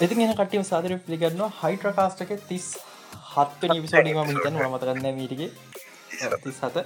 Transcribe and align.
ඉතින් 0.00 0.20
එන 0.22 0.32
කටිය 0.38 0.62
සාදර 0.64 0.92
පිළිගන්න 1.04 1.40
හයිට්‍රකාස්ටක 1.60 2.30
තිස් 2.48 2.66
හත්ව 3.30 3.70
නිවිසෝඩිම 3.70 4.20
හිතන 4.28 4.58
මතකන්න 4.64 5.16
මීටිගේ. 5.16 5.50
තිස් 6.44 6.60
හත 6.62 6.76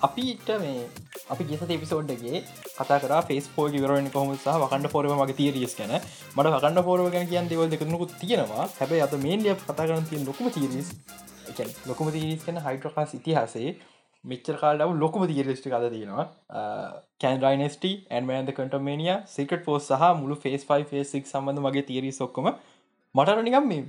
අපිට 0.00 0.48
මේ 0.62 0.86
අපි 1.28 1.44
ගෙස 1.44 1.64
පිසෝඩ්ගේ 1.74 2.40
කතා 2.70 2.98
කර 3.02 3.12
ෆෙස් 3.28 3.50
පෝ 3.56 3.66
වරන 3.74 4.08
කොම 4.16 4.32
සහ 4.36 4.48
වකන්න 4.62 4.88
පොරම 4.94 5.12
මගේ 5.20 5.38
තීරියස් 5.40 5.76
ගැන. 5.78 5.94
මට 6.36 6.54
වකන්න 6.56 6.82
පොරව 6.88 7.12
ගැන 7.14 7.28
කියන් 7.32 7.52
දෙවල් 7.52 7.68
දෙකනකු 7.68 8.06
තියෙනවා. 8.20 8.64
හැබයි 8.78 9.04
අත 9.06 9.14
මේන් 9.26 9.44
ලිය 9.44 9.54
කතා 9.60 9.76
කරන 9.78 10.08
තිය 10.10 10.24
ලොකම 10.24 10.50
තීරිස් 10.56 10.88
ලොකම 11.86 12.12
තීරිස් 12.16 12.44
කන 12.46 12.64
හයිට්‍රකාස් 12.66 13.14
ඉතිහාසේ 13.20 13.76
මෙච්චර 14.30 14.56
කාලව 14.62 14.90
ලොකම 15.02 15.22
තීරස්ටි 15.30 15.72
කද 15.74 15.90
තියෙනවා. 15.94 16.26
කැන්රයිනස්ට 17.22 17.84
ඇන්මන්ද 18.16 18.50
කටමේනිය 18.56 19.12
සිකට 19.34 19.62
පෝස් 19.66 19.88
සහ 19.90 20.04
මුළු 20.20 20.36
ෆේස් 20.44 20.62
5ෆේසික් 20.70 21.24
සම්බඳ 21.32 21.64
මගේ 21.66 21.86
තීරී 21.90 22.14
සොක්කම 22.20 22.48
මටරනිකම් 23.14 23.68
මේ 23.72 23.84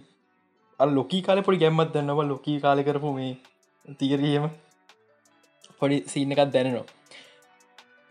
ලොකී 0.79 1.21
කාල 1.27 1.41
පොඩි 1.47 1.61
ගැම්මත් 1.63 1.93
දන්නවා 1.95 2.27
ලොකී 2.33 2.57
කාල 2.65 2.83
කරපු 2.89 3.13
මේ 3.19 3.31
තීරීම 3.99 4.45
පොඩි 5.79 5.97
සීන 6.13 6.31
එකත් 6.35 6.53
දැනනවා. 6.55 6.85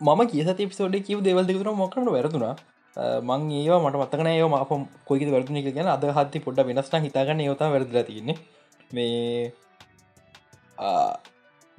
මම 0.01 0.21
කිය 0.31 0.67
පිසෝඩ 0.71 0.99
කිව 1.07 1.23
දෙවල් 1.27 1.45
දෙකතුර 1.49 1.73
මොකට 1.81 1.97
වැරදුනා. 2.15 2.55
මං 3.29 3.41
ඒවා 3.57 3.81
මට 3.83 3.99
මතකන 4.01 4.29
ඒ 4.31 4.43
ම 4.45 4.85
කොයි 5.07 5.31
වැරදනි 5.33 5.61
ගැන 5.65 5.89
අද 5.95 6.05
හත්ති 6.17 6.43
පොඩ්ඩ 6.45 6.67
වෙනස්න 6.69 7.03
හිතාගන්න 7.07 7.43
යොත 7.47 7.61
වැරදිලා 7.73 8.05
තියන්නේ. 8.09 8.37
මේ 8.93 9.51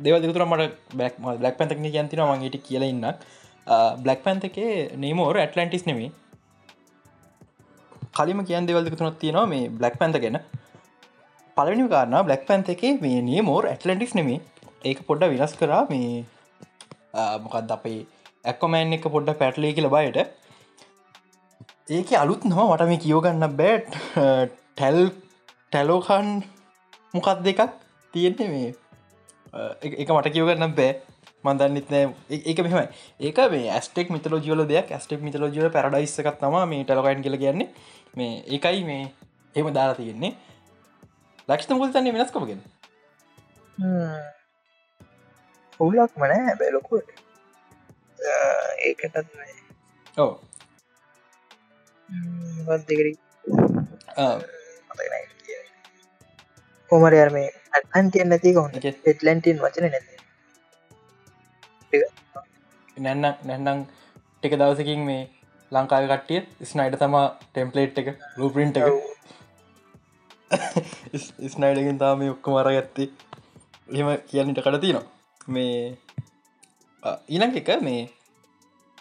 දෙව 0.04 0.14
දෙතුර 0.22 0.44
මට 0.46 0.96
බැක් 0.98 1.14
බ්ලක් 1.40 1.54
පැතක 1.58 1.80
ගැන්තින 1.96 2.22
මගේට 2.30 2.56
කියල 2.66 2.84
ඉන්නක්. 2.92 3.16
බ්ලක් 4.04 4.20
පැන්ත 4.24 4.44
එකේ 4.48 4.72
නේමෝර 5.02 5.36
ඇටලන්ටිස් 5.42 5.84
නෙමේ 5.88 6.10
කලිම 8.18 8.40
කියන් 8.48 8.66
දෙවල් 8.68 8.84
දෙතුනත් 8.86 9.18
තියෙනවා 9.22 9.46
මේ 9.52 9.68
බ්ලක් 9.78 9.94
පැන්ත 10.00 10.16
ගැන. 10.24 10.38
පලනි 11.56 11.84
කාරන්න 11.94 12.16
බ්ලක් 12.28 12.42
පැන්ත 12.48 12.68
එකේ 12.74 12.92
මේ 13.04 13.20
නේමෝර් 13.30 13.64
ඇටලන්ටිස් 13.72 14.14
නෙමේ 14.18 14.40
ඒක 14.88 15.00
පොඩ්ඩ 15.08 15.32
විනස් 15.32 15.54
කරා 15.60 15.82
මේ 15.92 16.24
මොකක්ද 17.44 17.72
අපේ 17.76 17.98
ඇක්කොමෑන් 18.50 18.96
එක 18.96 19.06
පොඩ්ඩ 19.14 19.38
පැටලේ 19.40 19.72
කියල 19.76 19.88
බයට. 19.94 20.18
ඒක 21.96 22.10
අලුත් 22.22 22.42
නොම 22.50 22.62
මට 22.72 22.88
මේ 22.90 23.02
කියෝගන්න 23.04 23.46
බෑට් 23.60 23.88
ටැල් 24.76 25.00
ටැලෝකන් 25.70 26.28
මොකක් 27.14 27.28
දෙකක් 27.46 27.60
තියෙන්නේ 28.14 28.48
මේ? 28.54 28.70
එක 30.02 30.08
මට 30.16 30.34
කියවගන්න 30.34 30.74
බෑ. 30.80 30.92
මන්දන්නෙත් 31.44 31.88
නෑ. 31.92 32.04
ඒක 32.50 32.58
මෙහමයි. 32.66 32.86
ඒක 33.26 33.38
මේ 33.54 33.70
ඇස්ටෙක් 33.78 34.08
මිතලෝජියල 34.16 34.66
දෙයක්. 34.74 34.92
ඇස්ටෙක් 34.98 35.20
මිතලෝජියල 35.26 35.70
පැරඩයිස් 35.78 36.18
එකක් 36.20 36.36
තම 36.42 36.56
මේ 36.74 36.84
ටලකයින් 36.84 37.24
කියල 37.24 37.36
කියන්නේ. 37.44 37.68
මේ 38.16 38.32
ඒකයි 38.54 38.84
මේ 38.90 39.02
එම 39.54 39.74
දාලා 39.74 39.98
තියෙන්නේ. 40.02 40.32
ලක්ෂ්ත 41.48 41.72
මුල් 41.74 41.90
තන්නේ 41.94 42.12
වෙනස් 42.14 42.32
කමගෙන 42.34 42.60
ඔවුලක් 45.80 46.12
මනෑ 46.22 46.52
බැලොකු 46.60 47.00
ඒකටත් 48.88 49.16
ඕ 50.24 50.32
දෙකරි 52.90 53.12
කොමරයාර 56.90 57.30
මේ 57.36 57.48
අන්තිය 57.92 58.24
නැති 58.24 58.54
කොහො 58.54 58.68
එටලන්ටන් 59.06 59.58
වචන 59.58 59.86
නැති 59.88 60.20
නැන්න 62.96 63.24
නැන්නම් 63.44 63.80
ටික 64.34 64.54
දවසකින් 64.54 65.02
මේ 65.04 65.22
ලංකාව 65.72 66.04
කට්ටිය 66.06 66.40
ස්නයිඩ 66.64 66.98
තමා 66.98 67.26
ටෙම්පලේට් 67.44 67.98
එක 68.00 68.08
ලූපරින්ට 68.36 68.76
එක. 68.78 68.86
ස්නයිඩකින් 71.48 71.98
තාම 72.02 72.22
ඔක්කො 72.28 72.48
මර 72.52 72.70
ගත්ති 72.76 73.04
එහෙම 73.88 74.08
කියන්නට 74.26 74.60
කඩතිනවා 74.60 75.04
මේ 75.48 75.76
ඊලං 77.28 77.54
එක 77.54 77.70
මේ 77.80 78.00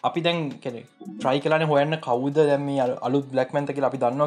අපි 0.03 0.21
දැන් 0.21 0.37
කෙනෙ 0.63 0.79
්‍රයි 1.25 1.39
කලන 1.45 1.65
හොයන්න 1.71 1.97
කවද 2.05 2.45
දැම 2.49 2.67
අලු 3.07 3.21
බ්ලක්මන්ත 3.33 3.73
අපි 3.89 3.97
දන්න 4.03 4.23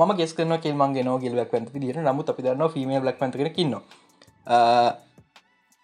ම 0.00 0.12
ගෙස් 0.20 0.34
කරන 0.38 0.54
කෙල්මන්ගේ 0.66 1.04
න 1.04 1.10
ගෙල් 1.24 1.34
ලක්වන්ත 1.40 1.80
දිර 1.84 1.98
නමුත් 2.02 2.30
අපි 2.34 2.46
දන්න 2.46 2.78
ීම 2.82 2.92
ලක්මන්ත 3.08 3.54
කින්න 3.58 3.74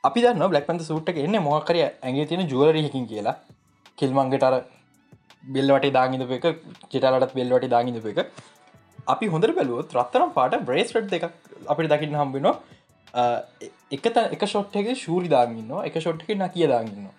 අපි 0.05 0.23
දන්න 0.23 0.53
බ්ලක්පන්ත 0.53 0.85
සුට්ට 0.91 1.19
එන්න 1.25 1.37
මොකරය 1.49 1.83
ඇගේ 1.83 2.27
තියෙන 2.31 2.49
ජුවලරහකින් 2.53 3.07
කියලා. 3.11 3.37
කෙල්මන්ගේටර 3.99 4.55
බෙල්වට 5.55 5.93
දාගිද 5.97 6.23
එක 6.39 6.47
චෙටලට 6.93 7.35
බෙල්වට 7.39 7.69
දාගිද 7.75 8.07
එක. 8.13 8.21
අපි 9.15 9.27
හොඳ 9.27 9.47
බැලුවත් 9.59 9.97
රත්තරම් 9.99 10.31
පාට 10.37 10.55
බ්‍රේස්ට් 10.69 11.11
දෙක 11.15 11.25
අපිට 11.73 11.91
දකින්න 11.93 12.19
හම්බෙනවා 12.21 12.55
එක 13.97 14.07
එක 14.37 14.45
ෂොට්ගේ 14.47 14.95
ශූරි 15.03 15.29
දාගන්න 15.35 15.73
එක 15.89 15.99
ෂොට්ක 15.99 16.31
න 16.37 16.45
කිය 16.55 16.69
දාගන්නවා 16.73 17.15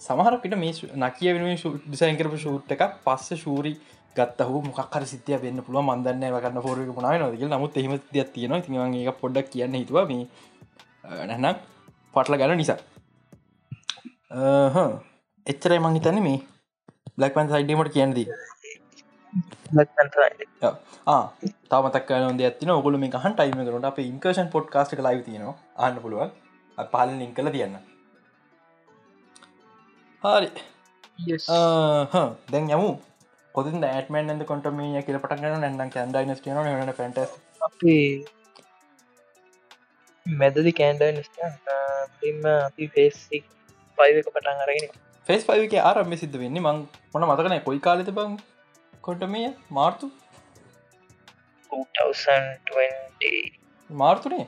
සමහරකට 0.00 0.54
මේ 0.56 0.72
නකිය 1.02 1.32
වෙන 1.34 1.56
ඩිසයින් 1.84 2.18
කරපු 2.18 2.38
ෂූට් 2.38 2.74
එක 2.74 2.82
පස්ස 3.04 3.40
ශූරි 3.42 3.72
ගත්තහ 4.16 4.52
මොකක්හර 4.66 5.04
සිතිය 5.06 5.38
වෙන්න 5.42 5.62
පුළුව 5.62 5.84
මන්දන්න 5.84 6.24
වගන්න 6.34 6.62
පොරක 6.62 6.90
පුුණයි 6.90 7.18
නොදක 7.18 7.42
නමුත් 7.52 7.76
එහම 7.76 7.94
දෙයක් 8.14 8.30
තියෙන 8.34 8.62
තිගේ 8.62 9.12
පොඩ්ඩක් 9.22 9.50
කියන්න 9.52 9.74
හිතුව. 9.74 9.98
මේ 10.08 11.26
නැනම් 11.26 11.56
පටල 12.14 12.38
ගැන 12.40 12.56
නිසා. 12.56 12.78
එච්චරයි 15.46 15.80
මං 15.80 15.98
හිතන්න 15.98 16.22
මේ 16.22 16.38
බ්ලක්පන් 17.18 17.52
සයිඩීමට 17.52 17.92
කියන්නදී 17.94 18.26
තාමතක් 21.70 22.10
නොද 22.22 22.42
ඇතින 22.42 22.70
ඔගුල 22.70 22.98
මේ 23.02 23.22
හන් 23.24 23.34
ටයිම 23.34 23.60
කරට 23.60 23.90
අප 23.90 24.02
ඉන්කර්ෂන් 24.04 24.52
පොඩ් 24.54 24.66
කාස්ට 24.74 24.98
ලයි 25.00 25.22
තියෙනවා. 25.22 25.56
අන්න 25.76 26.02
පුළුවන්. 26.02 26.30
පාල 26.92 27.08
ලින් 27.12 27.32
කල 27.34 27.50
තියන්න 27.50 27.78
හරි. 30.22 30.48
දැන් 32.52 32.70
යමු. 32.70 32.88
කොතින් 33.54 33.84
ඇටමන් 33.84 34.32
ඇද 34.32 34.42
කොටමේ 34.46 35.02
කියල 35.02 35.18
පටගන්න 35.18 35.62
නැන්න 35.66 35.90
කැන්ඩයිනස් 35.90 36.42
න? 36.46 36.58
න 36.84 37.18
අපි 37.60 37.94
මැදදි 40.26 40.72
කෑන්ඩයින් 40.72 41.22
ම 42.34 42.46
අපි 42.50 42.86
ෆේස් 42.88 43.16
පයික 43.30 43.44
පටන් 43.98 44.62
අරගෙන 44.66 44.90
ෆෙස් 45.28 45.46
පයික 45.46 45.74
ආරම්ම 45.82 46.14
සිද්ධ 46.16 46.38
වෙන්නේ 46.38 46.66
මං 46.66 46.84
මොන 47.14 47.28
මතකන 47.30 47.58
කොයි 47.60 47.78
කාලෙත 47.78 48.10
බං 48.10 48.36
කොටමිය 49.04 49.48
මාර්තු? 49.70 50.06
මාර්තුනේ? 53.90 54.46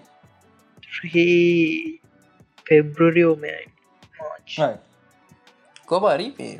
පෙබ්‍රරියෝමයි 2.66 3.56
කොබරි 5.90 6.26
පේ 6.38 6.54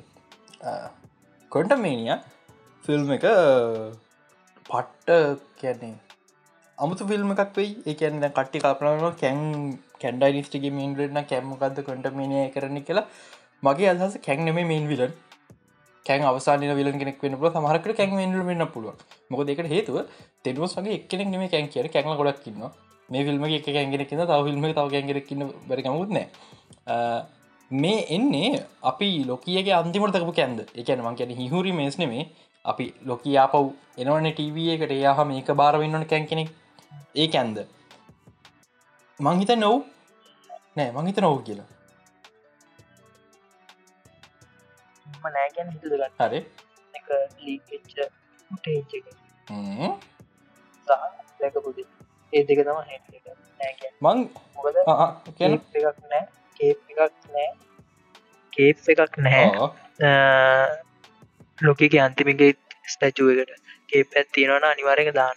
කොන්ටමේනිය 1.52 2.14
ෆිල්ම් 2.84 3.10
එක 3.16 3.26
පට්ට 4.70 5.42
කියන්නේ 5.60 5.96
අමුතු 6.78 7.08
ෆිල්ම් 7.10 7.32
එකක් 7.34 7.56
වෙයි. 7.56 7.70
එකන්න 7.86 8.24
කට්ටි 8.28 8.62
කල්පනන 8.64 9.16
කැන් 9.22 9.40
කැන්ඩයි 10.02 10.32
නිස්ටිගේ 10.36 10.76
මීන්රෙන්න 10.78 11.28
කැම්මකක්ද 11.30 11.80
කොටමේනය 11.88 12.38
කරන 12.54 12.78
කියලා. 12.82 13.06
මගේ 13.62 13.90
අදහස 13.92 14.14
කැන් 14.26 14.44
නෙම 14.44 14.60
මේන් 14.68 14.86
විලන් 14.88 15.12
කැන් 16.06 16.22
අවසාන 16.24 16.62
විල 16.76 16.92
කෙනෙක් 16.94 17.18
වන්න 17.22 17.40
පුල 17.40 17.50
සමහරකට 17.52 17.96
කැන් 17.96 18.16
වෙන්න 18.46 18.66
පුළුව 18.68 18.94
මොක 19.30 19.42
දෙකට 19.48 19.68
හේතුව 19.68 19.98
තෙඩුවස් 20.44 20.76
වගේ 20.78 20.96
එක්කෙනෙක් 20.98 21.28
නෙම 21.28 21.44
කැන් 21.48 21.68
කිය 21.68 21.88
කැන 21.88 22.16
ගොඩක් 22.20 22.46
න්න 22.48 22.70
මේ 23.08 23.24
ෆිල්ම 23.26 23.44
එක 23.48 23.68
කැන්ගෙනෙක් 23.68 24.12
න්න 24.12 24.24
තව 24.24 24.40
ෆිල්ම 24.46 24.64
තව 24.68 24.86
කැන්ගෙරක්න්න 24.94 25.42
බැරිකමුත්න 25.68 26.18
මේ 27.70 27.98
එන්නේ 28.16 28.50
අපි 28.90 29.08
ලොකියගේ 29.30 29.74
අන්තිමටතකපු 29.80 30.32
කැන්ද. 30.38 30.60
එකන 30.80 31.02
මං 31.06 31.16
කියන 31.18 31.30
හිහුරි 31.40 31.72
මේස් 31.80 31.98
නෙමේ. 32.02 32.24
අපි 32.64 32.86
ලොකයා 33.10 33.46
පව් 33.52 33.66
එනවන 34.00 34.30
ටව 34.32 34.56
එකට. 34.74 34.92
එයාහ 34.98 35.18
මේක 35.32 35.48
බාරවෙන්නන 35.60 36.06
කැන් 36.12 36.24
කෙනෙක්. 36.30 36.48
ඒ 37.20 37.28
ඇන්ද 37.40 37.58
මංහිත 39.20 39.52
නොව් 39.64 39.76
නෑ 40.76 40.90
මංහිත 40.96 41.18
නොව් 41.26 41.36
කියලා. 41.46 41.68
නෑගැන 45.36 45.68
හිතුදගන්න 45.74 46.12
හරි. 46.20 46.40
ලීච්ච 47.44 47.70
ඒ 52.32 52.42
දෙක 52.48 52.60
තම 52.66 52.78
හැ 52.88 52.98
මං 54.02 54.18
මොකද 54.56 54.76
එකක් 54.78 55.98
නෑ 56.12 56.22
කේප් 56.60 56.78
එකක් 56.92 57.14
නෑ. 57.34 57.50
කේප් 58.52 58.78
එකක් 58.94 59.14
නැහැ 59.26 59.68
ලොකක 61.66 61.96
අන්තිමගේ 62.06 62.52
ස්ටැචුව 62.92 63.30
එකට 63.34 63.72
කේප 63.92 64.18
ඇත්තිනවන 64.20 64.66
අනිවාරක 64.72 65.10
දාන 65.20 65.36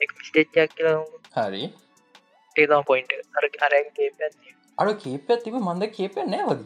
එක 0.00 0.10
ස්ටේච්චක් 0.28 0.74
කියලා 0.76 1.46
හරි. 1.46 1.62
ඒතම 2.56 2.82
පොයින්ට 2.90 3.12
අර 3.36 3.44
අර 3.66 3.72
කේප 3.98 4.14
ඇති 4.26 4.56
අඩ 4.78 4.90
කේප 5.04 5.32
ඇතිබ 5.34 5.54
මන්ද 5.60 5.88
කේප 5.98 6.18
නෑවද 6.32 6.62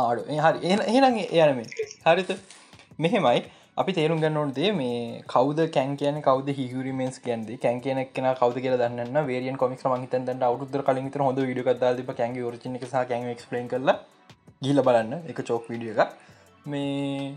ආඩු 0.00 0.22
හරි. 0.44 0.58
එහනගේ 0.92 1.26
එයනම 1.40 1.58
හරිත 2.06 2.30
මෙහෙමයි 3.04 3.40
අපි 3.76 3.92
තේරුම් 3.94 4.18
ගන්නනොටදේ 4.22 4.68
මේ 4.72 4.98
කවද 5.30 5.64
කැන් 5.76 5.94
කියන 6.00 6.18
කවද 6.26 6.52
හිරිමෙන්ස් 6.58 7.16
කියන්ද 7.22 7.48
කැන් 7.62 7.78
කියන 7.84 8.00
කෙන 8.16 8.26
කවද 8.40 8.60
කියල 8.64 8.76
දන්න 8.82 9.16
වේරියන් 9.30 9.56
කොමික් 9.62 9.80
මහිතන් 9.84 10.44
අවුදර 10.48 10.82
කලින් 10.88 11.08
තර 11.10 11.24
හොඳ 11.26 11.40
විඩිය 11.48 11.74
දාල 11.80 12.02
කැන් 12.20 12.36
රචන 12.50 12.76
සහ 12.80 13.02
කැන් 13.08 13.26
ක්ස්පලන් 13.40 13.66
කරල 13.72 13.90
ගිල 14.66 14.82
බලන්න 14.88 15.26
එක 15.32 15.40
චෝක් 15.48 15.66
විඩිය 15.72 15.90
එක 15.94 16.12
මේ 16.66 17.34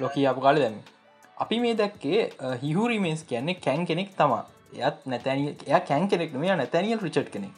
ලොකී 0.00 0.26
අප 0.32 0.42
කාල 0.42 0.60
දැම 0.64 0.76
අපි 1.36 1.60
මේ 1.64 1.74
දැක්කේ 1.80 2.20
හිහුරිමේස් 2.64 3.24
කියන්නේ 3.24 3.56
කැන් 3.66 3.86
කෙනෙක් 3.86 4.12
තමා. 4.20 4.44
එයත් 4.76 5.00
නැතැනිය 5.06 5.48
එය 5.66 5.80
කැන් 5.88 6.08
කෙනෙක් 6.12 6.36
මෙයා 6.44 6.60
නැතැනියල් 6.60 7.00
රිචට් 7.06 7.32
කෙනෙක්. 7.32 7.56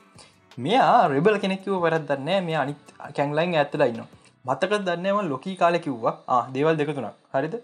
මෙයා 0.59 1.09
රෙබල් 1.09 1.43
කෙනෙක්ව 1.43 1.77
වැරදන්න 1.85 2.33
මේ 2.45 2.59
අනිත් 2.63 2.97
කැන්ලයින් 3.17 3.61
ඇත්තලයින්න 3.61 4.20
මතක 4.45 4.83
දන්නම 4.87 5.29
ලොකී 5.29 5.57
කාල 5.57 5.79
කිව්වා. 5.79 6.15
දේවල් 6.55 6.77
දෙකතුනක් 6.77 7.17
හරිද? 7.35 7.57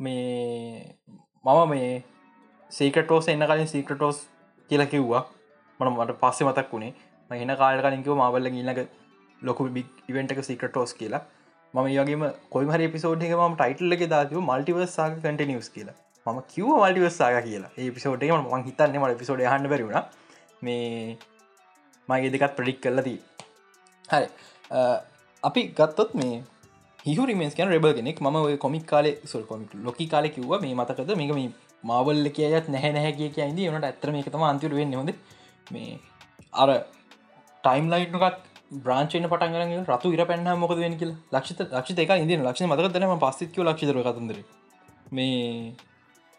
මේ 0.00 0.94
මම 1.44 1.68
මේ 1.70 1.90
සේකටෝස් 2.72 3.28
එන්න 3.28 3.46
කලින් 3.46 3.68
සීකටෝස් 3.68 4.18
කියල 4.70 4.84
කිව්වා. 4.86 5.22
මන 5.80 5.92
මට 5.94 6.18
පස්සෙ 6.22 6.44
මතක් 6.44 6.72
වුණේ. 6.72 6.94
මහින 7.30 7.54
කාල 7.56 7.82
කලින්කව 7.86 8.14
මවල්ල 8.16 8.50
ගීලක 8.56 8.80
ලොකු 9.42 9.68
බික් 9.70 9.88
ඉවෙන්ටක 10.08 10.42
සිකටෝස් 10.44 10.94
කියලා. 10.94 11.22
ම 11.74 11.86
යගේම 11.86 12.22
කොයි 12.50 12.88
පිසෝඩ් 12.88 13.22
එක 13.22 13.32
ම 13.38 13.56
ටයිටල්ල 13.56 13.96
එක 13.96 14.04
දාතිව 14.14 14.38
මල්ටිවර්සාක 14.42 15.18
කටනිියස් 15.18 15.68
කියලා. 15.76 15.96
ම 16.26 16.40
කිව 16.52 16.66
මල්ටිවර්සාක 16.74 17.44
කියලා. 17.44 17.70
ඒ 17.78 17.90
පිසෝඩ් 17.90 18.22
එක 18.22 18.32
ම 18.32 18.66
හිතන්න 18.68 18.98
මට 19.02 19.18
පිසෝඩ් 19.22 19.44
හන්න 19.52 19.70
බැරුණ 19.72 19.96
මේ 20.62 21.18
මගේ 22.08 22.32
දෙකත් 22.34 22.56
ප්‍රඩික් 22.58 22.80
කරලදී 22.84 23.18
හරි. 24.08 24.26
අපි 25.42 25.62
ගත්තොත් 25.78 26.14
මේ 26.14 26.42
හිහරිමස් 27.06 27.54
කන 27.54 27.68
රෙබල් 27.68 27.92
කෙනෙක්. 27.94 28.20
ම 28.20 28.56
කොමික් 28.58 28.86
කාලේ 28.86 29.16
සල් 29.24 29.42
කොමික් 29.42 29.70
ලොකි 29.86 30.06
කාලෙ 30.06 30.28
කිව්ව 30.28 30.60
මේ 30.60 30.74
මතකද? 30.74 31.16
මේක 31.16 31.32
මේ 31.34 31.50
මාවල්ල 31.84 32.28
කියයත් 32.30 32.68
නැහැ 32.68 32.92
නැහැ 32.92 33.12
කිය 33.12 33.30
කියයිද 33.30 33.58
වනට 33.64 33.84
ඇතරම 33.84 34.20
එකතම 34.20 34.42
අන්තිර 34.42 34.70
වෙන්න. 34.70 34.94
හොඳ. 34.94 35.10
මේ 35.72 35.98
අර 36.52 36.68
ටයිම් 37.64 37.90
ලයිට්නකත් 37.94 38.38
බ්‍රාංචන 38.84 39.28
පටන්ගර 39.32 39.84
රතු 39.88 40.14
ඉර 40.16 40.24
පැන්න 40.30 40.48
මොක 40.58 40.76
වෙන 40.76 40.98
කියල. 41.00 41.12
ලක්ෂ 41.32 41.60
ලක්ෂ 41.72 41.98
එක 42.04 42.14
ඉද 42.24 42.32
ලක්ෂ 42.38 42.70
මතකදනම 42.70 43.18
පස්සිකව 43.26 43.62
ලක්ෂර 43.64 44.00
කතන්දර. 44.08 44.40
මේ 45.12 45.74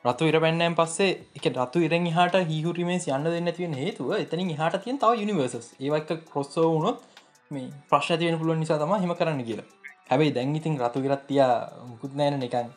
රතු 0.06 0.28
ඉර 0.28 0.38
පැන්නෑම් 0.40 0.76
පස්සේ 0.80 1.16
එක 1.38 1.46
රතු 1.54 1.80
ඉරෙන් 1.86 2.06
හට 2.18 2.44
හිහුරීමේ 2.52 3.00
යන්න 3.16 3.26
දෙන්න 3.34 3.52
තිවෙන 3.56 3.74
හේතුව 3.80 4.12
එතනින් 4.18 4.52
හට 4.60 4.84
තියෙන් 4.84 5.00
තව 5.02 5.24
යනිවර්සස් 5.24 5.74
ඒවක 5.80 6.14
කොස්සෝ 6.36 6.68
වුණොත් 6.74 7.09
මේ 7.52 7.70
ප්‍රශ්න 7.90 8.20
තියන 8.20 8.38
පුළුවන් 8.38 8.60
නිසා 8.60 8.78
තම 8.78 8.94
හෙම 8.94 9.14
කරන්න 9.16 9.44
කියලා. 9.44 9.68
හැබයි 10.10 10.32
දැන් 10.32 10.56
ඉතින් 10.56 10.78
රතු 10.78 11.02
ගරත්තිය 11.02 11.42
මුකුත් 11.90 12.14
නෑන 12.16 12.40
නිකන් 12.40 12.68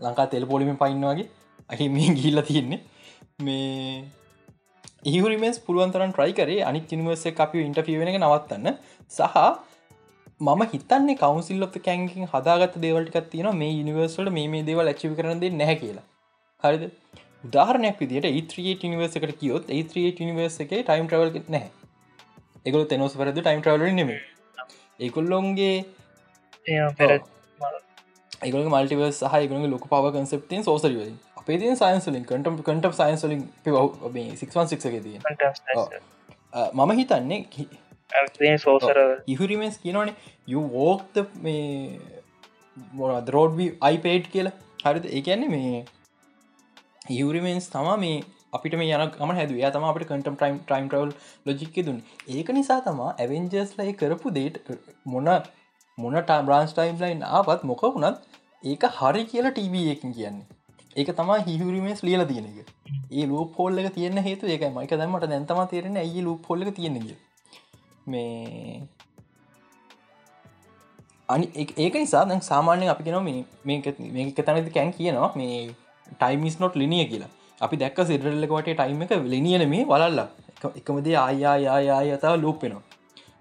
ලංකා 0.00 0.26
තෙල් 0.26 0.46
පොලිමෙන් 0.46 0.76
පයින්නවාගේ 0.76 1.28
අහි 1.70 1.88
මේ 1.88 2.14
ගිල්ල 2.14 2.42
තියෙන්නේ. 2.42 2.80
මේ 3.42 4.04
ඒහරිමස් 5.04 5.60
පුළුවන්තරන් 5.66 6.12
ට්‍රයි 6.12 6.32
කරේ. 6.32 6.62
අනික් 6.62 6.92
නිවර්ස 6.92 7.26
අපි 7.26 7.58
ඉන්ටෆිය 7.58 7.98
වෙන 7.98 8.12
නවත්තන්න. 8.20 8.76
සහ 9.10 9.36
මම 10.40 10.62
හිතන්නේ 10.72 11.14
කවන්සිල්ලොත් 11.14 11.78
කැන්කින් 11.84 12.26
හදාගත් 12.26 12.74
දේවල්ටිකත් 12.78 13.30
තියෙන 13.30 13.56
මේ 13.56 13.82
නිවර්සල්ට 13.82 14.32
මේ 14.32 14.62
දේවල් 14.62 14.92
ඇච්චි 14.92 15.14
කරනදේ 15.14 15.50
නැහැ 15.50 15.74
කියලා. 15.74 16.06
හරිද? 16.64 16.84
උදාහරනයක් 17.44 17.96
විදිට 18.00 18.24
ඒ 18.24 18.88
නිවර්ස 18.88 19.16
එකට 19.16 19.38
කියොත් 19.40 19.70
ඒ 19.70 19.82
නිවර්ස 20.20 20.60
එක 20.60 20.68
ටයිම් 20.68 21.08
්‍රවල් 21.08 21.30
නැහැ. 21.48 21.83
එකකු 22.66 22.84
තෙනොස් 22.84 23.16
පරද 23.16 23.38
ටයිම් 23.38 23.60
ට්‍රවල 23.60 23.92
නෙම 23.92 24.10
ඒකුල්ලොන්ගේ 25.00 25.76
ඒකල 28.42 28.66
මල්ටිවස් 28.68 29.22
සහයකන 29.26 29.70
ලොක 29.70 29.86
පව 29.88 30.12
කන්සප්ටන් 30.14 30.62
සෝසරව 30.62 30.98
අපේ 31.36 31.58
ති 31.58 31.76
සයින්සලින් 31.76 32.24
කටම් 32.24 32.56
කට 32.62 32.92
සයින්සලින් 32.94 33.40
සික්සික්ගේ 34.36 35.00
තිය 35.00 35.18
මම 36.74 36.90
හිතන්නේ 36.92 38.58
සෝසර 38.58 38.98
ඉහුරිමස් 39.26 39.78
කියනවනේ 39.78 40.14
යෝෝක්ත 40.48 41.24
මේ 41.38 41.98
මොද 42.92 43.28
රෝඩ්වී 43.28 43.70
අයිපේට් 43.80 44.26
කියලා. 44.28 44.52
හරිද? 44.84 45.04
ඒකන්නේ 45.08 45.48
මේ 45.48 45.84
ඉහුරිමෙන්ස් 47.10 47.68
තමා 47.68 47.96
මේ 47.96 48.16
අපිට 48.56 48.78
මේ 48.80 48.94
යන 48.96 49.04
ම 49.26 49.34
හැද 49.38 49.52
තම 49.74 49.86
අපට 49.90 50.06
කටම් 50.08 50.36
ටයිම් 50.36 50.56
ටයිම් 50.62 50.88
ටවල් 50.88 51.12
ලොජික්ක 51.46 51.76
දුන් 51.86 51.98
ඒක 52.28 52.54
නිසා 52.58 52.80
තමා 52.88 53.10
ඇවෙන්ජර්ස් 53.16 53.76
ලයි 53.78 53.94
කරපු 54.00 54.34
දේට 54.38 54.56
මොන 55.06 55.30
මොන 55.98 56.16
ටම් 56.20 56.46
බ්‍රන්ස් 56.48 56.74
ටයිම් 56.74 56.96
ලයින් 57.02 57.22
ආපත් 57.30 57.64
මොක 57.70 57.84
වුණත් 57.88 58.18
ඒක 58.64 58.84
හරි 58.98 59.22
කියලා 59.30 59.54
ටීව 59.56 59.74
එකින් 59.94 60.12
කියන්නේ. 60.18 60.46
ඒක 60.96 61.10
තමා 61.18 61.38
හිහුරීමේස් 61.46 62.00
ලියල 62.08 62.24
තියෙන 62.30 62.46
එක. 62.50 62.68
ඒ 63.12 63.26
ලූ 63.30 63.44
පොල්ල 63.56 63.78
තියන 63.96 64.18
හේතු 64.26 64.50
ඒක 64.54 64.66
මයික 64.76 64.92
දැමට 65.00 65.28
දැන්තම 65.32 65.62
තේරෙන 65.72 66.02
ඇයි 66.02 66.26
ලූ 66.26 66.36
පොල්ල 66.46 66.64
තියෙනග 66.78 67.08
මේ 68.06 68.80
අනි 71.28 71.46
ඒක 71.84 71.94
නිසා 72.02 72.24
දැන් 72.30 72.44
සාමාන්‍ය 72.50 72.90
අපි 72.92 73.06
කෙන 73.06 73.24
මේ 73.24 73.38
මේක 74.16 74.36
තැනති 74.40 74.74
කැන් 74.76 74.92
කියනවා 74.98 75.30
මේ 75.40 75.56
ටයිමිස් 76.12 76.60
නොට් 76.62 76.76
ලිනිය 76.82 77.06
කියලා. 77.12 77.32
අපි 77.60 77.76
දැක්ක 77.76 77.98
සිරල්ලකොට 78.06 78.68
ටයිම 78.70 79.02
එක 79.02 79.12
ලිනියන 79.24 79.68
මේ 79.68 79.84
වලල්ල. 79.84 80.20
එකමද 80.72 81.08
ආයායායායතාව 81.16 82.34
ලෝප්පෙනවා 82.42 82.82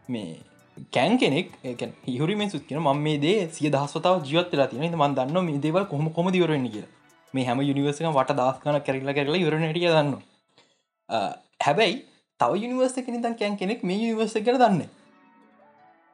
මේ 0.10 0.40
කෑන් 0.92 1.18
කෙනෙක් 1.18 1.48
හිහුරිම 2.06 2.42
සුත්කෙන 2.50 2.80
ම 2.80 3.04
මේ 3.06 3.18
දේ 3.18 3.48
සිය 3.50 3.70
දහස්වතාව 3.70 4.24
ජීවත්ලා 4.24 4.68
තියෙන 4.68 4.96
මන් 4.96 5.16
දන්න 5.18 5.46
මේ 5.46 5.62
දේවල් 5.66 5.86
කොම 5.86 6.10
කොම 6.12 6.28
දවරන්න 6.32 6.68
කිය 6.74 6.86
මේ 7.34 7.46
හැම 7.46 7.62
යනිවර්සක 7.62 8.04
වට 8.10 8.38
දස්කන 8.40 8.80
කරලා 8.88 9.14
කරලා 9.14 9.44
යුරනටිය 9.44 9.88
දන්න 9.88 10.12
හැබැයි 11.60 11.96
තව 12.40 12.52
යනිවර්ස 12.66 12.98
කෙනෙතන් 13.08 13.38
කෑන් 13.40 13.56
කෙනෙක් 13.58 13.84
මේ 13.84 14.00
යනිවර්ස 14.00 14.36
කර 14.40 14.58
දන්න 14.64 14.82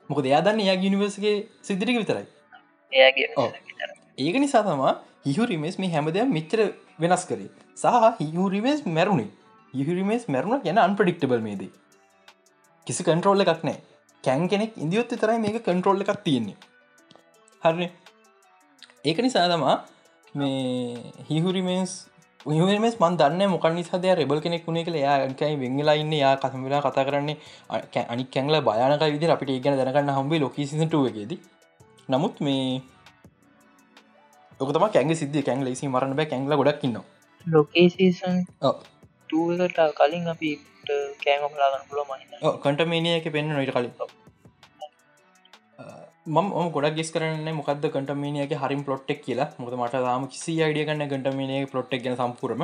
මොක 0.09 0.21
දෙයා 0.25 0.41
දන්න 0.41 0.61
යා 0.61 0.77
යනිවර්සගේ 0.79 1.35
සිදිරික 1.61 1.97
විතරයි. 2.01 2.25
ඒක 4.17 4.35
නිසා 4.43 4.63
තමා 4.63 4.93
හිහුරිමස් 5.25 5.79
මේ 5.81 5.91
හැමදයක් 5.95 6.29
මෙච්චර 6.37 6.59
වෙනස් 6.99 7.25
කරේ 7.25 7.49
සහ 7.79 7.85
හිහුරිමස් 8.21 8.81
මැරුණේ. 8.87 9.29
යුහිරිමස් 9.73 10.23
මැරුණ 10.27 10.63
ගැන 10.63 10.79
අන්පඩික්ටබල් 10.79 11.41
මේද 11.41 11.63
කිසි 12.87 13.01
කන්ට්‍රෝල්ල 13.03 13.43
එකක් 13.43 13.63
නෑ 13.63 13.77
කැන් 14.23 14.47
කෙනෙක් 14.47 14.77
ඉදියොත් 14.77 15.11
තරයි 15.13 15.39
මේක 15.39 15.57
කන්ට්‍රෝල්ල 15.63 16.03
එකක් 16.03 16.23
තියෙන්නේ. 16.23 16.57
හරන? 17.61 17.89
ඒක 19.05 19.17
නිසා 19.19 19.47
තමා 19.47 19.75
මේ 20.35 20.97
හිහුරිමස් 21.29 21.93
හිමස් 22.45 22.95
මන් 22.95 23.17
දන්න 23.17 23.49
මොක 23.49 23.65
නිසාද 23.69 24.05
රෙබල් 24.13 24.41
කෙනෙක් 24.41 24.65
වුණේ 24.65 24.83
කළ 24.83 24.97
යාකයි 24.97 25.55
වෙංගලා 25.55 25.95
ඉන්න 25.95 26.13
යා 26.13 26.35
කසමිලා 26.37 26.81
කතා 26.81 27.05
කරන්නේ. 27.05 27.37
අනි 28.07 28.23
කැංල 28.25 28.61
බයනක 28.61 29.03
විදි 29.05 29.27
අපිට 29.27 29.49
ඒගන 29.49 29.77
දැනගන්න 29.77 30.15
හම්බේ 30.17 30.39
ලොකිසිටුවගේද 30.39 31.31
නමුත් 32.09 32.41
මේ 32.41 32.81
ඔකතම 34.59 34.85
කැංග 34.89 35.15
සිද්ධ 35.15 35.39
කැං 35.43 35.63
ලෙසි 35.63 35.87
මරන්න 35.87 36.15
බෑ. 36.15 36.25
කැංල 36.25 36.55
ගොඩක්කින්නවා 36.55 37.18
ලොකේසීසන් 37.45 38.37
ටූකට 38.59 39.79
කලින් 39.95 40.25
අපි 40.27 40.49
කෑම 41.19 41.51
කලාගන්න 41.51 41.85
පුල 41.89 41.99
මහින්න 42.05 42.57
කටමේනියක 42.61 43.27
පෙන්න්න 43.29 43.51
නොට 43.51 43.71
කලින් 43.71 43.91
මම 46.27 46.67
ගොඩක් 46.71 46.95
ගෙස් 46.95 47.11
කරන්න 47.11 47.49
මොකද 47.53 47.85
කටමේනියගේ 47.87 48.59
හරිම් 48.59 48.81
පොට්ටෙක් 48.83 49.23
කියලා 49.25 49.49
මොද 49.59 49.73
මට 49.75 50.03
දාම 50.03 50.27
කිසි 50.27 50.55
අඩිය 50.63 50.85
කන්න 50.85 51.07
ගටමේනය 51.07 51.57
පොට්ටක් 51.67 52.03
ගැන 52.03 52.17
සම්පුරම 52.17 52.61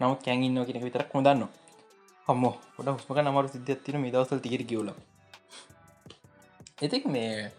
නමුත් 0.00 0.20
කැන්ඉන්න 0.22 0.66
කෙනෙ 0.66 0.80
විතර 0.80 1.04
හොදන්න 1.12 1.46
හම්ම 2.26 2.44
ොඩ 2.78 2.88
හස්මක 2.88 3.18
නමර 3.20 3.46
සිද්ධ 3.48 3.72
තින 3.84 4.04
දවසල් 4.06 4.40
තීර 4.40 4.62
කියවල 4.64 4.90
එතික් 6.80 7.06
මේ 7.08 7.50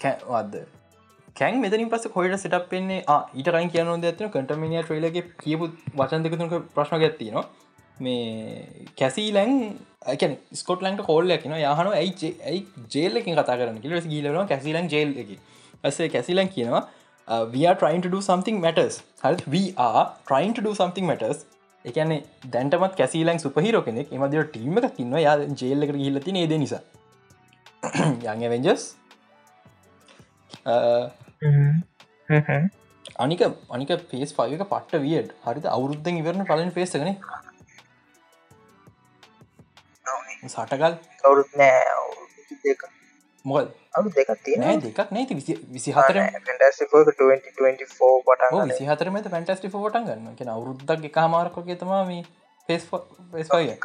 කෑවද 0.00 0.54
කැන් 1.40 1.60
මෙතනින් 1.64 1.90
පස 1.92 2.08
කොයිට 2.16 2.40
සිටක් 2.44 2.68
පෙන්නේ 2.72 3.00
ඊට 3.34 3.50
රයි 3.56 3.68
කියනු 3.74 3.96
ඇතින 3.98 4.32
කටමිනිය 4.36 4.82
ට්‍රේලගේ 4.82 5.24
කියපු 5.44 5.70
වචන් 6.00 6.26
දෙකතුක 6.26 6.56
ප්‍රශ්න 6.76 7.02
ගැත්තින 7.04 7.38
මේ 8.00 8.88
කැසී 9.00 9.28
ලැන් 9.36 9.54
ඇකන 10.06 10.34
ස්කොට්ලන්ට 10.60 11.02
කෝල්ල 11.08 11.32
කින 11.42 11.54
යහන 11.56 11.92
ඇයි 11.92 12.32
ඇයි 12.50 12.60
ජේල්ලකින් 12.94 13.36
කතා 13.36 13.56
කරන 13.60 13.80
කිලස් 13.82 14.06
ගීලන 14.12 14.48
කැසිලන් 14.52 14.88
ජේල් 14.94 15.12
එක. 15.22 15.30
ඇසේ 15.84 16.08
කැසිලන් 16.08 16.48
කියනවා 16.56 16.82
uh, 17.28 17.44
we 17.54 17.66
are 17.66 17.76
trying 17.82 18.02
to 18.02 18.12
do 18.14 18.20
something 18.20 18.60
matters. 18.66 19.00
හල් 19.24 19.36
we 19.54 19.62
are 19.88 20.06
trying 20.30 20.54
to 20.58 20.64
do 20.68 20.74
something 20.74 21.06
matters. 21.10 21.44
එකන 21.84 22.14
දැන්ටමත් 22.54 22.96
කැසිලන් 23.00 23.42
සුපහිරෝ 23.44 23.82
කෙනෙක් 23.88 24.14
එමදිර 24.16 24.46
ටීම 24.48 24.80
එකක් 24.82 24.96
කින්න 24.98 25.18
යා 25.26 25.36
ජේල්ලකට 25.62 26.00
හිල්ලති 26.04 26.36
නේද 26.38 26.54
නිසා. 26.64 26.82
යං 28.34 28.48
වෙන්ජස් 28.54 28.86
අනික 33.18 33.40
අනික 33.70 33.90
පේස් 34.06 34.32
පයක 34.32 34.62
පට්ට 34.62 35.00
වියට 35.00 35.30
හරිත 35.42 35.66
අවුරුද්ධ 35.66 36.10
ඉවරණ 36.12 36.44
පලන 36.44 36.72
පේසගෙන 36.72 37.16
සටකල් 40.46 40.94
කවුරුත් 41.18 41.50
නෑ 41.54 41.80
මොකල් 43.44 43.68
අලු 43.92 44.08
දෙකක් 44.10 44.32
තියෙන 44.40 44.60
නෑ 44.60 44.76
දෙකක් 44.78 45.10
නැති 45.10 45.34
විසි 45.34 45.56
විසි 45.68 45.92
හතර 45.92 46.18
පටන් 48.22 48.68
විසි 48.68 48.84
හතර 48.86 49.10
මත 49.10 49.32
පැන්ටස්ටි 49.32 49.70
ෆෝටන් 49.70 50.04
ගන්න 50.06 50.36
කියෙන 50.36 50.50
අවුරුද්දක් 50.50 51.08
එක 51.08 51.18
මාරකගේ 51.30 51.76
තමා 51.76 52.02
මේ 52.04 52.24
පෙස් 52.68 52.84
පෙස්පය 53.32 53.78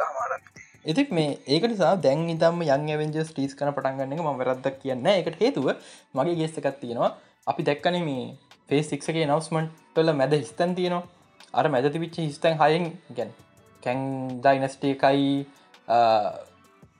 එතික් 0.86 1.12
මේ 1.12 1.38
ඒක 1.48 1.64
නිසා 1.66 1.94
දැන් 2.00 2.28
ඉතම 2.30 2.60
යන් 2.66 2.92
වෙන්ජ 2.96 3.16
ටීස් 3.22 3.56
කන 3.56 3.72
පටන්ගන්න 3.72 4.20
ම 4.24 4.42
වැරද්දක් 4.42 4.78
කියන්න 4.82 5.08
එකට 5.14 5.40
හේතුව 5.40 5.72
මගේ 6.14 6.36
ගෙස්සකත් 6.36 6.78
තියෙනවා 6.82 7.12
අපි 7.48 7.64
දැක්කන 7.66 7.96
මේ 8.06 8.24
ෆේස්සික්ගේ 8.70 9.26
නවස්මන්ට්ල 9.28 10.10
මැද 10.20 10.34
හිස්තන් 10.34 10.72
තියෙනවා. 10.78 11.04
අර 11.54 11.66
මැදති 11.74 12.02
විච්ච 12.04 12.18
හිස්තැන් 12.22 12.56
හයෙන් 12.62 12.86
ගැන් 13.18 13.32
කැන් 13.84 14.00
ඩයිනස්ටේ 14.46 14.94
එකයි 14.96 15.28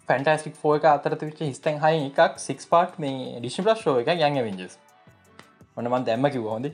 ෆැන්ටස්ටික් 0.08 0.56
එක 0.76 0.86
අතරත 0.92 1.22
විච්ච 1.30 1.42
හිස්තැන් 1.50 1.82
හය 1.84 1.94
එකක් 2.10 2.40
සික් 2.46 2.60
පාට් 2.74 3.00
මේ 3.06 3.18
ඩිශි 3.40 3.66
ප්ලස් 3.66 3.88
ෝ 3.88 3.98
එක 4.04 4.14
යන් 4.14 4.40
වෙන්ජස් 4.48 4.78
ඔන්න 5.78 5.92
මන් 5.92 6.08
දැම්ම 6.08 6.30
කිව 6.32 6.48
හොඳ. 6.54 6.66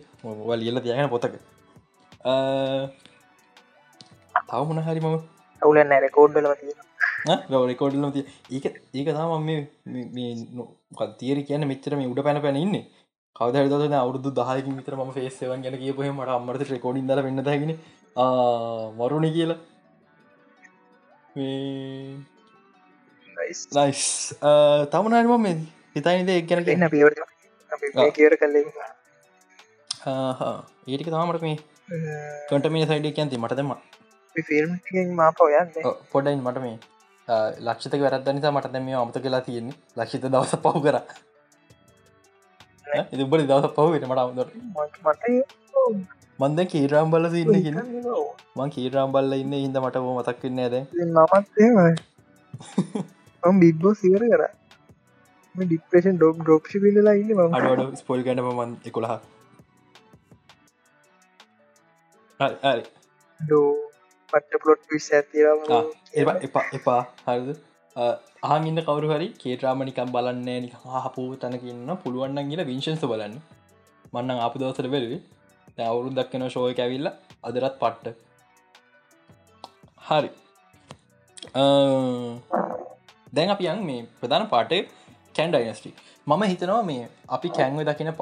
වල් 0.50 0.62
ියල 0.68 0.84
තියගෙන 0.86 1.10
පොතක. 1.16 1.34
තව 4.50 4.62
මොන 4.70 4.84
හරි 4.88 5.01
මම? 5.01 5.20
අවුලන්න 5.62 5.94
රෙකෝඩ්ඩල 6.08 6.48
රෙකෝඩ්ල 7.72 8.06
ඒක 8.51 8.66
ඒක 8.94 9.08
තම 9.18 9.34
මේ 9.48 10.32
තිේර 11.20 11.40
කියන්න 11.48 11.70
මෙච්චර 11.72 11.96
මේ 12.00 12.12
උඩ 12.13 12.22
පැන 12.28 12.42
පැන 12.46 12.60
ඉන්න 13.41 13.55
කවද 13.57 13.77
දන 13.81 13.95
අවුදු 14.00 14.29
දහයක 14.39 14.65
විතර 14.77 14.93
ම 14.98 15.12
ෆේසවන් 15.17 15.62
ගැන 15.65 15.75
කියපහ 15.81 16.01
මට 16.07 16.29
අම්මට 16.38 16.63
රෙකෝඩින් 16.74 17.07
දල 17.10 17.21
වෙන්න 17.27 17.43
හැගෙන. 17.50 17.71
මරුණ 19.00 19.27
කියලා. 19.36 19.60
නයිස් 23.77 24.05
තමනම 24.93 25.31
මේ 25.45 25.55
හිතයිනිද 25.95 26.29
ගැන 26.50 26.62
එන්න 26.75 26.86
පිවට 26.93 27.19
කියර 28.17 28.33
කල්ලේ 28.41 28.63
ඒටික 30.88 31.10
තමට 31.10 31.41
මේ 31.48 31.57
කටමින 32.50 32.88
සයිඩ 32.91 33.07
කියන්ති 33.17 33.41
මට 33.43 33.53
දෙම 33.60 33.69
මා 35.19 35.31
පොඩයින් 36.13 36.39
මට 36.45 36.57
මේ 36.67 36.77
ලක්ෂතක 37.67 38.01
වැරද 38.05 38.27
නිසා 38.38 38.53
මට 38.55 38.74
දැම 38.77 38.88
අමත 39.01 39.17
කියලා 39.25 39.43
තියෙන්නේ. 39.50 39.75
ලක්ෂිත 40.00 40.24
දවස 40.33 40.53
පහු 40.63 40.79
කර 40.88 40.98
ඉතිබලි 43.14 43.44
දවස 43.50 43.74
පහුවට 43.76 44.06
මට 44.10 44.22
මන්ද 46.40 46.60
කීරම් 46.72 47.08
බල 47.14 47.26
ඉන්නගෙන 47.42 47.78
මං 48.58 48.70
කීරම් 48.76 49.10
බල්ල 49.16 49.34
ඉන්න 49.42 49.54
ඉද 49.58 49.76
මට 49.84 49.98
බෝ 50.06 50.16
මතක් 50.20 50.42
වෙන්න 50.48 50.64
ඇද 50.64 50.76
මමත් 53.44 53.60
බික්බෝ 53.62 53.94
සිවර 54.00 54.24
කර. 54.32 54.44
ඩිපේෂන් 55.56 56.16
ඩොබ් 56.18 56.36
ඩොප්ෂි 56.42 56.78
පිල්ලා 56.84 57.16
ඉන්න 57.22 57.40
අඩ 57.60 57.96
ස්පොල් 58.02 58.22
කැන 58.28 58.42
මන් 58.44 58.72
එකොළහ 58.90 59.16
ඩෝ 63.40 63.70
පට්ට 64.34 64.62
පලොට් 64.64 64.84
විස් 64.92 65.08
ඇතිරම් 65.18 65.60
එපා 66.48 66.66
එපා. 66.78 67.02
හරිද 67.28 67.50
ආගන්න 67.95 68.79
කවරු 68.81 69.07
හරි 69.12 69.27
කේට්‍රාමනිකම් 69.36 70.12
බලන්න 70.12 70.50
නික 70.63 70.75
හපු 70.98 71.24
තැනකන්න 71.36 71.91
පුළුවන්න 71.98 72.50
කියල 72.50 72.63
විංශන්ස 72.63 73.03
බලන්න. 73.03 73.36
මන්න 74.13 74.39
අප 74.39 74.55
දවසර 74.55 74.88
වෙලවි 74.88 75.17
අවුරුන් 75.83 76.15
දක්කන 76.15 76.50
ශෝය 76.50 76.74
ඇවිල්ල 76.75 77.07
අදරත් 77.43 77.75
පට්ට. 77.79 78.15
හරි. 80.01 80.29
දැන් 83.33 83.50
අපි 83.50 83.67
යන් 83.67 83.83
මේ 83.83 84.05
ප්‍රධාන 84.19 84.48
පාටේ 84.48 84.81
කැන් 85.36 85.51
ඩයිනස්ටි 85.51 85.93
මම 86.27 86.43
හිතනවා 86.43 86.83
මේ 86.83 87.10
අපි 87.29 87.50
කැන්ව 87.50 87.83
දකින 87.83 88.13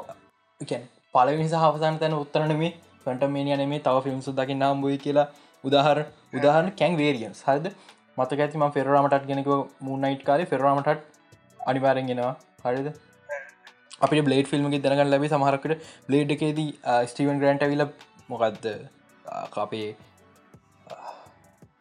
කැන් 0.60 0.82
පලවි 1.14 1.44
හසාහසන් 1.44 1.98
තැන 1.98 2.14
උත්තරන 2.14 2.56
මේ 2.56 2.72
ෆටමේනිය 3.04 3.56
නේ 3.62 3.80
තව 3.80 3.96
ෆිල්ම්සු 4.02 4.32
දකි 4.32 4.54
නාම්බුයි 4.54 4.98
කියලා. 4.98 5.28
උදාහර 5.64 5.98
උදාහරන 6.34 6.68
කැන් 6.72 6.92
වේරියන්ස් 6.96 7.40
හරිද? 7.44 7.66
මතක 8.16 8.40
ඇතිම 8.40 8.64
ෆෙරරමටත් 8.74 9.26
ගෙනක 9.28 9.48
මුන්නයිට් 9.80 10.22
කාල 10.24 10.42
ෆෙරරමටත් 10.46 11.00
අනිවාරෙන්ගෙනවා 11.60 12.34
හරිද? 12.64 12.88
අපි 14.00 14.22
බ්ලේඩ් 14.26 14.46
ෆිල්ම්ගේ 14.52 14.82
දැනගන්න 14.84 15.12
ලැබි 15.12 15.28
සමහරකට 15.30 15.74
බ්ලේඩ් 16.08 16.30
එකේදී 16.36 16.70
ස්ටීවන් 17.10 17.40
ග්‍රන්ට 17.42 17.66
විල 17.72 17.84
මොකක්ද 18.28 18.64
කාපේ 19.54 19.88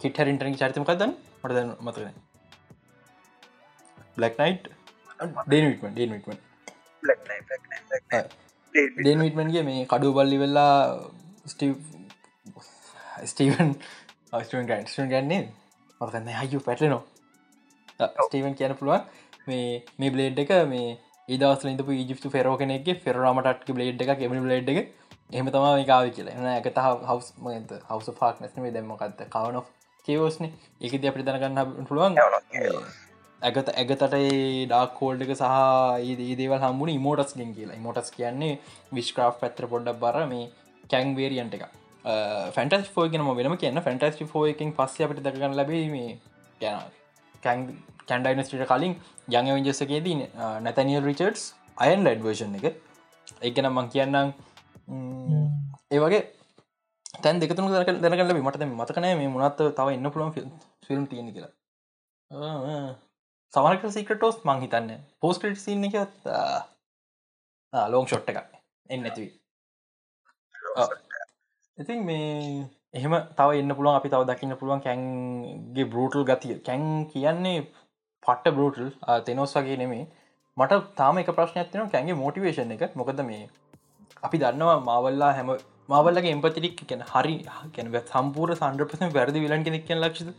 කිටහරින්ටරි 0.01 0.55
චරිතමකක්දන්න 0.55 1.13
මට 1.43 1.63
මතකන 1.85 2.17
බ්ලක් 4.17 4.35
නයිට් 4.41 4.65
ඩේවිටමන් 5.45 5.93
ඩේවිටමන් 5.95 6.37
ඩේවිටමන්ගේ 8.97 9.63
මේ 9.63 9.85
කඩු 9.87 10.11
බල්ලි 10.17 10.37
වෙල්ලා 10.43 10.73
ස්ටීව් 11.45 11.75
ස්ටීවන් 13.25 13.71
ස්ටන් 14.41 14.69
ගන් 14.69 14.85
ස්ටන් 14.85 15.09
ගන්නේ 15.13 15.41
මකන්න 16.01 16.29
හයු 16.41 16.59
පැටලනෝ 16.67 17.01
ස්ටීවන් 18.25 18.53
කියන 18.59 18.73
පුළුවන්. 18.79 19.01
මේ 19.47 19.83
මේ 19.99 20.11
බ්ලේඩ් 20.13 20.39
එක 20.43 20.51
මේ 20.73 20.87
ඒදවස් 21.29 21.65
ඉඳපු 21.71 21.97
ජිප්තු 22.11 22.31
ෆෙරෝ 22.35 22.55
කෙනෙක්ගේ 22.61 22.95
ෆෙරරමටක් 23.05 23.73
බ්ලේඩ් 23.77 24.05
එක 24.05 24.13
කෙමි 24.21 24.39
බ්ලේඩ් 24.45 24.69
එක. 24.73 24.79
එහම 25.33 25.49
තම 25.55 25.83
කාව 25.89 26.07
කියලා. 26.17 26.55
එක 26.61 26.69
තහ 26.77 26.87
හවස් 27.09 27.27
මත 27.43 27.81
හවස 27.89 28.09
පාක් 28.21 28.39
නැස්නේ 28.43 28.73
දෙමකක්ද 28.77 29.21
කවන 29.35 29.59
කියවස්න 30.07 30.49
එකද 30.87 31.03
අපිට 31.11 31.27
දැනගන්න 31.29 31.87
පුළුවන්. 31.89 32.15
ඇගත 33.41 33.69
ඇගතට 33.81 34.15
ඩාකෝල්ඩ 34.69 35.25
එක 35.25 35.35
සහ 35.35 35.51
ඒදේවල් 36.29 36.63
හම්බුණ 36.65 37.03
මෝටස් 37.07 37.35
ගෙන් 37.41 37.51
කියලා. 37.57 37.83
මෝටස් 37.87 38.15
කියන්නේ 38.15 38.53
විශ්ක්‍රා් 38.97 39.29
පැත්‍ර 39.43 39.69
පොඩ්ඩක් 39.73 40.01
බර 40.05 40.25
මේ 40.31 40.49
කැං 40.93 41.15
වේරියන්ට 41.19 41.59
එක 41.59 41.78
ෆැන්ටස් 42.55 42.89
ෝගෙන 42.95 43.23
වෙනම 43.39 43.55
කියන්න. 43.61 43.81
ෆැන්ටස්ි 43.85 44.27
ෝ 44.33 44.45
එකින් 44.53 44.73
පස්ස 44.77 45.05
අපට 45.05 45.21
දකගන්න 45.25 45.55
ලැබීම 45.59 45.95
ගැන 46.61 46.79
කැන්ඩයිනස්ට 48.09 48.53
කලින් 48.71 48.93
යං 49.39 49.63
විජසකේදී 49.67 50.15
නැතනිල් 50.65 51.03
රිචඩ්ස් 51.09 51.43
අයන් 51.85 52.03
ලඩ්වර්ෂන් 52.05 52.55
එක. 52.59 52.65
එකන 53.49 53.69
මං 53.71 53.87
කියන්නම්. 53.93 54.27
ඒවගේ 55.95 56.21
තැන් 57.23 57.39
දෙකතුන 57.41 57.69
දැනක 57.75 58.23
ලබ 58.23 58.39
මට 58.41 58.65
මතකනෑ 58.67 59.15
මේ 59.19 59.29
මුණත් 59.35 59.61
තව 59.77 59.87
එන්න 59.97 60.11
පුළුවන් 60.13 60.33
ෆිල්ම් 60.87 61.03
තියෙන 61.11 61.29
කියලා. 61.35 61.53
සමරක 63.53 63.83
සිකටෝස් 63.97 64.37
මං 64.47 64.63
හිතන්න. 64.63 64.89
පෝස්කට් 65.21 65.59
සින්න 65.65 65.83
එකත් 65.89 66.31
ලෝං 67.93 68.07
ෂොට් 68.07 68.29
එකක්. 68.33 68.49
එන්න 68.89 69.05
ඇතිවී 69.09 69.33
ඉතින් 71.79 72.05
මේ 72.05 72.67
එහෙම 72.93 73.13
තව 73.37 73.49
එන්න 73.59 73.73
පුළුවන් 73.77 73.97
අපි 73.97 74.09
තව 74.09 74.21
දකින්න 74.29 74.55
පුළුවන් 74.59 74.81
කැන්ගේ 74.81 75.85
බරටල් 75.85 76.23
ගතිය. 76.29 76.55
කැන් 76.67 76.83
කියන්නේ 77.11 77.57
පට්ට 78.23 78.55
බරටල් 78.57 78.89
තෙනොස් 79.27 79.55
වගේ 79.57 79.77
නෙමේ 79.81 80.05
මට 80.57 80.79
තාම 80.97 81.21
එක 81.21 81.31
ප්‍රශ්න 81.37 81.59
ඇතින 81.61 81.91
කැන්ගේ 81.93 82.19
මෝටිවේශන් 82.21 82.73
එක. 82.75 82.83
මොකද 82.95 83.21
මේ 83.29 83.43
අපි 84.23 84.37
දන්නවා 84.37 84.79
මාවල්ලා 84.81 85.31
හැම 85.37 85.51
මාවල්ලගේ 85.89 86.33
එම්පතිරික් 86.37 86.81
කියන 86.83 87.05
හරි 87.11 87.35
කැන 87.75 87.95
සම්පූර 88.07 88.49
සන්ඩපස 88.55 89.15
වැරදි 89.17 89.45
විලන් 89.45 89.63
කෙනෙක් 89.67 89.87
කිය 89.87 89.97
ලක්ෂද 89.97 90.29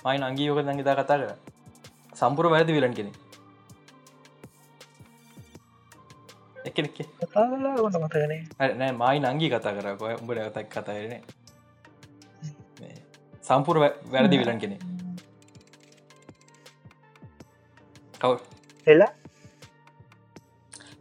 මයි 0.00 0.24
අංගේ 0.28 0.48
යෝක 0.48 0.62
දඟතා 0.62 0.96
කතා 0.98 1.18
කර 1.18 1.32
සම්පුර 2.16 2.50
වැරදි 2.54 2.78
විලන් 2.78 2.96
කෙනෙ 6.64 6.88
එකනෙක් 6.88 6.98
මතගනේ 8.04 8.42
නෑ 8.80 8.92
මයි 9.00 9.18
නංගී 9.20 9.50
කතා 9.54 9.74
කර. 9.76 9.86
කොය 10.00 10.14
උඹට 10.20 10.38
ඇතක් 10.44 10.68
කතාරන 10.74 11.14
සම්පුර 13.48 13.76
වැරදි 14.12 14.36
විලන් 14.42 14.60
කෙනෙ 14.62 14.76
කව් 18.20 18.32
හෙලා? 18.86 19.12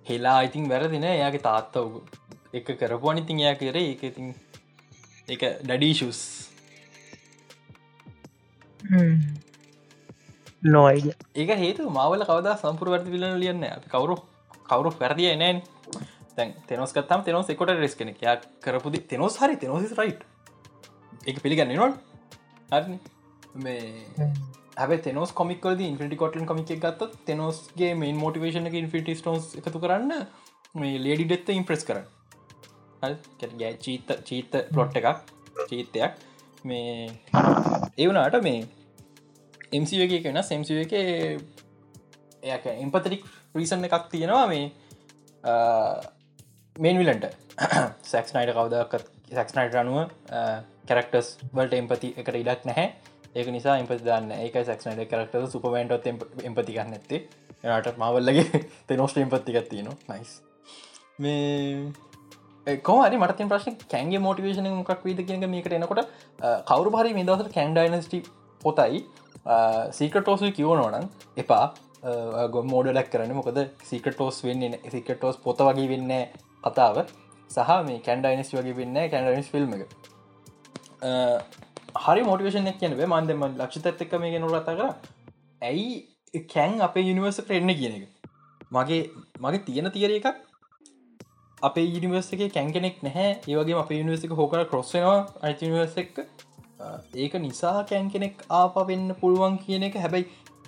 හෙලා 0.10 0.40
ඉතින් 0.48 0.70
වැරදින 0.72 1.06
එයාගේ 1.12 1.46
තාත්ත 1.48 1.76
වග 1.84 1.94
එක 2.60 2.68
කරපු 2.80 3.06
අනිතින් 3.12 3.40
එයා 3.44 3.56
කර. 3.62 3.78
එක 3.94 4.04
ඉතින් 4.10 4.28
එක 5.36 5.42
ඩඩීශස් 5.64 6.22
නොයිද 10.76 11.08
ඒක 11.42 11.50
හේතු 11.64 11.90
මවල 11.96 12.24
කවද 12.30 12.48
සම්පුර 12.62 12.88
වැරදි 12.94 13.14
විලන 13.16 13.40
ලියන්න 13.44 13.66
කවරු 13.96 14.16
කවරු 14.74 14.92
පැරදිය 15.02 15.32
නෑන් 15.44 15.64
තැන් 16.38 16.54
තෙනොස්කත්තම් 16.70 17.26
තෙනොස් 17.26 17.50
එකොට 17.54 17.74
රෙස් 17.82 17.96
කෙනෙ 18.00 18.14
යා 18.22 18.36
කරපුදි 18.66 19.00
තෙනොස් 19.12 19.36
හරි 19.42 19.56
තෙනොසිස් 19.64 19.94
රයිට් 20.00 20.22
එක 21.28 21.38
පිළිගන්න 21.44 21.76
නොල්. 21.82 21.94
හරි 22.72 22.98
මේ 23.66 24.34
හැබ 24.78 24.92
තෙනොස් 25.08 25.32
කොමිකද 25.40 25.82
ඉන්ෆිටි 25.90 26.18
කොටලන් 26.22 26.50
කොමික් 26.52 26.72
ගත්ත 26.86 27.10
තෙනොස්ගේ 27.28 27.92
මේන් 28.02 28.18
මෝටිවේශන 28.24 28.70
ඉන්ෆිටි 28.82 29.16
ස්ටෝන්ස් 29.20 29.46
එකතු 29.60 29.82
කරන්න 29.84 30.26
මේ 30.76 31.02
ලේඩි 31.06 31.26
ඩෙත්ත 31.30 31.54
ඉම්ප්‍රෙස් 31.60 31.86
කරන්න. 31.90 32.08
ගැ 33.62 33.74
චීත 33.86 34.10
චීත 34.30 34.54
පලොට් 34.74 34.98
එකක් 35.02 35.08
චීතයක්. 35.70 36.14
මේ 36.66 37.10
ඒවනාට 37.98 38.40
මේ 38.48 38.66
එම්සිවගේ 39.78 40.24
කෙන 40.26 40.44
සෙම්සිව 40.50 40.78
එක 40.86 40.94
එය 42.44 42.76
ඉම්පතරික් 42.86 43.24
රීසන් 43.56 43.86
එකක් 43.86 44.10
තියෙනවා 44.10 44.46
මේ 44.48 44.66
මේන් 46.76 46.98
විලන්ට 46.98 47.26
සැක්ස්නයිට 48.04 48.54
කවදක්ත් 48.54 49.10
සැක්ස්නයිට 49.32 49.76
අනුව 49.76 49.98
කැරක්ටස් 50.88 51.34
වලට 51.54 51.74
එම්පති 51.76 52.14
එකට 52.18 52.36
ඉඩක් 52.36 52.66
නැහැ. 52.66 52.88
ඒක 53.36 53.48
නිසා 53.50 53.78
එම්පති 53.78 54.00
දන්න 54.00 54.32
ඒක 54.38 54.58
සැක්නට 54.62 55.06
කරක්ට 55.10 55.52
සුපමෙන්ටොත් 55.52 56.08
එම්පති 56.08 56.72
ගන්න 56.72 56.94
ඇත්තේ 56.94 57.22
එනට 57.64 57.98
මවල්ලගේ 57.98 58.64
තෙනොස්ට 58.88 59.18
එම්පත්තිකත් 59.18 59.70
තියෙනවා. 59.70 59.98
නයිස් 60.10 60.42
මේ 61.20 62.78
කොමරි 62.82 63.18
මට 63.18 63.48
ප්‍රශ් 63.48 63.88
කැන්ගේ 63.88 64.20
මෝටිවේශන 64.20 64.70
මොකක් 64.72 65.04
වීද 65.04 65.24
කියක 65.24 65.48
මේකට 65.48 65.74
එනකොට 65.74 66.04
කවරු 66.66 66.96
හරි 66.96 67.14
මේ 67.14 67.26
දවසට 67.26 67.54
කැන්ඩයිනස්ටි 67.54 68.24
පොතයි 68.62 69.06
සීකටෝසු 69.92 70.52
කිවනෝනම් 70.52 71.10
එපා. 71.38 71.66
ගො 72.54 72.64
මෝඩලක් 72.74 73.10
කරන 73.12 73.34
මොකද 73.40 73.60
සිකටෝස් 73.90 74.40
වෙන්න 74.48 74.78
සිකටෝස් 74.96 75.38
පොත 75.46 75.60
වගේ 75.68 75.90
වෙන්න 75.94 76.14
කතාව. 76.66 76.98
සහ 77.50 77.72
මේ 77.90 78.00
කැන්ඩයිනස් 78.08 78.54
වගේ 78.58 78.78
වෙන්න 78.80 78.98
කැන්ඩයිනස් 79.14 79.52
ෆිල්ම් 79.54 79.76
එක. 79.76 79.84
හරි 82.06 82.22
මෝටිවේෂන 82.30 82.72
කියන 82.80 82.98
මන්දම 83.12 83.46
ලක්ෂිතත් 83.62 84.02
එක්ක 84.08 84.18
මේ 84.24 84.34
ගෙන 84.36 84.50
රතා 84.50 84.76
කර. 84.80 84.90
ඇයි 85.62 86.44
කැන් 86.54 86.82
අපේ 86.88 87.06
යුනිවර්සට 87.10 87.52
එන්න 87.60 87.76
කියන 87.82 87.96
එක? 88.00 88.06
මගේ 88.76 89.02
මගේ 89.44 89.66
තියෙන 89.68 89.92
තියර 89.96 90.12
එකක් 90.20 90.28
අපේ 91.68 91.88
යනිවර්ස 91.98 92.30
එක 92.36 92.42
කැන් 92.56 92.72
කෙනෙක් 92.76 93.04
නැහැ. 93.08 93.28
ඒවගේ 93.48 93.80
අප 93.82 93.92
යනිවර්සික 93.92 94.32
හෝකර 94.40 94.66
කොස්සෙනවා 94.72 95.20
අයිනිවර්ස 95.48 95.96
එක් 96.04 96.18
ඒක 97.24 97.34
නිසා 97.44 97.78
කැන් 97.92 98.10
කෙනෙක් 98.14 98.42
ආප 98.62 98.76
වෙන්න 98.90 99.14
පුළුවන් 99.22 99.56
කියන 99.66 99.84
එක. 99.88 99.96
හැබැයි 100.04 100.26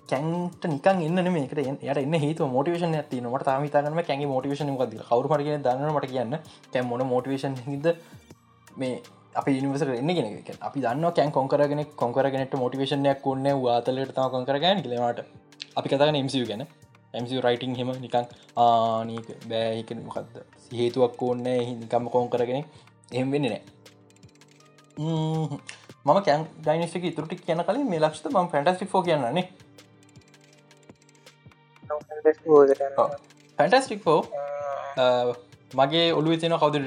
කැන්ට 0.10 0.64
නිකන් 0.74 1.02
එන්න 1.08 1.34
මේකට. 1.34 1.60
යට 1.60 1.98
එන්න 1.98 2.16
හේතු 2.26 2.48
මෝටිවේෂන 2.48 2.96
ඇති 2.96 3.22
නට 3.22 3.44
තාමිතානම 3.50 4.00
කැගේ 4.02 4.32
මෝටිවේෂන 4.34 4.72
ද 4.72 5.04
කවරු 5.10 5.28
මට 5.32 5.60
දන්නට 5.66 6.08
කියන්න. 6.14 6.40
කැන් 6.74 6.86
මොන 6.86 7.06
මෝටිවේෂන් 7.14 7.56
හිද 7.68 7.92
මේ 8.78 9.02
අප 9.36 9.48
නිවස 9.48 9.82
එන්න 9.82 10.16
ගෙන 10.18 10.58
අපි 10.62 10.80
දන්න 10.82 11.12
කැන් 11.12 11.32
කොකරගෙන 11.32 11.86
කොකරගෙනට 11.96 12.56
මෝටිවේෂනයක් 12.64 13.28
ඔන්න 13.28 13.48
වාතලට 13.66 14.16
තම 14.16 14.30
කොකරගන 14.36 14.84
කියලට 14.84 15.22
අපි 15.76 15.88
කතගන 15.90 16.20
MCU 16.26 16.46
ගැන. 16.50 16.68
MCU 17.14 17.42
රයිටිං 17.46 17.76
හෙම 17.76 17.90
නිකං 18.04 18.26
ආනක 18.58 19.28
බෑහික 19.50 19.92
මොකක්ද 20.08 20.36
හේතුවක් 20.80 21.22
ඕන්න 21.22 21.46
හිනිකම්ම 21.68 22.10
කෝන් 22.14 22.30
කරගෙන 22.30 22.64
එහම 23.12 23.32
වෙන්න 23.34 23.48
නෑ 23.52 23.62
මම. 24.98 26.20
කැන් 26.26 26.42
ඩයිනස්ක 26.66 27.06
තුරටි 27.16 27.36
කියන 27.46 27.64
කලින් 27.68 27.88
මේ 27.90 28.02
ලක්ෂත 28.04 28.28
ම 28.32 28.50
ෆැටස්ටික් 28.54 28.96
ෝ 28.96 29.04
කියන්නන්නේ 29.08 29.46
ෆැන්ටස්ටික් 33.58 34.08
ෝ 34.16 34.20
මගේ 35.82 36.08
ඔලු 36.20 36.38
තින 36.44 36.58
කවද 36.64 36.84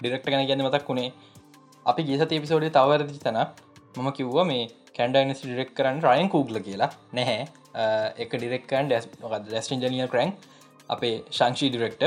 ඩිරෙක්ට 0.00 0.28
ගැන 0.32 0.48
ගැන 0.48 0.64
මතක් 0.66 0.88
වුණේ. 0.90 1.12
අපි 1.86 2.02
ගේසත 2.08 2.34
පිසෝඩේ 2.42 2.74
තවරදි 2.78 3.22
තන 3.24 3.38
මම 4.00 4.08
කිව්ව 4.18 4.36
මේ 4.50 4.64
කැන්ඩයිනස් 4.98 5.40
ඩිරෙක් 5.44 5.70
කරන්න 5.78 6.02
රයන් 6.06 6.28
කූග්ල 6.34 6.58
කියලා. 6.66 6.90
නැහැ. 7.18 7.46
එක 8.24 8.30
ඩිරෙක්කන් 8.36 8.90
ඩස් 8.90 9.06
ඩස්ටින් 9.46 9.84
ජනිය 9.84 10.08
කරන් 10.14 10.32
අපේ 10.94 11.14
ශංෂී 11.38 11.70
ඩිරෙක්ට 11.72 12.02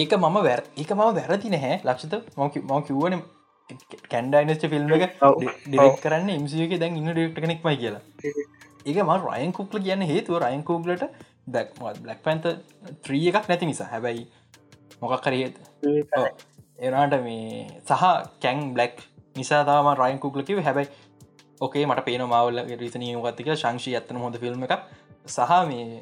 ඒක 0.00 0.12
මම 0.18 0.36
වැර 0.48 0.60
එක 0.82 0.90
මම 0.96 1.04
වැරදි 1.18 1.54
නැහැ. 1.56 1.80
ලක්ෂත 1.88 2.14
ම 2.38 2.82
කිව්වන 2.88 3.22
කැන්ඩයිනස්ට 4.12 4.66
ෆිල්ම් 4.72 4.92
එක 4.98 5.04
ඩිරෙක් 5.66 5.96
කරන්න. 6.04 6.28
ඉම්සියක 6.38 6.74
දැන් 6.82 6.98
ඉන්න 7.00 7.12
ඩෙක්ට 7.14 7.42
කෙනෙක්මයි 7.44 7.76
කියලා. 7.82 8.02
ඒක 8.88 8.98
ම 9.08 9.12
රයන් 9.28 9.52
කුක්ල 9.58 9.78
කියන්න 9.86 10.08
හේතුව. 10.12 10.42
රයන් 10.44 10.62
කූගලට 10.70 11.04
බ්ලක් 11.46 12.20
පැන්ත 12.24 12.44
ත්‍රී 13.02 13.28
එකක් 13.28 13.48
නැති 13.48 13.66
නිසා. 13.66 13.88
හැබැයි 13.90 14.26
මොකක් 15.00 15.22
කරේත් 15.24 15.54
එනාට 16.78 17.14
මේ 17.22 17.66
සහ 17.80 18.04
කැන් 18.42 18.74
බ්ලක් 18.74 18.96
නිසා 19.36 19.62
තම 19.64 19.88
රයින් 20.00 20.18
කුක්ලකිව 20.18 20.58
හැබැයි 20.60 20.90
ඕකේ 21.60 21.86
මට 21.86 22.04
පේන 22.04 22.22
මවල්ල 22.22 22.58
රිසනී 22.78 23.14
ගත්තික 23.16 23.54
ශංෂී 23.54 23.96
ඇත්තන 23.96 24.18
හොඳ 24.18 24.36
ෆිල්ම් 24.38 24.64
එක 24.64 24.74
සහ 25.26 25.52
මේ 25.68 26.00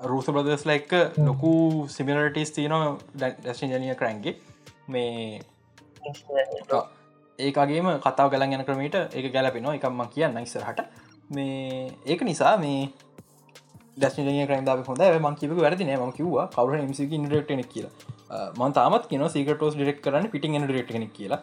රූස 0.00 0.26
ප්‍රදස්ල 0.26 0.70
එක්ක 0.70 0.92
ලොකු 1.18 1.52
සිමිලටස් 1.88 2.52
තියන 2.52 2.74
ඩස්ටන් 3.14 3.72
ජනිය 3.74 3.94
කරන්ගේ 3.94 4.34
මේ 4.88 5.40
ඒකගේම 7.38 7.88
කතාව 8.02 8.30
ගලන් 8.32 8.54
යන 8.56 8.64
ක්‍රමට 8.66 9.14
ඒක 9.14 9.32
ගැලපෙනවා. 9.32 9.74
එකම්ම 9.74 10.00
කියන්න 10.14 10.38
ඉස්සරහට. 10.42 10.80
මේ 11.30 11.90
ඒක 12.06 12.22
නිසා 12.22 12.56
මේ 12.56 12.88
දස්නය 14.02 14.46
කරද 14.50 14.68
හොඳ 14.90 15.02
ම 15.22 15.26
කිව 15.40 15.56
වැරදින 15.64 15.90
ම 15.96 16.12
කිවවා 16.18 16.46
කවර 16.56 16.82
මසි 16.90 17.08
ඉන්ඩක්ටන 17.18 17.62
කියලා. 17.72 17.92
මන් 18.60 18.72
තාමත් 18.78 19.08
කියන 19.10 19.24
සීකටෝස් 19.34 19.74
ඩිරෙක් 19.78 19.98
කරන්න 20.04 20.30
පිටිං 20.34 20.66
ඩෙක්ට 20.66 20.92
කෙනෙක් 20.96 21.12
කියලා. 21.18 21.40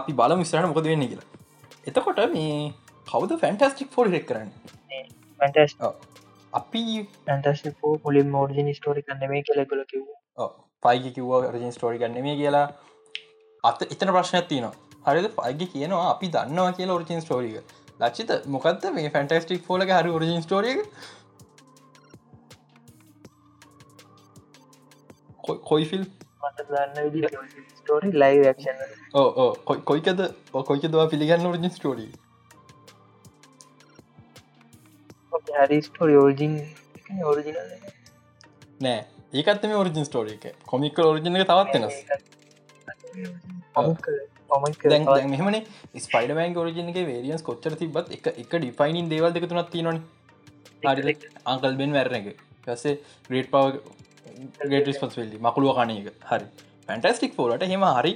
අපි 0.00 0.12
බල 0.20 0.32
මිස්රට 0.40 0.68
මොකද 0.72 0.88
වෙන්න 0.92 1.06
කියලා. 1.10 1.28
එතකොට 1.88 2.20
මේ 2.34 2.56
කවද 3.10 3.38
ෆැන්ටස්ටික් 3.44 3.90
ෆෝඩ 3.94 4.10
රෙක් 4.16 4.26
කරන්න? 4.30 4.50
අපි 6.60 6.82
ඇන්ටෝ 7.32 7.92
පුලින් 8.04 8.28
මෝර්ජින 8.34 8.68
ස්ටෝරි 8.78 9.02
කන්න 9.06 9.30
මේ 9.34 9.42
කෙලෙකුල 9.50 9.84
කිව 9.92 10.02
පයිග 10.82 11.06
කිව්වා. 11.16 11.40
රජන් 11.52 11.72
ස්ටෝරි 11.76 11.98
ගන්න 12.02 12.26
මේ 12.26 12.36
කියලා. 12.42 12.66
අත 13.64 13.78
එතන 13.92 14.10
ප්‍රශ්නයක් 14.16 14.46
තියනවා. 14.50 14.74
හරිද? 15.06 15.26
පයිග 15.38 15.62
කියනවා 15.72 16.04
අපි 16.12 16.26
දන්නවා 16.34 16.72
කියලා 16.78 16.96
ඔරිජින් 16.98 17.20
ස්ටෝරික 17.24 17.56
ලච්චිත 18.00 18.30
මොකක්ද 18.48 18.84
මේ 18.94 19.10
ෆැන්ටස්ටික් 19.10 19.62
ෆෝල 19.66 19.86
හරි 19.90 20.10
ඔරිජින් 20.10 20.42
ස්ටෝරිය 20.42 20.78
කොයිෆිල් 25.70 26.04
ස්ටෝරි 27.76 28.10
ලයි 28.14 28.36
ඕ 29.14 29.48
කොයිකද 29.84 30.20
කොයික 30.68 30.84
දවා 30.88 31.08
පිළිගන්න 31.08 31.46
ඔරිජින් 31.46 31.70
ස්ටෝරී 31.70 32.10
නෑ. 38.80 39.00
ඒකත් 39.34 39.66
මේ 39.70 39.76
ඔරිජින් 39.76 40.06
ස්ටෝරි 40.06 40.38
එක. 40.38 40.44
කොමික 40.66 40.98
ඔරිජින 41.00 41.36
එක 41.36 41.48
තවත් 41.48 41.74
වෙනස් 41.74 41.96
මෙහමන. 45.32 45.56
ස්පයිඩමන් 46.06 46.56
ෝරජනගේ 46.62 47.04
වේරියන්ස් 47.10 47.42
කොච්චර 47.48 47.74
තිබත් 47.80 48.12
එක 48.16 48.26
එක 48.42 48.52
ඩිෆයිනින් 48.52 49.08
දේවල් 49.12 49.32
දෙක 49.36 49.48
තුනත් 49.50 49.70
තිනොන 49.74 49.98
අංකල් 51.52 51.76
බෙන් 51.80 51.92
වැරන 51.96 52.16
එක. 52.20 52.38
පසේ 52.66 52.94
ග්‍රේට් 53.30 53.50
පව 53.52 53.64
ගේට 54.72 54.88
ස්පස් 54.96 55.16
වෙල්ලි 55.20 55.38
මකුළුව 55.46 55.76
කනක 55.78 56.14
හරි. 56.30 56.46
පැන්ටස්ටික් 56.88 57.34
ෆෝලට 57.38 57.64
හෙම 57.72 57.84
හරි 57.98 58.12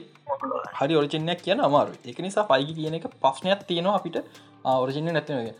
හරි 0.78 0.94
ඔරිජිනයක් 1.00 1.40
කියන 1.46 1.60
අමාරු 1.68 1.92
එක 2.12 2.18
නිසා 2.26 2.46
පයිගි 2.52 2.74
කියන 2.78 2.94
එක 2.98 3.06
පශ්නයක් 3.24 3.60
තියෙනවා 3.68 3.98
අපිට. 4.00 4.16
ඔරිජින 4.82 5.08
නැතිනගේ 5.16 5.54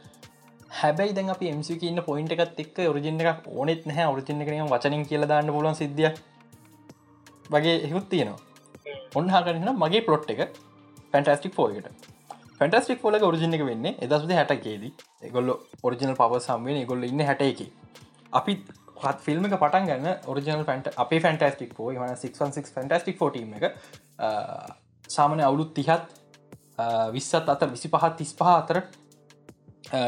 හැබැයි 0.80 1.14
දැන් 1.16 1.30
අප 1.34 1.42
එමසි 1.52 1.78
කියන්න 1.82 2.00
පොයින්ට 2.08 2.34
එකත් 2.34 2.58
එක් 2.64 2.76
ඔරිජින 2.92 3.20
එක 3.22 3.46
ඕනෙත් 3.58 3.86
නැහැ. 3.88 4.10
ඔරිජින 4.14 4.44
කරන 4.46 4.68
වචනින් 4.74 5.04
කියල 5.10 5.24
දාන්න 5.32 5.54
පුලන් 5.56 5.78
සිද්ධිය 5.80 6.10
වගේ 7.54 7.76
එහුත් 7.88 8.06
තියෙනවා. 8.12 8.40
ඔන්නහාකරන්න 9.18 9.70
මගේ 9.82 10.02
පලොට් 10.06 10.30
එක 10.34 10.40
පැන්ටස්ටික් 11.12 11.54
ෆෝකට 11.54 12.08
පැන්ටස්ටික් 12.58 13.00
ෆෝල 13.00 13.20
ඔරිජින 13.22 13.54
එක 13.54 13.64
වෙන්න 13.64 13.92
එදසද 13.98 14.32
හැටකේදී 14.32 14.92
එගොල්ල 15.22 15.54
ඔරිජිනල් 15.82 16.16
පව 16.16 16.42
සම්වෙන 16.42 16.84
ගොල්ල 16.86 17.04
ඉන්න 17.04 17.24
හැට 17.24 17.44
එක 17.44 17.64
අපි 18.32 18.58
පත් 18.98 19.18
ෆිල්ම් 19.22 19.46
එක 19.46 19.56
පටන් 19.56 19.88
ගන්න 19.88 20.06
ඔරිජනල් 20.26 20.64
ෆැන්ට 20.68 20.90
අපේ 20.96 21.20
ෆැන්ටස්ටික් 21.20 21.74
ෝ 21.78 21.90
ම 21.92 22.04
616 22.04 22.72
ෆැන්ටස්ටික් 22.74 23.22
ෝටීම 23.22 23.52
එක. 23.54 23.74
සාමනය 25.08 25.42
අවුලුත් 25.42 25.74
තිහත් 25.74 26.08
විස්සත් 27.12 27.34
අතර 27.46 27.70
විසි 27.70 27.88
පහත් 27.88 28.16
තිස් 28.16 28.32
පහ 28.34 28.50
අතර 28.52 28.80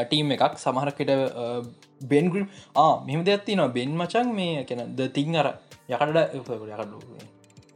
ටීම් 0.05 0.33
එකක් 0.35 0.57
සමහරකට 0.57 1.11
බෙන්ග්‍රීම් 2.03 2.47
මෙම 3.07 3.23
දෙයක්ත්ති 3.23 3.55
නවා 3.55 3.67
බෙන් 3.69 3.95
මචන් 3.95 4.33
මේ 4.33 4.65
කෙන 4.65 4.83
ද 4.95 5.09
තිං 5.09 5.35
අර 5.35 5.53
යකඩ 5.89 6.17
යකඩ 6.33 6.95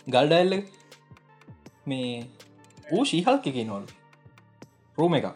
ගල්ඩඇල්ල 0.07 0.53
මේ 1.85 2.11
ඌ 2.93 3.03
ශීහල්ක 3.05 3.47
එක 3.49 3.57
නොල් 3.67 3.83
රෝම 4.97 5.13
එකක්. 5.17 5.27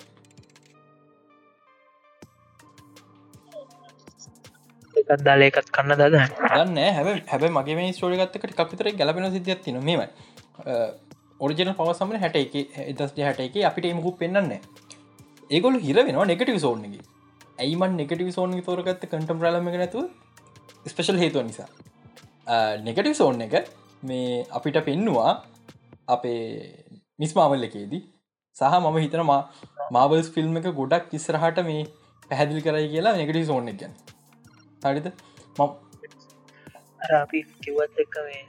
එකත් 4.96 5.24
දාල 5.26 5.42
එකත් 5.42 5.70
කන්න 5.76 5.96
දද? 6.02 6.18
දන්න 6.56 6.78
හැබ 6.98 7.08
හැබ 7.32 7.44
මගේ 7.58 7.78
මේ 7.80 7.94
ස්ටෝරිගත්තකට 7.94 8.58
කපිතර 8.58 8.92
ගැලපෙන 8.94 9.32
සිද්ධියත් 9.36 9.64
තින 9.64 9.80
මෙම 9.84 10.02
ඔරිජන 11.40 11.74
පවසම 11.78 12.14
හැට 12.24 12.38
එක 12.44 12.56
එදස් 12.86 13.14
හැට 13.20 13.40
එක 13.48 13.56
අපිට 13.70 13.90
එමකු 13.92 14.12
පෙන්න්න 14.22 14.58
ඒගොල 15.50 15.80
හිර 15.86 15.98
වෙනවා 16.00 16.30
නෙගටව 16.32 16.60
සෝන්ගේ 16.66 17.02
ඇයිමන් 17.58 17.96
නෙගටව 18.00 18.30
සෝන් 18.32 18.54
තෝරගත්ත 18.68 19.06
කටම් 19.06 19.40
රලම 19.44 19.72
නැතු 19.74 20.04
ස්පේෂල් 20.86 21.18
හේතුව 21.24 21.46
නිසා? 21.48 21.70
නෙගටව 22.86 23.16
සෝන් 23.22 23.42
එක 23.42 23.56
මේ 24.04 24.46
අපිට 24.58 24.78
පෙන්නවා 24.86 25.32
අපේ 26.08 26.44
මිස්මාවල් 27.20 27.68
එකේදී. 27.70 28.02
සහ 28.56 28.76
මම 28.84 28.98
හිතනවා 29.04 29.42
මාවල්ස් 29.96 30.30
ෆිල්ම් 30.36 30.58
එක 30.60 30.68
ගොඩක් 30.80 31.14
ඉස්සරහට 31.20 31.60
මේ 31.70 31.82
පැහැදිලි 32.30 32.62
කරයි 32.66 32.88
කියලා 32.94 33.16
නෙගටව 33.20 33.46
සෝන් 33.52 33.72
එක 33.72 33.80
අර 37.06 37.12
අපි 37.24 37.40
කිවත් 37.66 38.00
එක්ක 38.04 38.16
මේ 38.28 38.44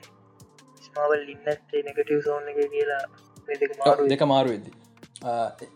ස්මාවල් 0.87 1.23
ඉන්නත් 1.35 1.77
නෙගටව 1.89 2.21
සෝන් 2.29 2.49
එක 2.53 2.59
කියලා 2.75 3.05
දෙක 4.13 4.23
මාරු 4.33 4.51
වෙදදි. 4.55 4.73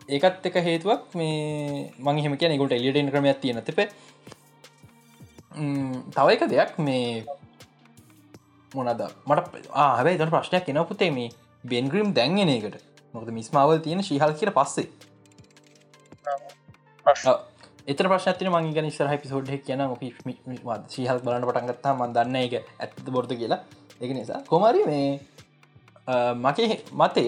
ඒකත් 0.08 0.46
එක 0.50 0.56
හේතුවක් 0.68 1.14
මේ 1.20 1.92
මං 2.04 2.20
හෙම 2.24 2.36
කිය 2.40 2.48
නිකුට 2.52 2.76
එලියට 2.78 3.10
ක්‍රමයක් 3.14 3.40
තියෙන 3.42 3.62
තිපේ 3.68 3.88
තව 6.16 6.26
එක 6.34 6.44
දෙයක් 6.52 6.78
මේ 6.86 7.24
මොනද 8.74 9.02
මට 9.28 9.66
ආහබයි 9.84 10.18
තන 10.20 10.32
ප්‍රශ්නයක් 10.34 10.70
එන 10.72 10.80
පුතේ 10.90 11.10
මේ 11.18 11.30
බෙන්ග්‍රීම් 11.64 12.12
දැන්ගෙන 12.12 12.50
එකට 12.50 12.76
මොකද 13.14 13.30
මිස්මාවල් 13.38 13.80
තියෙන 13.80 14.02
ශිහල් 14.02 14.32
කියර 14.40 14.50
පස්සේ. 14.50 14.88
එත 17.86 17.98
ප්‍රශ්නතින 18.02 18.50
මංගේක 18.52 18.84
නිස්සර 18.86 19.08
පිසෝඩ් 19.18 19.50
කියන 19.66 19.82
ශීහල් 20.94 21.18
බලන්න 21.24 21.48
පටන්ගත්තා 21.48 21.94
ම 21.94 22.04
දන්න 22.12 22.36
එක 22.42 22.54
ඇත්ත 22.80 23.08
බොර්ත 23.08 23.32
කියලා. 23.32 23.60
එක 24.00 24.10
නිසා 24.10 24.40
කොමරි 24.44 24.84
මේ 24.84 25.20
මගේ 26.38 26.78
මතය 26.94 27.24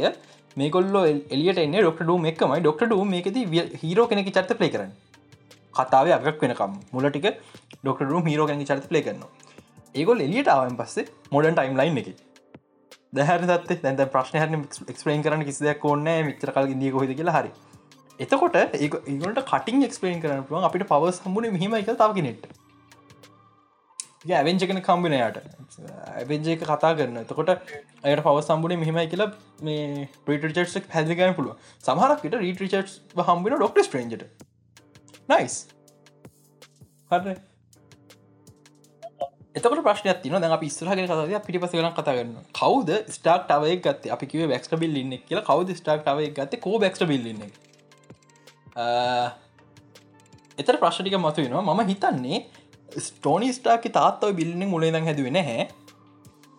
මේකොල්ල 0.57 0.97
එලියට 1.31 1.59
එන්න 1.59 1.77
ඩොක්ට 1.77 2.05
ඩුම් 2.05 2.31
එකමයි 2.33 2.61
ඩොක්ට 2.61 2.87
ඩුම් 2.87 3.11
මේකද 3.11 3.37
හිරෝ 3.83 4.07
කෙනෙක 4.07 4.31
චර්ත 4.31 4.55
පලේ 4.61 4.73
කරන්න. 4.75 4.93
කතාව 5.75 6.07
අගක් 6.19 6.43
වෙනකම්. 6.43 6.73
මුලටික 6.93 7.27
ඩොක්ට 7.83 8.09
රුම් 8.13 8.25
හිරෝ 8.27 8.47
කැනි 8.47 8.65
චර්ත 8.65 8.89
පලේ 8.91 9.05
කරන්න 9.07 9.25
ඒගොල් 9.95 10.21
එලියට 10.21 10.49
ආවන් 10.49 10.77
පස්සේ 10.79 11.07
මොඩන් 11.33 11.57
ටයිම් 11.57 11.77
ලයින් 11.81 11.99
එක 12.03 12.26
දැහර 13.17 13.41
දත් 13.45 13.81
දැ 13.83 14.09
ප්‍රශ්න 14.09 14.43
හන 14.43 14.67
එක්ස්පලේන් 14.89 15.25
කරන 15.25 15.45
කිසිදයක් 15.45 15.85
ඕන්න 15.85 16.13
මිචර 16.29 16.53
කල් 16.53 16.71
දිය 16.75 16.93
කොහෙද 16.93 17.17
කියලා 17.17 17.39
හරි. 17.39 17.51
එතකොට 18.21 18.61
ඒ 18.61 18.69
ඒගොට 18.83 19.43
කටින් 19.47 19.89
එක්ස්පලේන් 19.89 20.23
කරන 20.23 20.45
පුළුවන්. 20.45 20.69
අපිට 20.69 20.87
පව 20.87 21.13
සම්බුණ 21.13 21.53
මෙහම 21.53 21.77
එක 21.81 21.93
තාවගෙනෙට 21.95 22.47
ඇවෙන්ජකන 24.29 24.81
කම්බිනයට 24.83 25.37
ඇවෙන්ජක 26.15 26.63
කතා 26.63 26.93
කරන්න 26.95 27.21
එතකොට 27.21 27.51
අයට 27.51 28.23
පව 28.23 28.37
සම්බුණ 28.41 28.79
මෙහමයි 28.81 29.07
කියලා 29.09 29.29
මේ 29.63 30.09
ප්‍රටචක් 30.27 30.89
පැදිගන 30.91 31.35
පුළුව 31.37 31.55
සමහරක්ට 31.81 32.37
රීටරිචට් 32.37 33.23
හම්බින 33.23 33.57
ඩොක්ට 33.57 33.85
ස්ට්‍රේන්ජට 33.87 34.25
නයිස් 35.29 35.59
හර 37.11 37.37
එතකට 39.57 39.79
ප්‍රශ්නයක් 39.85 40.19
තින 40.23 40.35
දැ 40.45 40.57
පිස්සරහගෙන 40.61 41.07
කතය 41.11 41.39
පිටිපස 41.47 41.75
වන 41.77 41.89
කතාගන්න 41.99 42.35
කවද 42.59 42.99
ස්ටාක් 43.15 43.47
ටවය 43.51 43.77
ගත් 43.85 44.11
අපි 44.17 44.27
කිව 44.33 44.43
බක්ට 44.51 44.77
බිල්ලන්න 44.83 45.15
කියල. 45.29 45.41
කවද 45.49 45.77
ස්ටාක් 45.79 46.03
ටවය 46.05 46.27
ගත 46.39 46.61
කෝ 46.65 46.77
බක්ට 46.83 47.09
බිල්ලන්න 47.11 47.41
එතර 50.59 50.77
ප්‍රශ්ටික 50.83 51.17
මතුවෙනවා. 51.23 51.63
මම 51.75 51.81
හිතන්නේ 51.91 52.39
ස්ටෝනි 53.07 53.49
ස්ටාක 53.59 53.87
තාත්තව 53.97 54.35
බිල්ලිින් 54.41 54.69
මුලේද 54.75 54.99
හැදුවෙන 55.09 55.39
හැ 55.49 55.65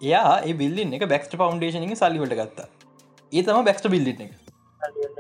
එයා 0.02 0.34
ඒ 0.50 0.56
බිල්ලින් 0.62 0.96
එක 0.98 1.06
බැක්ට 1.14 1.36
ෆවන්ඩේෂන 1.42 1.96
සල්ලිවට 2.02 2.36
ගත්තා. 2.40 2.68
ඒ 3.32 3.44
තම 3.44 3.68
බැක්ට 3.70 3.86
බිල්ලින්න 3.96 4.24
එක. 4.26 4.32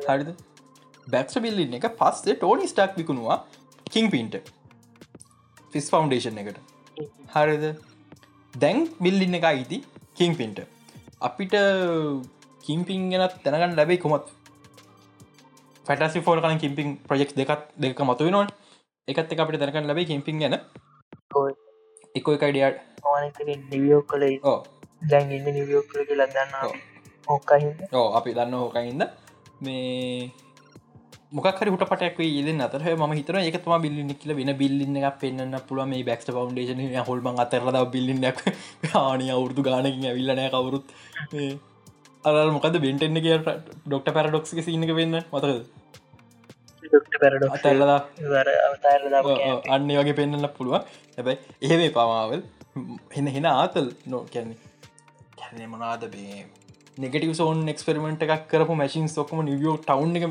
හරිද? 0.08 0.30
බැක්ට 1.08 1.38
බිල්ලින්න 1.46 1.78
එක 1.80 1.86
පස්සේ 2.02 2.40
ටෝනි 2.42 2.72
ස්ටාක් 2.74 2.98
විකුණවා 3.02 3.38
කින් 3.94 4.10
පින්ට 4.16 4.42
ෆිස් 5.72 5.92
ෆවන්ඩේෂන් 5.94 6.42
එකට. 6.44 6.67
හරිද? 7.36 7.66
දැන් 8.54 8.78
බිල්ලින්න 9.04 9.38
එක 9.40 9.48
අයිති 9.52 9.78
කින් 10.18 10.36
පින්ට 10.40 10.60
අපිට 11.22 11.56
කිම්පින් 12.64 13.10
ගෙනත් 13.12 13.36
තැනගන්න 13.44 13.78
ලැබයි 13.80 14.00
කොමත් 14.04 14.26
ෆටසි 15.86 16.20
ෆෝල් 16.22 16.42
කන 16.42 16.60
කිම්පින් 16.60 16.98
ප්‍රජෙක්් 17.08 17.32
දෙකත් 17.36 17.70
දෙක 17.78 18.02
මතුව 18.02 18.30
නොන් 18.30 18.50
එකත් 19.08 19.32
එක 19.34 19.40
අපිට 19.40 19.60
දැනකන්න 19.62 19.88
ලැබයි 19.88 20.10
කිම්පින් 20.12 20.42
ගැන. 20.42 20.56
එක 22.16 22.28
එකයිඩියට 22.28 22.82
නිවියෝ 23.72 24.02
කළේ 24.02 24.40
දැන් 25.02 25.32
ඉන්න 25.32 25.48
නිවියෝ 25.50 25.84
කළ 25.90 26.06
කියලා 26.10 26.28
දන්න 26.28 26.54
ඕකහිද 27.28 27.94
ඕ 27.94 28.08
අපි 28.18 28.34
දන්න 28.34 28.54
හෝකයින්ද 28.56 29.04
මේ 29.62 30.32
මොකර 31.32 31.70
හුට 31.72 31.86
පටක් 31.92 32.20
ද 32.48 32.62
අතර. 32.68 32.82
ම 32.96 33.14
හිතර 33.20 33.36
එකතම 33.40 33.74
බිල්ලි 33.86 34.04
කියල 34.22 34.36
වෙන 34.40 34.52
බිල්ලින්න 34.62 35.00
එක 35.00 35.18
පෙන්න්න 35.24 35.58
පුළුව 35.70 35.90
මේ 35.94 36.04
බක්ට 36.10 36.30
ෆවන්ඩේෂන 36.36 36.84
හොල්ම 37.10 37.28
අතරද 37.46 37.80
බිල්ලින්නක් 37.96 38.40
ආනය 39.02 39.26
අවුරදු 39.38 39.62
ගානකින් 39.70 40.06
ඇවිල්ලනෑ 40.12 40.50
කවුරුත්. 40.54 40.88
අර 42.28 42.36
මොකද 42.58 42.80
බෙන්ටෙන්න්න 42.86 43.24
කිය 43.26 43.36
ඩොක්ට 43.42 44.10
පැරඩොක්ක 44.16 44.48
සින්නක 44.70 44.96
වෙන්න. 45.02 45.20
මතකද? 45.34 45.60
අතල්ලදා 47.56 48.00
අන්න 49.76 49.90
වගේ 50.00 50.16
පෙන්න්නන්න 50.20 50.48
පුළුව 50.58 50.76
හැබැයි 51.18 51.40
එහෙවේ 51.66 51.92
පමාවල් 51.96 52.42
එන්න 53.18 53.28
හෙන 53.36 53.48
ආතල් 53.52 53.88
නෝ 54.12 54.22
කැන්නේ 54.34 54.60
කැන්නේ 55.40 55.68
මනාද 55.74 56.04
බේ 56.14 56.38
නෙගටව 56.98 57.34
සෝන් 57.40 57.60
එක්ස්පෙරමට 57.74 58.24
එකක් 58.26 58.48
කරපු 58.52 58.76
මැසින් 58.80 59.08
සොකම 59.16 59.42
නිවියෝ 59.50 59.76
ටවන්් 59.84 60.16
එක 60.18 60.24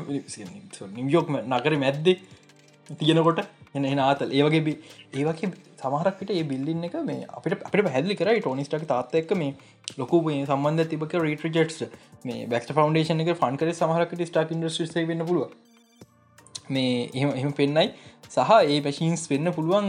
නිවියෝක් 0.97 1.29
නගර 1.35 1.75
මැද්දෙ 1.83 2.13
තියෙනකොට 2.99 3.39
එන 3.75 3.85
එන 3.85 3.99
ආතල්. 3.99 4.29
ඒවගේ 4.31 4.63
බි 4.67 4.73
ඒවගේ 5.13 5.51
සමහරක්ට 5.81 6.29
ඒ 6.31 6.43
බිල්ලින්න 6.51 6.87
එක 6.87 6.95
මේ 7.09 7.27
අපිට 7.37 7.63
අපට 7.67 7.83
පැදිලි 7.87 8.17
කර 8.19 8.31
ටෝනිස්ටක් 8.37 8.85
තාත්ත 8.91 9.15
එක් 9.21 9.31
මේ 9.41 9.53
ලොකු 10.01 10.19
සම්බන්ධ 10.49 10.89
තිබක 10.91 11.15
රීටජෙට්ස් 11.25 11.79
මේ 12.25 12.47
බැක්ට 12.53 12.73
ෆවන්ඩේෂන 12.77 13.23
එක 13.25 13.31
ෆන් 13.35 13.59
කර 13.61 13.71
සමහරකට 13.73 14.23
ස්ටාක් 14.31 14.51
ඉන්ඩස්ට්‍රේ 14.55 15.05
වෙන්න 15.11 15.25
පුළුව 15.29 15.51
මේ 16.69 17.07
එහම 17.13 17.31
එහම 17.39 17.53
පෙන්නයි. 17.59 17.87
සහ 18.29 18.51
ඒ 18.65 18.81
පැශීන්ස් 18.85 19.23
වෙන්න 19.31 19.53
පුළුවන් 19.57 19.87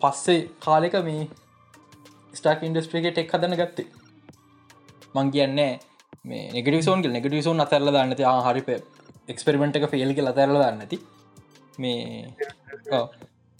පස්සේ 0.00 0.40
කාලෙක 0.66 0.98
මේ 1.08 1.22
ස්ටාක් 2.34 2.66
ඉන්ඩස්ට්‍රේක 2.68 3.08
ටෙක් 3.10 3.36
හදන 3.36 3.56
ගත්තේ. 3.60 3.88
මං 5.14 5.30
කියන්නෑ 5.36 5.78
මේ 6.24 6.50
නෙගටව 6.54 6.82
සෝන් 6.82 7.02
නෙගටව 7.08 7.40
සෝන් 7.46 7.64
අතරල 7.64 7.92
දන්නති 7.96 8.24
හරි 8.46 8.78
එක්ස්පෙරිමෙන්ට් 9.28 9.80
එක 9.80 9.88
ෆෙල්ක 9.92 10.22
අතරල 10.32 10.56
දන්නති 10.62 10.98
මේ 11.78 11.98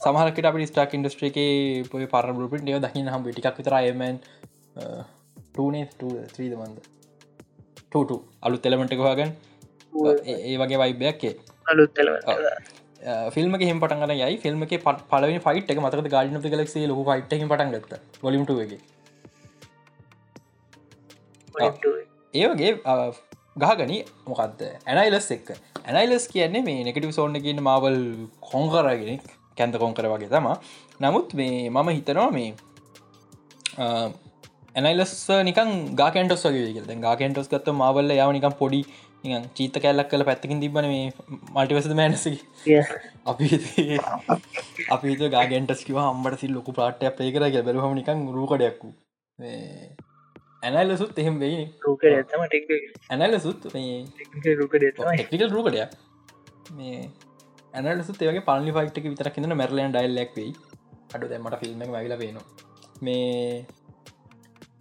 සමහරකට 0.01 0.49
අප 0.51 0.59
ස්ටාක් 0.65 0.97
ඉන්ඩස්ට්‍රේකේ 0.99 1.85
පොය 1.93 2.07
පර 2.07 2.33
බිට 2.55 2.67
නිය 2.69 2.81
දකින්න 2.87 3.13
හම් 3.15 3.29
ටික් 3.29 3.49
විතරයමන් 3.59 4.19
ටනේ 5.53 5.85
ත්‍රීද 6.35 6.55
මන්ද 6.59 6.79
ටට 7.85 8.21
අලු 8.43 8.61
තෙලමට 8.67 8.95
එක 8.97 9.07
හගන් 9.07 9.33
ඒ 10.35 10.57
වගේ 10.61 10.83
වයිබයක්කේ 10.83 11.35
අලුත් 11.67 11.99
ෆිල්ම 13.35 13.55
හෙම 13.61 13.81
පටගන 13.81 14.13
යයි. 14.15 14.37
ෆිල්ම 14.39 14.63
එක 14.65 14.73
පට 14.85 15.09
පලවි 15.11 15.41
ෆයිට් 15.47 15.71
එක 15.73 15.81
මතක 15.83 16.11
ගාඩන 16.15 16.41
ගලක්සේ 16.47 16.89
ලොක 16.89 17.03
ෆයිට් 17.09 17.29
පටන් 17.29 17.73
ගත්ත. 17.75 18.01
ොලිමටගේ 18.23 18.81
ඒවගේ 22.35 22.73
ගහගනි. 23.57 23.99
මොකක්ද 24.27 24.63
ඇනයිලස් 24.87 25.29
එක්ක. 25.37 25.51
ඇනයිලස් 25.83 26.27
කියන්නේ 26.29 26.63
මේ 26.63 26.87
නෙකටව 26.89 27.13
සෝන්න 27.13 27.43
කියන්න 27.45 27.63
මවල් 27.63 28.01
කොංකරගෙන 28.49 29.21
කැන්ත 29.57 29.77
කොංකර 29.77 30.07
වගේ 30.07 30.31
තම 30.31 30.49
නමුත් 31.01 31.35
මේ 31.35 31.69
මම 31.69 31.89
හිතනවා 31.91 32.31
මේ 32.31 32.51
ඇනයිලස් 34.77 35.15
නිකන් 35.49 35.71
ගාකන්ටස් 35.97 36.45
වගේ 36.49 36.85
ද 36.89 36.99
ගාකන්ටස් 37.07 37.53
ගත්ත 37.53 37.77
මවල්ල 37.77 38.17
යව 38.17 38.33
නිකම් 38.37 38.57
පොඩි 38.59 38.83
චීත 39.57 39.75
කැල්ලක් 39.77 40.11
කල 40.11 40.25
පැත්තකින් 40.25 40.63
තිබන 40.65 40.91
මේ 40.93 41.07
මල්ටිවසද 41.55 41.95
මෑනසි 41.95 42.35
අපි 43.27 43.49
අපි 44.91 45.17
ගාගන්ටස් 45.29 45.83
කිව 45.89 45.99
හම්බට 46.05 46.41
සි 46.41 46.49
ලොකු 46.49 46.73
පාටය 46.73 47.11
පේ 47.19 47.33
කර 47.33 47.49
බැලහම 47.63 47.99
නිකන් 48.01 48.23
රූකඩයක්කු 48.37 48.95
ඇනල්ලසුත් 50.63 51.19
එහෙම 51.19 51.37
වෙයි 51.43 51.61
රූක 51.81 52.05
ඇතම 52.09 52.43
ටෙක් 52.47 52.71
ඇනල්ලසුත් 53.11 53.67
රූක 54.61 54.75
ටෙක්නිකල් 54.77 55.51
රූකඩය 55.51 55.85
මේ 56.77 57.01
ඇනලසුත් 57.75 58.23
ඒගේ 58.23 58.47
පලි 58.49 58.73
ෆයිට්ක 58.77 59.07
විතර 59.07 59.31
කියෙන 59.31 59.57
මැරලන් 59.57 59.93
ඩයිල්ලක් 59.95 60.33
වෙයි. 60.37 60.53
අඩු 61.15 61.27
දැමට 61.27 61.61
ෆිල්ම් 61.63 61.83
එක 61.85 61.91
වැල 61.91 62.17
පේනවා. 62.17 62.47
මේ 63.01 63.67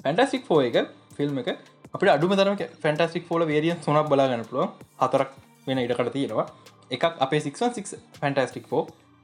පැන්ටස්ටික් 0.04 0.44
ෆෝ 0.46 0.62
එක 0.62 0.78
ෆිල්ම් 1.18 1.42
එක 1.42 1.50
අපට 1.94 2.10
අඩුම 2.10 2.34
තරම 2.34 2.58
ෆැන්ටස්ටික් 2.84 3.28
ෆෝල 3.30 3.46
වේරියන් 3.46 3.80
සුනක් 3.86 4.10
බලාගන්න 4.12 4.48
පුලුව 4.50 4.74
හතරක් 5.00 5.30
වෙන 5.68 5.84
ඉඩකට 5.86 6.12
තියෙනවා. 6.16 6.48
එකක් 6.92 7.04
අපේ 7.20 7.42
6 7.42 8.02
ෆැන්ටස්ටික් 8.22 8.68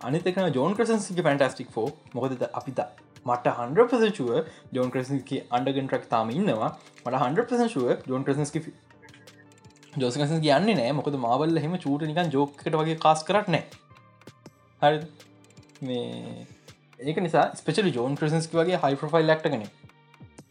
අනිතක 0.02 0.40
ජෝන් 0.54 0.78
ක්‍රසන්සික 0.78 1.20
ෆැන්ටස්ටික් 1.22 1.70
මොකද 2.14 2.48
අපිත 2.52 2.80
මට 3.26 3.54
හන්ුව 3.54 4.50
ජෝන් 4.74 4.92
ක්‍රසන්කි 4.92 5.44
අන්ඩගෙන් 5.52 5.88
ට්‍රක් 5.88 6.10
තාම 6.10 6.32
ඉන්නවා. 6.32 6.72
මට 7.06 7.16
හන්ුව 7.16 8.08
ජෝන් 8.08 8.24
ක්‍රසන්ස්කි 8.24 8.66
ජෝසකස 9.98 10.36
කියන්නේ 10.40 10.76
නෑ. 10.76 10.92
මොකද 10.94 11.16
මාවල්ල 11.20 11.58
හෙම 11.60 11.78
චූට 11.78 12.04
නිකන් 12.04 12.32
ජෝකට 12.32 12.76
වගේ 12.76 13.00
කාස් 13.00 13.24
කරට 13.24 13.50
නෑ. 13.50 13.64
හරි 14.82 15.00
මේ 15.82 16.46
ඒක 17.02 17.18
නිසා 17.20 17.46
ස්පෙචල 17.56 17.90
ජෝන් 17.92 18.16
ක්‍රසන්ස්කි 18.16 18.58
වගේ 18.58 18.78
හයි 18.78 18.96
ප්‍රෆයිල් 18.96 19.28
ලක්ටගෙන 19.28 19.66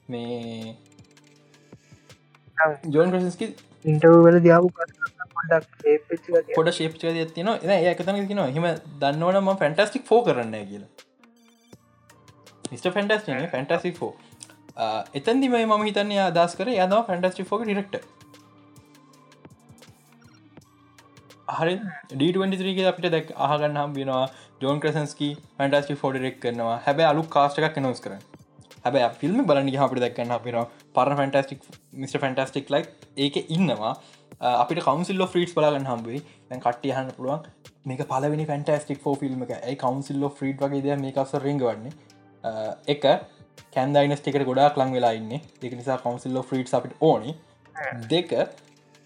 මේ 0.08 0.76
ජෝන් 2.88 3.10
ක්‍රසන්ස්කි 3.10 3.48
ඉන්ටවල 3.84 4.38
දියාපු 4.40 4.68
පොඩ 6.54 6.70
ශේප්ච 6.72 7.06
තින 7.34 7.48
එ 7.48 7.78
ඒකතන 7.84 8.20
තින 8.26 8.42
හෙම 8.50 8.68
දන්නවනම 9.00 9.50
ෆැන්ටස්ටික් 9.56 10.06
කරන්න 10.24 10.54
කියලා 10.66 10.90
මිට 12.74 12.90
ෆැන්ටස් 12.98 13.32
ෆැන්ටසි 13.54 13.94
ෝ 14.00 14.12
එතන්දි 15.14 15.50
මේ 15.50 15.64
මම 15.66 15.88
හිතන්නේ 15.88 16.20
අදස් 16.26 16.60
කර 16.60 16.70
යනවා 16.74 17.02
ෆැන්ටස්ටි 17.08 17.50
ෝක 17.50 17.64
ඩිරෙක්ට 17.64 18.04
හරි. 21.48 21.74
ඩ23 22.12 22.86
අපිට 22.90 23.10
දැක් 23.12 23.32
අහගන්න 23.46 23.76
හම් 23.78 23.92
වෙනවා. 23.94 24.24
ජෝන් 24.62 24.80
ක්‍රසන්ස්කි 24.80 25.28
ෆැන්ටස්ටි 25.58 25.96
ෆෝඩ 25.96 26.18
රෙක් 26.18 26.40
කරනවා. 26.40 26.78
හැබැ 26.86 27.06
අලු 27.10 27.22
කාස්ට 27.28 27.60
එකක් 27.60 27.78
නෝස් 27.78 28.00
කර 28.00 28.16
හැබැ 28.84 29.10
ෆිල්ම් 29.20 29.44
බලන්න 29.44 29.70
අපිට 29.78 30.02
දැක්කන්න 30.04 30.34
අපින 30.38 30.58
පර 30.94 31.10
ෆැන්ටස්ටික් 31.20 31.68
මිට 31.94 32.16
ෆැන්ටස්ටික් 32.16 32.70
ලයි 32.70 32.84
ඒක 33.18 33.36
ඉන්නවා. 33.48 33.92
Uh, 34.36 34.56
අපිට 34.62 34.80
කවන්සිල්ල 34.80 35.26
්‍රීට් 35.26 35.54
බලාගන්න 35.56 35.86
හම්බේ 35.86 36.22
දැන් 36.48 36.60
කට්ටිය 36.60 36.96
හන්න 36.96 37.14
පුළුවන්. 37.18 37.46
මේක 37.84 38.02
පලවෙනි 38.10 38.48
ෆැන්ටස්ටික් 38.50 39.06
ෝ 39.06 39.14
ෆිල්ම් 39.22 39.46
එක 39.46 39.54
ඇයි 39.58 39.76
කවන්සිල්ල 39.76 40.28
්‍රීට් 40.30 40.66
වගේ 40.66 40.82
ද 40.82 40.98
මේ 41.04 41.12
කස 41.12 41.38
රිංග 41.46 41.62
වන්නේ? 41.62 41.94
එක 42.94 43.04
කැන්දයිනස්ටිකට 43.74 44.46
ගොඩක් 44.50 44.78
ලං 44.80 44.94
වෙලා 44.96 45.14
ඉන්න. 45.20 45.32
එක 45.66 45.72
නිසා 45.80 45.98
කවන්සිල්ල 46.04 46.40
්‍රීට් 46.50 46.74
අපිට 46.78 46.94
ඕනි. 47.00 47.34
දෙක 48.12 48.34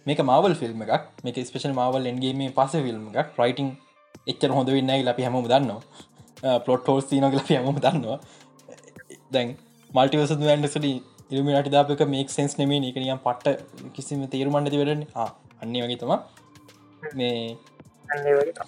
මේක 0.07 0.20
මවල් 0.29 0.55
ෆිල්ම් 0.62 0.83
එකක්. 0.87 1.05
මේක 1.24 1.37
ස්පේෂල් 1.51 1.74
මවල් 1.79 2.11
එන්ගේම 2.12 2.42
පස 2.59 2.74
ෆිල්ම් 2.87 3.07
එකක්. 3.12 3.31
රයිටං 3.42 3.70
එච්චර 4.33 4.51
හොඳ 4.57 4.74
වෙන්න 4.77 4.92
ලපි 5.09 5.29
හැම 5.29 5.38
දන්නවා. 5.53 6.59
පලොට් 6.66 6.92
හෝස් 6.92 7.07
තින 7.12 7.29
ලපි 7.31 7.55
හැම 7.59 7.81
දන්නවා. 7.87 8.18
දැන් 9.33 9.57
මල්ටිවස 9.90 10.35
ඇන්ඩසට 10.35 10.87
ඉල්මිට 11.31 11.70
දාපක 11.72 12.03
මේක් 12.14 12.31
සෙන්ස් 12.37 12.55
නෙමේ 12.61 12.81
එකනියම් 12.90 13.18
පට්ට 13.24 13.90
කිසිම 13.96 14.20
තේරුමන්ඩති 14.35 14.79
වැඩන 14.81 15.03
අන්නේ 15.62 15.83
වගේ 15.85 15.98
තම 16.03 16.12
මේ 17.18 17.57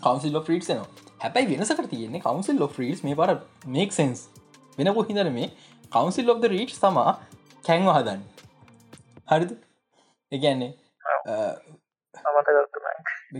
කවන්සිල් 0.04 0.36
්‍රීට්න 0.40 0.82
හැබයි 1.22 1.46
වෙනසකට 1.52 1.88
තියෙන්නේ 1.92 2.22
කවන්සිල් 2.26 2.60
්‍රීටස් 2.66 3.02
මේ 3.06 3.16
පර 3.20 3.32
මේක් 3.76 3.96
සෙන්ස් 3.98 4.26
වෙන 4.80 4.92
පොහිදර 4.98 5.32
මේ 5.38 5.50
කවන්සිල් 5.92 6.30
of 6.34 6.46
රීට් 6.54 6.78
තමා 6.84 7.10
කැන්ව 7.64 7.92
හදන්න. 7.96 8.22
හරිද? 9.32 9.52
එකන්නේ 10.32 10.72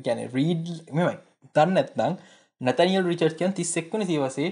ගැන 0.01 0.21
රීඩ් 0.35 0.67
මෙමයි 0.91 1.17
දන්න 1.57 1.81
ඇත්නම් 1.83 2.15
නතනියල් 2.61 3.09
රිචර්් 3.11 3.35
කියන් 3.39 3.55
තිස්සෙක්වන 3.59 4.05
සිවසේ 4.11 4.51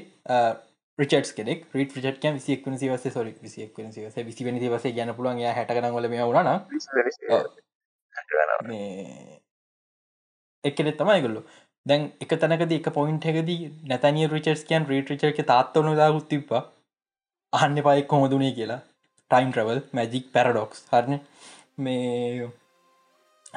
රිචට් 0.99 1.33
කෙනෙක් 1.39 1.67
රීට 1.75 1.97
රිචට් 1.97 2.21
කෑම් 2.23 2.39
විසිෙක්වන 2.39 2.79
සිවස 2.83 3.09
සොරි 3.17 3.35
විසිෙක්වන 3.43 3.93
සිවස 3.93 4.17
විසිවනි 4.31 4.63
දවස 4.63 4.87
ගැන 4.99 5.15
පුලන් 5.19 5.43
ය 5.43 5.53
හැටකනගල 5.59 6.09
මේ 6.15 6.25
වුණන 6.25 6.49
එකනෙ 10.65 10.93
තමයිගොල්ලු 11.03 11.45
දැන් 11.87 12.09
එක 12.25 12.33
තැනකද 12.41 12.73
එක 12.79 12.91
පොයින්ට 12.97 13.29
එකදී 13.33 13.71
නැතනිය 13.93 14.27
රිචර්ස් 14.33 14.67
කියන් 14.71 14.91
රීට 14.91 15.15
රිචර්ක 15.15 15.39
තාත්තවනු 15.53 15.95
දාගුත් 16.01 16.29
තිබ්බ 16.33 16.51
අහන්න 17.53 17.83
පයි 17.87 18.03
කොහොදුනේ 18.13 18.53
කියලා. 18.59 18.81
ටයිම් 19.31 19.51
ට්‍රවල් 19.53 19.81
මැජික් 19.97 20.25
පැරඩොක්ස් 20.35 20.81
හරන? 20.93 21.21
මේ 21.85 22.49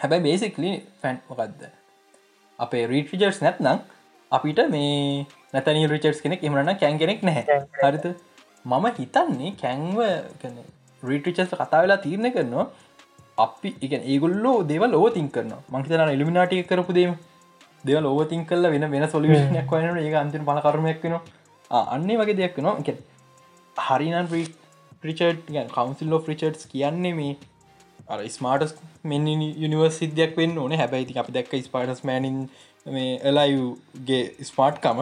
හැබැයි 0.02 0.24
බේසිකලි 0.28 0.72
ෆැන්් 1.02 1.18
මොකක්ද 1.30 1.64
අපේ 2.60 2.84
රීටිජර්ස් 2.94 3.40
නැත්නම් 3.46 3.80
අපිට 4.32 4.62
මේ 4.76 5.26
නැතනි 5.54 5.88
රිචර්ස් 5.94 6.22
කෙනෙක් 6.26 6.46
එමරන්න 6.50 6.80
කැන් 6.84 7.02
කෙනෙක් 7.02 7.26
නැහැ. 7.30 7.58
හරිත 7.84 8.06
මම 8.66 8.86
හිතන්නේ 9.00 9.52
කැන්ව 9.64 10.00
රීටිචස් 11.04 11.54
කතා 11.62 11.84
වෙලා 11.84 12.00
තීරණ 12.06 12.32
කරනවා 12.38 12.68
අපි 13.46 13.70
එක 13.86 13.94
ඒගොල්ලෝ 14.02 14.58
දෙව 14.72 14.84
ලෝ 14.96 15.08
තින් 15.18 15.30
කරන 15.36 15.54
මංහිතන 15.74 16.16
එලිමිනාටිය 16.16 16.64
කරපු 16.72 16.94
දේම 17.00 17.14
දෙව 17.86 17.98
ලෝතින් 18.08 18.44
කල්ල 18.50 18.66
වෙන 18.74 18.92
වෙන 18.96 19.06
සොලිෂනයක් 19.16 19.72
වන 19.72 19.98
ඒ 20.02 20.14
අන්තින 20.24 20.46
පල 20.50 20.60
කරමයක් 20.66 21.00
වෙනවා. 21.04 21.24
අන්නේ 21.96 22.20
වගේ 22.22 22.38
දෙයක් 22.40 22.58
වෙනවා. 22.58 22.78
එක 22.82 23.11
හරිනන් 23.86 24.34
රිචඩ් 25.08 25.54
කවන්සිල් 25.76 26.18
ෝ 26.18 26.22
රිචඩ්ස් 26.32 26.68
කියන්නේ 26.74 27.14
මේ 27.20 27.38
අර 28.14 28.20
ස්මාටස් 28.38 28.76
මෙන්න 29.12 29.30
යනිවර් 29.66 29.92
සිද්ධයක් 30.00 30.36
වෙන්න 30.42 30.58
ඕන. 30.64 30.76
හැබැයිති 30.82 31.20
අපි 31.24 31.38
දැක්ක 31.38 31.56
ස්පාටස් 31.70 32.04
මෑනින් 32.10 32.38
මේ 32.98 33.14
එලායුගේ 33.30 34.24
ස්පාට්කම 34.52 35.02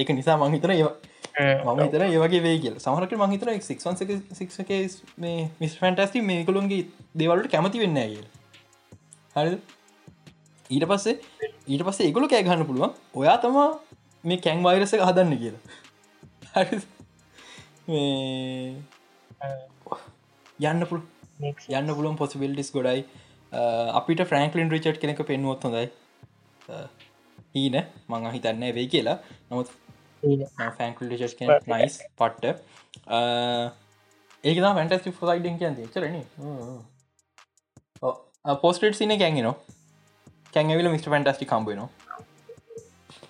ඒක 0.00 0.12
නිසා 0.18 0.36
මංහිතන 0.42 0.76
ඒවා 0.76 0.96
මම 1.40 1.80
හිතර 1.82 2.02
ඒවගේ 2.06 2.42
වේ 2.46 2.56
කියල. 2.62 2.76
සමහරක 2.84 3.12
මහිතර 3.22 3.48
ක් 4.68 4.72
මේ 5.24 5.50
මිස් 5.60 5.76
ෆන්ටස්ටි 5.80 6.22
මේ 6.30 6.44
කළුන්ගේ 6.48 6.82
දේවල්ට 7.20 7.50
කැමති 7.54 7.82
වෙන්න 7.82 8.00
කියල. 8.12 8.26
හරි 9.36 9.58
ඊට 10.70 10.86
පස්සේ 10.90 11.16
ඊට 11.72 11.84
පස්සේ 11.86 12.06
ඒගොල 12.08 12.28
කෑගන්න 12.32 12.66
පුළුවන්. 12.70 12.92
ඔයා 13.20 13.36
තමා 13.44 13.68
මේ 14.24 14.40
කැන් 14.46 14.64
වෛරස 14.66 14.94
හදන්න 15.08 15.36
කියලා. 15.42 15.62
හරි 16.56 16.80
යන්න 20.68 20.80
පුළුව 20.90 21.06
යන්න 21.78 21.94
පුළුවන් 21.96 22.16
පොසිබිල්ඩිස් 22.22 22.70
ගොඩයි. 22.76 23.04
අපිට 23.98 24.20
ෆ්‍රන්ක්ලින් 24.30 24.72
රිචට් 24.74 24.98
කෙනෙක 25.02 25.20
පෙන්ුවොත් 25.30 25.62
හොඳයි. 25.64 25.86
ඊන 27.60 27.76
මං 28.08 28.30
හිතන්න 28.34 28.64
වෙයි 28.78 28.88
කියලා. 28.94 29.18
නොත් 29.50 29.68
ෆැන්කල් 30.78 31.04
නයිස් 31.10 31.94
පට්ට. 32.18 32.44
ඒක 34.44 34.58
ෆැන්ටස්ි 34.76 35.10
ෆොයිඩ 35.18 35.46
කියන් 35.60 35.76
චරන 35.94 36.16
පෝස්ටට 38.62 38.96
සින 38.98 39.12
කැන්ගෙන 39.22 39.48
කැන්විල 40.54 40.88
මිට 40.92 41.08
ෆැන්ටස්ටි 41.14 41.46
කම්බන 41.50 41.80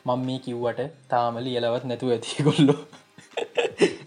මං 0.09 0.21
මේ 0.27 0.39
කිව්වට 0.45 0.81
තාමලි 1.15 1.57
එලවත් 1.61 1.85
නැතුව 1.91 2.11
ඇති 2.17 2.45
කොල්ලො 2.49 2.75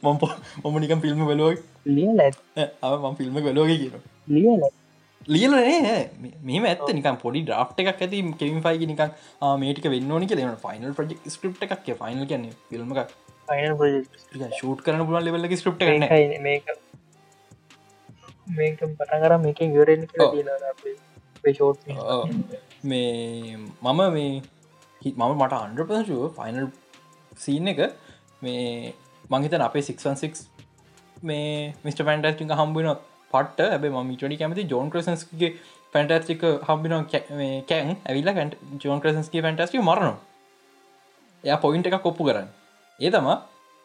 මම 0.04 0.18
මම 0.64 0.80
නිකම් 0.80 1.00
ෆිල්ම් 1.00 1.26
වෙලෝයි 1.26 1.58
ම 3.04 3.16
ෆිල්ම් 3.16 3.36
වෙලෝග 3.42 3.70
කියන 3.74 4.64
ලියල 5.28 5.54
මේ 6.44 6.62
ඇත 6.66 6.88
නික 6.94 7.10
පොඩි 7.22 7.44
්‍රා් 7.48 7.68
එකක් 7.84 7.92
ඇති 7.98 8.24
කෙවින් 8.40 8.64
පයි 8.64 8.86
නික 8.86 9.04
මේටික 9.58 9.90
වෙන්න 9.90 10.12
ඕනි 10.12 10.28
කියලම 10.28 10.56
ෆයිනල් 10.64 10.94
ප්‍රජෙක් 10.94 11.30
ස්ක්‍රප් 11.30 11.68
එකක් 11.68 11.94
ෆයිනල් 12.02 12.26
කියන්න 12.26 12.50
ෆිල්ම් 12.70 12.96
එක 12.96 13.14
ෂූට් 14.54 14.82
කරන 14.82 15.06
පුලන් 15.06 15.24
ලෙවල්ල 15.24 15.56
ස්ක්‍රප් 15.56 15.78
කරන 15.80 16.08
මේක. 16.42 16.74
මේක 18.52 18.80
පටගර 18.80 19.38
මේක 19.40 19.60
ෂෝට් 21.50 21.86
මේ 22.84 23.58
මම 23.84 24.02
මේ 24.10 24.42
මම 25.12 25.32
මට 25.38 25.54
අන්ඩ 25.56 25.80
පසුව 25.88 26.28
ෆයිනල් 26.36 26.68
සීන 27.38 27.68
එක 27.68 27.82
මේ 28.42 28.94
මංහිතන 29.34 29.66
අපේ 29.68 29.84
616 29.84 30.64
මේ 31.24 31.74
මිට 31.84 32.02
පැන්ටස්ටික 32.10 32.54
හම්බුන 32.60 32.90
පට 33.34 33.70
ඇබ 33.70 33.86
ම 33.92 34.12
ටඩි 34.12 34.40
කැමති 34.42 34.68
ජෝන් 34.72 34.92
ක්‍රසන්ස්ගේ 34.94 35.52
පැන්ටස්ටික 35.94 36.44
හම්බින 36.68 36.94
කෑන් 37.70 37.96
ඇවිල්ල 38.06 38.30
ජෝන් 38.84 39.02
ක්‍රසන්ස්ගේ 39.04 39.44
පැන්ටස්ටි 39.46 39.82
මරන 39.82 40.16
එය 41.44 41.56
පොයින්ට 41.64 41.90
එක 41.90 41.98
කොප්පු 42.02 42.28
කරන්න. 42.28 42.48
ඒ 43.00 43.12
තම 43.12 43.28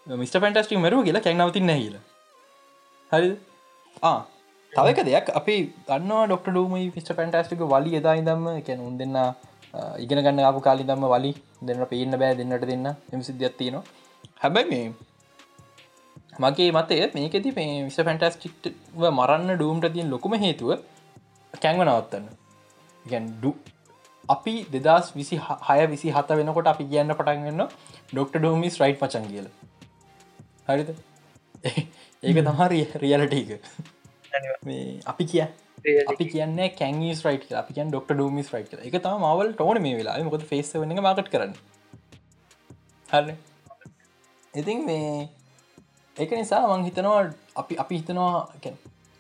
මිට 0.07 0.37
පැන්ටස්ටික් 0.45 0.79
මරුව 0.79 1.05
කියලා 1.07 1.25
කැක්නවතින්න 1.27 1.73
හිල 1.75 1.97
හරි 3.11 3.31
තවක 4.73 4.99
දෙයක්. 5.09 5.29
අපි 5.41 5.55
දන්නවා 5.89 6.25
ඩොක්ට 6.27 6.49
ඩූමයි 6.51 6.89
ෆිස්ට 6.95 7.13
පැන්ටස්ටික 7.19 7.63
වලි 7.75 7.99
එදා 8.01 8.17
ඉදම්ම 8.21 8.47
කැන 8.67 8.81
උන් 8.81 8.97
දෙන්න 9.01 9.19
ඉගෙන 10.05 10.23
ගන්න 10.25 10.47
අපපු 10.51 10.61
කාලි 10.61 10.89
දම්ම 10.91 11.07
වලි 11.15 11.33
දෙන්න 11.63 11.85
පේන්න 11.93 12.19
බෑ 12.23 12.39
දෙන්නට 12.41 12.67
දෙන්න. 12.73 12.87
එම 13.13 13.23
සිද්ධියත්තිනවා 13.23 13.85
හැබැයි 14.43 14.71
මේ 14.73 15.08
මගේ 16.39 16.71
මතය 16.73 17.01
මේකෙති 17.15 17.53
මේ 17.53 17.73
විස 17.85 17.99
පැන්ටස්ටික්ව 18.01 19.03
මරන්න 19.11 19.51
ඩූම්ට 19.55 19.89
තියෙන් 19.93 20.11
ලොකුම 20.11 20.35
හේතුව 20.37 20.71
කැන්ව 21.55 21.83
නවත්තන්න. 21.85 22.27
ගැන්ඩු 23.05 23.53
අපි 24.29 24.55
දෙදස් 24.75 25.13
විසි 25.15 25.37
හය 25.67 25.79
විසි 25.87 26.11
හත 26.11 26.39
වෙනකොට 26.41 26.67
අපි 26.67 26.85
කියන්න 26.87 27.15
පටන්ගන්න 27.15 27.63
ඩොක්ට 28.11 28.37
ඩෝමිස් 28.37 28.77
රයිට් 28.81 29.01
පචන් 29.01 29.25
කියල. 29.29 29.49
හරිද? 30.69 30.91
ඒක 32.23 32.39
තමරි 32.43 32.83
රියලටක 32.97 33.51
අපි 35.07 35.25
කිය 35.25 35.45
අපි 36.07 36.25
කියන්න 36.27 36.61
කැන්ස් 36.77 37.25
රයිට 37.25 37.51
අපි 37.55 37.75
කියන් 37.75 37.91
ඩොක්ට 37.91 38.13
ඩෝමිස් 38.13 38.53
රයිට 38.55 38.79
එක 38.81 39.01
තම 39.01 39.25
මවල් 39.25 39.53
ටෝන 39.55 39.83
මේ 39.83 39.97
වෙලා 39.97 40.23
මොකද 40.23 40.47
ෆේස් 40.53 40.73
වන 40.75 40.95
මකට 40.97 41.33
කරන්න. 41.33 41.59
හරන? 43.09 43.37
ඉතින් 44.55 44.85
මේ 44.85 45.29
ඒක 46.19 46.31
නිසා 46.41 46.63
මං 46.69 46.85
හිතනවා 46.89 47.19
අපි 47.61 47.75
අපි 47.83 47.95
හිතනවා 48.01 48.33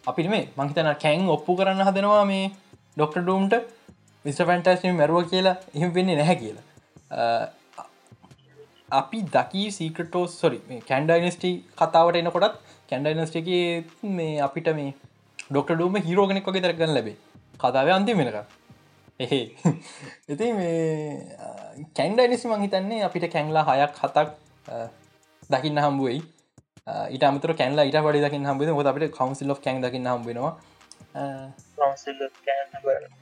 අපි 0.05 0.29
මේ 0.33 0.45
මංහිතන 0.59 0.89
කැන් 1.05 1.29
ඔප්පු 1.37 1.57
කරන්න 1.59 1.85
හදනවා 1.89 2.25
මේ 2.31 2.45
ඩොක්ට 2.97 3.19
ඩූම්ට 3.21 3.55
විස්ට 4.25 4.43
ෆැන්ටස්ම 4.49 4.99
මැරුව 5.01 5.29
කියලා 5.33 5.57
එහෙම 5.77 5.95
වෙන්නේ 5.97 6.17
නැහැ 6.21 6.37
කියලා. 6.41 6.65
අපි 9.01 9.19
දකි 9.35 9.65
සීකටෝ 9.77 10.25
සොරි 10.33 10.59
කැන්ඩයිනස්ටි 10.89 11.51
කතාවට 11.81 12.19
එනකොටත් 12.21 12.57
කැන්ඩයිනස්ටක 12.91 13.51
මේ 14.19 14.35
අපිට 14.47 14.71
මේ 14.79 14.95
ඩොක්ට 15.51 15.75
ඩූම 15.75 15.99
හිරෝගෙනෙක් 16.09 16.49
වගේ 16.51 16.65
තරගන්න 16.65 16.95
ලැබේ 16.97 17.17
කතාව 17.63 17.91
අන්තිම 17.97 18.19
වෙනක 18.19 18.39
එහේ. 19.21 19.45
ඉති 20.33 20.49
මේ 20.59 21.87
කැන්ඩයිනිසි 21.99 22.51
මං 22.51 22.67
හිතන්නේ 22.67 23.05
අපිට 23.09 23.29
කැංලා 23.37 23.65
හයක් 23.71 24.03
හතක් 24.03 24.29
දකින්න 25.51 25.83
හම්බුවයි 25.85 26.19
ඊට 27.15 27.25
අමතර 27.31 27.53
කැන්ලා 27.61 27.87
ඊට 27.89 28.01
පඩි 28.07 28.25
දකින්න 28.25 28.51
හම්බේ 28.51 28.75
ො 28.75 28.83
අපට 28.93 29.09
කවන්සිල් 29.19 29.55
of 29.55 29.61
කැන් 29.61 29.83
දකින්න 29.85 30.11
හම්බෙනවා 30.13 30.53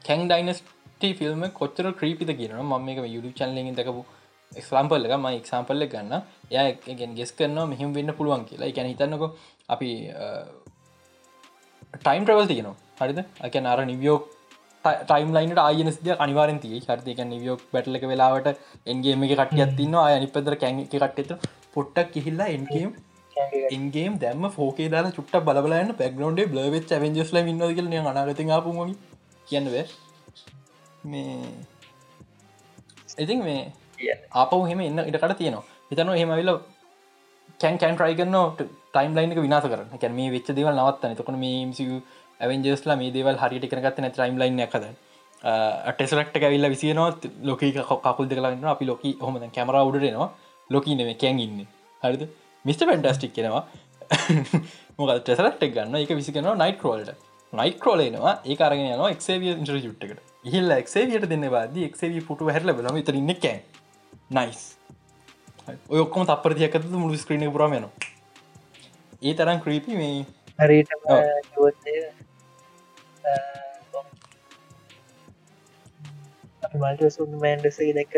කැන් 0.07 0.29
ඩයිනස්ට 0.29 1.09
ෆිල්ම් 1.19 1.43
කොච්චර 1.53 1.87
ක්‍රීපිත 2.01 2.31
කියන 2.39 2.55
ම 2.61 2.73
මේක 2.85 3.03
යුඩු 3.07 3.33
චන්ලෙන් 3.41 3.75
දකපු 3.81 4.05
එක්ස්ලාම්පල් 4.53 5.07
එක 5.07 5.15
ම 5.17 5.27
එක්සාම්පල්ල 5.33 5.87
ගන්න 5.93 6.15
ය 6.51 6.95
ගෙස් 7.19 7.33
කරන්න 7.33 7.71
මෙහම 7.73 7.93
වෙන්න 7.99 8.15
පුළුවන් 8.19 8.45
කියලා. 8.49 8.71
එකැන 8.73 8.89
හිතන්නක 8.93 9.25
අපි 9.69 9.91
ටයිම් 12.01 12.25
ට්‍රවල් 12.25 12.49
තියනවා. 12.53 12.77
හරිද? 13.01 13.19
අක 13.41 13.55
අර 13.73 13.79
නිවියෝක් 13.93 14.23
ටයිම් 14.85 15.31
ලයින්ට 15.37 15.61
ආයන 15.65 15.91
සිද 15.93 16.09
අනිවාරෙන් 16.19 16.59
තිය 16.65 16.81
හරික 16.83 17.21
නිවියෝක් 17.27 17.67
බැටලක 17.73 18.07
වෙලාවට 18.13 18.49
එන්ගේම 18.87 19.27
එක 19.27 19.35
කටියත් 19.41 19.77
තින්න 19.81 19.99
අය 20.05 20.15
අනි 20.19 20.29
පදර 20.37 20.57
කැන් 20.63 20.81
එක 20.85 20.95
කට්ට 20.95 21.51
පොට්ටක් 21.75 22.13
කිහිල්ලා 22.15 22.49
එන්ගේම් 22.57 22.91
එන්ගේම් 23.77 24.19
දැම 24.19 24.45
ෆෝකේ 24.51 24.89
දාලා 24.93 25.15
චුට්ට 25.17 25.37
බලන්න 25.47 25.91
පැක්ගනෝන්ඩේ 25.99 26.51
බ්ලවෙච් 26.53 26.93
ඇවෙන්ජස්ල 26.97 27.39
ඉන්න 27.43 27.65
කියල 27.79 27.89
අනාගත 28.13 28.41
ආපුම 28.49 28.79
කියන්නව 29.47 29.75
මේ 31.05 31.35
ඉතින් 33.19 33.43
මේ 33.45 33.61
ආපව 34.35 34.63
හෙම 34.71 34.81
එන්න 34.81 35.03
ඉටකට 35.03 35.37
තියෙනවා. 35.39 35.65
හිතන 35.91 36.13
හෙමවිල 36.21 36.51
කැන් 37.61 37.79
කැන් 37.79 37.97
ට්‍රයි 37.97 38.17
කරන 38.21 38.37
ටයිම් 38.95 39.13
ලයින් 39.17 39.35
විනාස 39.47 39.67
කර 39.73 39.83
කැන 40.01 40.17
මේ 40.21 40.31
වෙච්ච 40.31 40.49
දෙවල් 40.59 40.73
නවත්තන 40.75 41.19
තකොට 41.19 41.39
මේ 41.45 42.01
ඇවෙන්ජස්ලා 42.41 42.97
මේ 42.97 43.13
දේවල් 43.13 43.37
හරිට 43.43 43.69
කරගත්ත 43.73 44.01
නැ 44.05 44.15
ටයිම් 44.17 44.41
ලයින් 44.43 44.65
එකද 44.67 44.89
ටෙසරක්ට 45.93 46.41
ඇවිල්ල 46.41 46.71
විසිනවා 46.75 47.11
ලොක 47.51 47.63
කකුල් 48.07 48.33
දෙකලන්න 48.33 48.67
අපි 48.75 48.91
ලොක 48.91 49.07
හොම 49.21 49.39
කැමර 49.57 49.77
උඩරෙනවා 49.85 50.31
ලොක 50.71 50.87
නෙම 50.89 51.15
කැන් 51.23 51.39
ඉන්න. 51.47 51.63
හරිද 52.03 52.23
මිස්ට 52.67 52.85
පෙන්ටස්ටික් 52.85 53.33
කෙනවා 53.33 53.63
මොක 54.99 55.13
ටෙසරක්ට 55.21 55.67
ගන්න 55.69 56.01
එක 56.01 56.15
විසිකනවා 56.15 56.57
නයිට 56.57 56.81
ක්‍රෝල්ට 56.81 57.13
නයිට 57.53 57.79
ක්‍රෝලේනවා 57.81 58.35
ඒ 58.45 58.59
අරගෙන 58.63 58.89
යනවා 58.89 59.11
එක්සේවිය 59.11 59.53
ඉන්ටර 59.53 59.79
යුට්කට 59.79 60.25
හිල්ල 60.47 60.71
එක්සේවියට 60.73 61.29
දෙන්න 61.29 61.49
බාද 61.51 61.79
එක්සේවී 61.85 62.25
පුට 62.25 62.45
හැරල 62.49 62.75
බලම 62.75 63.01
තරන්න 63.05 63.39
කෑ 63.39 63.57
නයිස් 64.33 64.67
ඔයොක්කොම 65.89 66.27
තපරතියකත 66.27 66.93
මුළු 66.95 67.19
ස්ක්‍රීණ 67.19 67.53
පුරාමයනවා 67.53 68.15
ඒ 69.23 69.35
තරම් 69.35 69.61
ක්‍රීපි 69.61 69.97
මේ. 69.97 70.27
හරිට 70.59 70.91
මල්ට 76.75 77.03
සුන් 77.11 77.31
මෑන්ඩසේ 77.37 77.93
දැක 77.95 78.15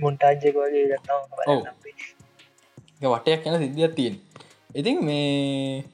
මුන්ටාජ්ජක 0.00 0.56
වගේ 0.56 0.84
ගන්නවා 0.88 1.60
වටයක් 3.00 3.46
යන 3.46 3.58
සිද්ධියක් 3.58 3.94
තියෙන්. 3.94 4.20
ඉතින් 4.74 5.04
මේ 5.04 5.84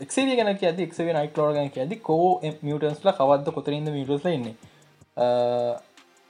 එක්ේ 0.00 0.36
ගැන 0.36 0.52
ඇද 0.52 0.80
එක්ේ 0.80 1.12
නයි 1.12 1.30
ලෝග 1.36 1.56
ඇද 1.58 1.94
කෝ 2.02 2.28
මියටන්ස්ල 2.62 3.12
කවද 3.12 3.56
කොතරින්ද 3.56 3.88
මිටස්ල 3.90 4.28
ඉන්නේ 4.28 4.54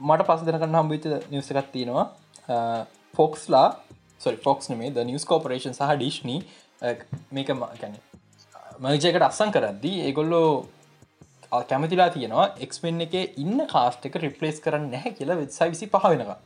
මට 0.01 0.27
පස් 0.29 0.43
දෙනකන්න 0.47 0.81
හම්බිච 0.81 1.05
නිවස 1.31 1.51
එකත් 1.53 1.73
තියෙනවා. 1.73 2.07
ෆොක්ස්ලා 3.15 3.69
සොරි 4.21 4.37
ෆොක්ස් 4.37 4.71
නේ 4.71 4.91
ද 4.91 5.05
නිියස් 5.05 5.25
කෝපරේෂන් 5.25 5.75
සහ 5.75 5.97
ඩිශ්නි 5.97 6.37
මේක 7.33 7.51
ගැන 7.81 7.97
මජයකට 8.81 9.27
අස්සං 9.29 9.53
කරද්දී 9.57 9.97
ඒගොල්ලෝ 10.07 10.69
කැමතිලා 11.71 12.09
තියෙනවා 12.11 12.47
එක්ස්පෙන් 12.67 13.01
එක 13.07 13.15
ඉන්න 13.45 13.67
කාස්ට 13.73 14.07
එක 14.09 14.19
රිපලේස් 14.25 14.63
කරන්න 14.65 14.89
නැහැ 14.95 15.13
කියලා 15.19 15.39
වෙත්සයි 15.41 15.71
විසි 15.75 15.91
පහ 15.95 16.09
වෙනවා 16.13 16.39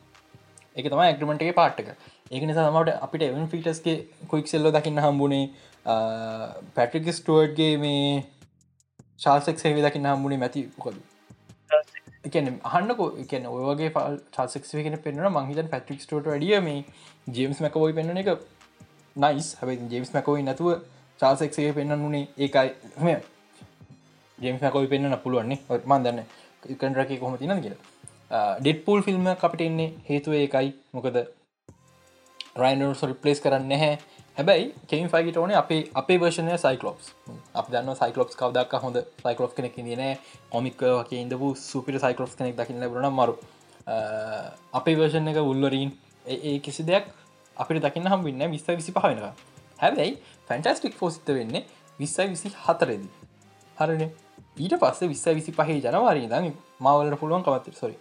එක 0.75 0.89
තම 0.89 1.03
ඇග්‍රමටගේ 1.05 1.57
පාට්ක 1.59 1.91
ඒක 2.35 2.45
නිසා 2.45 2.67
තමට 2.67 2.95
අපිට 3.01 3.23
එවන් 3.23 3.47
ෆිටස්ගේ 3.47 3.97
කොයික් 4.27 4.47
සෙල්ලෝ 4.47 4.71
දකින්න 4.71 4.99
හම්බුණේ 4.99 5.43
පැට්‍රික 6.75 7.11
ස්ටුවර්ඩ්ගේ 7.13 7.73
මේ 7.77 8.07
ශාල්සෙක් 9.19 9.59
සේවි 9.59 9.85
දකින්න 9.85 10.07
හම්බුණේ 10.07 10.39
මැති 10.39 10.65
කොද 10.79 10.97
එකන 12.25 12.49
අහන්නකෝ 12.63 13.09
එකන 13.23 13.47
ඔයගේ 13.49 13.91
ල් 14.03 14.17
චාසෙක්ේ 14.31 14.83
කෙන 14.83 14.97
පෙන්න්න 14.99 15.29
මහිත 15.37 15.69
පැට්‍රික් 15.69 16.01
ටට 16.01 16.35
ඩිය 16.35 16.59
මේ 16.61 16.79
ජේම්ස් 17.29 17.61
මැකවයි 17.61 17.93
පෙන්න්න 17.93 18.21
එක 18.23 18.29
නයිස් 19.15 19.49
හැබයි 19.55 19.87
ජේම්ස් 19.87 20.13
මැකවයි 20.13 20.43
නැතුව 20.43 20.71
චාසෙක්සේ 21.19 21.73
පෙන්න්න 21.73 21.97
වුණේ 21.97 22.27
ඒකයි. 22.37 22.69
ජේම්ස් 24.39 24.61
මැකවයි 24.61 24.87
පෙන්න්න 24.87 25.17
පුළුවන්නේ 25.19 25.59
මන්දන්න 25.87 26.19
කන්රක 26.75 27.19
කොම 27.19 27.37
තින 27.37 27.55
කියලා. 27.57 27.81
ඩෙට්පූල් 28.59 29.01
ෆිල්ම් 29.01 29.27
අපිට 29.29 29.61
එන්නේ 29.61 29.89
හේතුව 30.09 30.33
ඒකයි. 30.35 30.69
මොකද 30.93 31.17
රයින්ඩ 32.55 33.03
රිපලේස් 33.03 33.41
කරන්න 33.41 33.67
නැහැ. 33.67 33.97
හැබැයි 34.37 34.67
කෙන් 34.85 35.09
ෆයිට 35.09 35.37
ඕන 35.37 35.51
අපේ 35.53 35.81
අපේ 35.93 36.17
වර්ෂණය 36.17 36.57
සයිකලොප්ස් 36.57 37.11
අප 37.53 37.67
දන්න 37.69 37.95
සයිකලොප්ස් 37.95 38.35
කවදක් 38.35 38.81
හොඳ 38.81 38.97
සයිකලොප් 39.19 39.53
කෙනෙක් 39.53 39.75
දින 39.81 40.03
කොමික් 40.49 40.81
වගේ 40.81 41.21
ඉඳපු 41.21 41.51
සුපිට 41.57 41.99
සයිකලොප් 42.01 42.33
කෙනෙක් 42.33 42.55
දකින්න 42.55 42.79
ලැබුණ 42.79 43.09
මරු 43.11 43.35
අපේ 44.73 44.95
වර්ෂණ 44.95 45.27
එක 45.27 45.39
උල්ලරීන් 45.43 45.91
ඒ 46.25 46.59
කිසි 46.59 46.83
දෙයක් 46.83 47.11
අපිට 47.57 47.81
දකින්න 47.81 48.07
හම් 48.07 48.25
වෙන්න 48.25 48.51
විස්ස 48.51 48.67
විසි 48.73 48.91
පහවෙනවා 48.93 49.33
හැබැයි 49.79 50.17
ෆැන්ටස්ටික් 50.49 50.93
ෆෝසිත 50.93 51.27
වෙන්නේ 51.29 51.65
විස්සයි 51.99 52.27
විසි 52.27 52.51
හතරෙදි. 52.57 53.09
හරන? 53.77 54.03
ඊට 54.57 54.75
පස්සේ 54.77 55.09
විස්ස 55.09 55.25
විසි 55.33 55.51
පහහි 55.51 55.77
ජනවාරී 55.81 56.27
දඟ 56.27 56.51
මවලට 56.79 57.19
පුළුවන් 57.19 57.43
කමත්තර 57.43 57.75
සොරි 57.75 57.97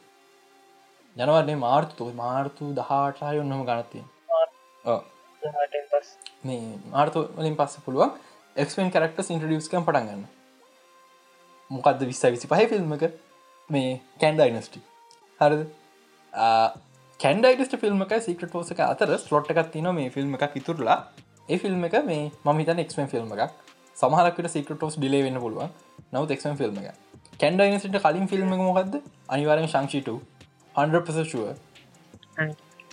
ජනවරන්නේ 1.17 1.59
මාර්තු 1.59 2.11
මාර්තු 2.15 2.73
දහටහය 2.75 3.39
ඔන්නම 3.41 3.65
ගනතිය 3.65 4.05
මේ 6.45 6.79
ආර්තු 6.95 7.27
වලින් 7.37 7.57
පස්ස 7.57 7.85
පුළුවන් 7.87 8.11
එක්ෙන් 8.57 8.91
කරක්ට 8.95 9.31
ඉන්ට්‍රඩියස්කම් 9.31 9.87
පටන්ගන්න 9.87 10.25
මොකක්ද 11.71 12.05
විස්ස 12.11 12.25
විසි 12.27 12.51
පහ 12.53 12.67
ෆිල්ම් 12.73 12.97
එක? 12.97 13.05
මේ 13.71 14.01
කැන්ඩයිනස්ටි 14.21 14.81
හරිද? 15.41 15.63
කැන්ඩයිට 17.21 17.77
ෆිල්ම් 17.83 18.03
එක 18.07 18.17
සිකට 18.23 18.51
පෝසක 18.53 18.81
අතර 18.87 19.15
ස්ලොට් 19.19 19.51
එකක් 19.53 19.73
තින 19.73 19.89
මේ 19.95 20.11
ෆිල්ම් 20.11 20.37
එකක් 20.39 20.59
ඉතුරලා. 20.61 20.99
ඒ 21.49 21.59
ෆිල්ම් 21.59 21.89
එක 21.89 21.97
මේ 22.05 22.31
මහිතන 22.47 22.85
එක්ම 22.85 23.09
ෆිල්ම් 23.15 23.33
එකක්. 23.37 23.51
සමහරකට 23.97 24.51
සිකටෝස් 24.51 25.01
ඩිලේ 25.01 25.25
වෙන්න 25.27 25.41
පුළුවන්. 25.41 25.73
නව 26.13 26.31
එක්ම 26.31 26.57
ෆිල්ම් 26.57 26.79
එක 26.81 26.89
කැන්ඩයිනට 27.41 27.99
කලින් 28.05 28.27
ෆිල්ම් 28.29 28.53
එක 28.55 28.61
මොකක්ද 28.61 28.95
අනිවාරෙන් 29.29 29.69
ශංෂිට 29.69 30.09
100ුව 30.75 31.49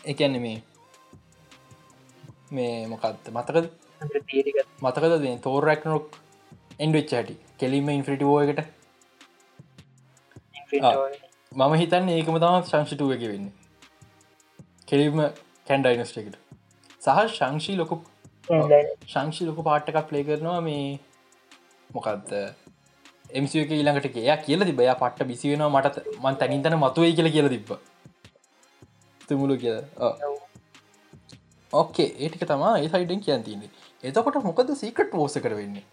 එකන්න 0.05 0.35
මේ 0.45 0.57
මේ 2.51 2.73
මොකක්ද 2.87 3.31
මතකද? 3.31 3.65
මතකද 4.81 5.41
තෝරැක් 5.41 5.85
නොක් 5.85 6.19
එන්ඩවෙච් 6.79 7.11
හැටි? 7.11 7.35
කෙලිම 7.57 7.89
ඉන්ෆ්‍රිටිවෝයකට 7.89 8.61
මම 11.51 11.73
හිතන්න 11.75 12.09
ඒකම 12.11 12.37
තම 12.37 12.63
ශංෂිටුව 12.65 13.13
එක 13.15 13.23
වෙන්න. 13.25 13.51
කෙලිම 14.85 15.21
කැන්ඩයිනස්ට 15.67 16.17
එකට. 16.17 16.35
සහ 17.01 17.21
ශංෂී 17.35 17.77
ලොකු 17.77 18.01
ශංෂි 19.07 19.45
ලොකු 19.45 19.63
පාට්ටකක් 19.63 20.07
ප්ලේ 20.09 20.23
කරනවා 20.23 20.59
මේ 20.61 20.83
මොකක්ද 21.89 22.35
එමසික 23.31 23.71
ඊළඟට 23.71 24.17
එයා 24.17 24.37
කියල 24.39 24.65
තිබය 24.65 24.87
පට්ට 24.93 25.27
බිසි 25.27 25.51
වෙනවා 25.51 25.71
මට 25.73 26.05
මන් 26.17 26.35
තැනින්තන 26.35 26.77
මතුවයි 26.77 27.17
කියල 27.17 27.31
කියල 27.31 27.49
තිබ 27.49 27.73
තුමුලු 29.21 29.57
කිය 29.57 29.77
ඕකේ 31.73 32.09
ඒටික 32.19 32.43
තමා 32.51 32.73
ඒ 32.79 32.89
සයිඩෙන් 32.93 33.21
කියන් 33.25 33.43
තින්නේ 33.47 33.69
එතකොට 34.03 34.43
මොකද 34.43 34.69
සීකට 34.81 35.11
පෝස 35.11 35.37
කර 35.45 35.55
වෙන්නේ? 35.59 35.83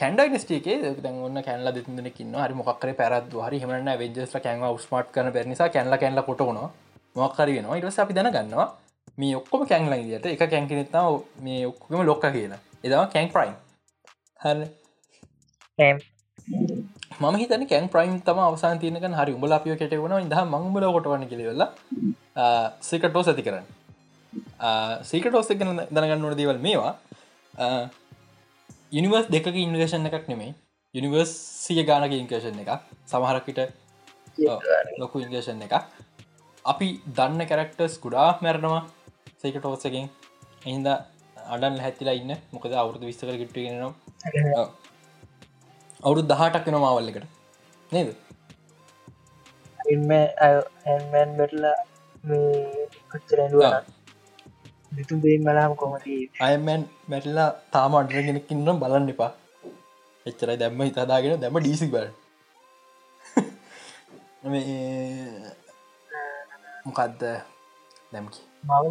කැන්ඩයිනස්ටේකේ 0.00 0.94
දැන් 1.04 1.16
ඔන්න 1.28 1.42
කැන්ල 1.48 1.72
දෙතුනෙකින්න 1.76 2.36
හරි 2.42 2.54
මොක්කර 2.60 2.92
පැරත් 3.00 3.32
හරි 3.46 3.58
හමන 3.62 3.90
වෙජස් 4.02 4.36
කැන්ව 4.46 4.78
ස්මට් 4.84 5.10
කන 5.14 5.32
පෙරනිසා 5.38 5.68
කැන්ල 5.76 5.98
කැන්ල 6.02 6.22
කොටන 6.28 6.60
මොක්කර 7.16 7.48
වෙනවා. 7.56 7.80
ඉරස 7.80 7.98
අපි 7.98 8.14
දැන 8.18 8.32
ගන්නවා 8.36 8.68
මේ 9.18 9.34
ඔක්කොම 9.40 9.66
කැන්ලයින් 9.72 10.06
දියට 10.10 10.30
එක 10.34 10.44
කැන්කිනෙත්තාව 10.54 11.20
මේ 11.46 11.66
ඔක්කම 11.72 12.06
ලොක්ක 12.10 12.24
කියලා. 12.36 12.60
එදවා 12.84 13.06
කැන් 13.14 13.28
ප්‍රයිම් 13.34 13.54
හ 14.40 16.19
මම 17.22 17.36
හිතන 17.40 17.62
කැන් 17.70 17.86
ප්‍රයිම් 17.94 18.12
තම 18.26 18.38
අවසාන් 18.42 18.78
තියනක 18.82 19.04
හරි 19.20 19.32
උඹල 19.36 19.52
අපිය 19.56 19.74
කෙට 19.80 19.94
වන 20.04 20.14
ඉඳහ 20.24 20.38
මංබල 20.52 20.84
කොටවන්න 20.94 21.26
කෙලවෙල්ල 21.32 21.62
සිකටෝ 22.88 23.22
ඇති 23.30 23.42
කරන්න. 23.46 23.66
සීකටෝස් 25.10 25.50
එක 25.52 25.60
දැනගන්නට 25.96 26.38
දේවල් 26.40 26.58
මේවා. 26.66 26.92
යනිවර්ස් 28.98 29.28
දෙක 29.34 29.46
ඉන්වේෂන් 29.64 30.08
එකක් 30.10 30.26
නෙමේ 30.32 30.54
යනිවර්ස් 30.94 31.32
සිය 31.64 31.84
ගානක 31.90 32.16
ඉන්කේෂන් 32.20 32.58
එක 32.64 32.70
සමහරක්කිට 33.12 33.60
ලොකු 35.02 35.24
ඉන්ගේෂන් 35.26 35.60
එක 35.66 35.74
අපි 36.64 36.88
දන්න 37.18 37.42
කැරක්ටර්ස් 37.50 38.00
ගුඩා 38.04 38.28
මැරණවා 38.44 38.82
සේකටෝස්සකින් 39.42 40.08
එහින්ද 40.66 40.88
අඩන් 41.54 41.76
හැතිලා 41.84 42.16
ඉන්න. 42.20 42.32
මොකද 42.54 42.72
අවුරදු 42.82 43.04
විස්තකර 43.10 43.36
ගිට්ටගෙනවා 43.42 44.64
අවුරු 46.02 46.20
දහටක් 46.24 46.66
වෙන 46.66 46.78
මාවල්ලකට 46.84 47.26
නේද? 47.92 48.08
ඇන්මන් 50.86 51.30
බැටලා 51.38 51.76
බේම් 55.22 55.42
බලාම 55.46 55.72
කොමති 55.76 56.16
අයමැන් 56.40 56.82
මැටලා 57.08 57.48
තාම 57.72 57.92
අඩරගෙනකින්නම් 58.00 58.80
බලන්න 58.82 59.12
එපා. 59.14 59.30
එච්චරයි 60.26 60.56
දැම්ම 60.56 60.82
හිතදාගෙන 60.82 61.40
දැම 61.42 61.58
ඩීසි 61.58 61.86
බල 61.92 62.06
මොකක්ද 66.84 67.22
දැම්කි 68.12 68.40
මව 68.64 68.84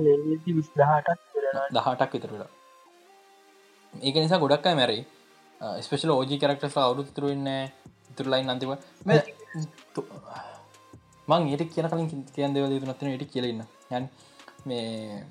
දහටක් 1.76 2.12
විතර 2.14 2.32
වෙලා 2.34 2.51
ඒක 3.93 4.16
නිසා 4.16 4.41
ගොඩක් 4.43 4.70
අය 4.70 4.76
මැරයි 4.80 5.03
ස්පේෂල 5.80 6.12
ඕජි 6.12 6.39
කරක්ටස් 6.39 6.78
අවුරු 6.80 7.03
තුරවෙන්න 7.10 7.47
තුරලයින් 8.18 8.49
අන්තිව 8.49 8.72
මං 11.28 11.47
ඒට 11.47 11.64
කියන 11.74 11.88
කලින් 11.88 12.07
තියන් 12.30 12.55
දෙවල 12.55 12.76
නත්තන 12.82 13.16
ට 13.16 13.32
කියලන්න 13.34 13.64
යන් 13.91 14.07
මේ 14.66 15.24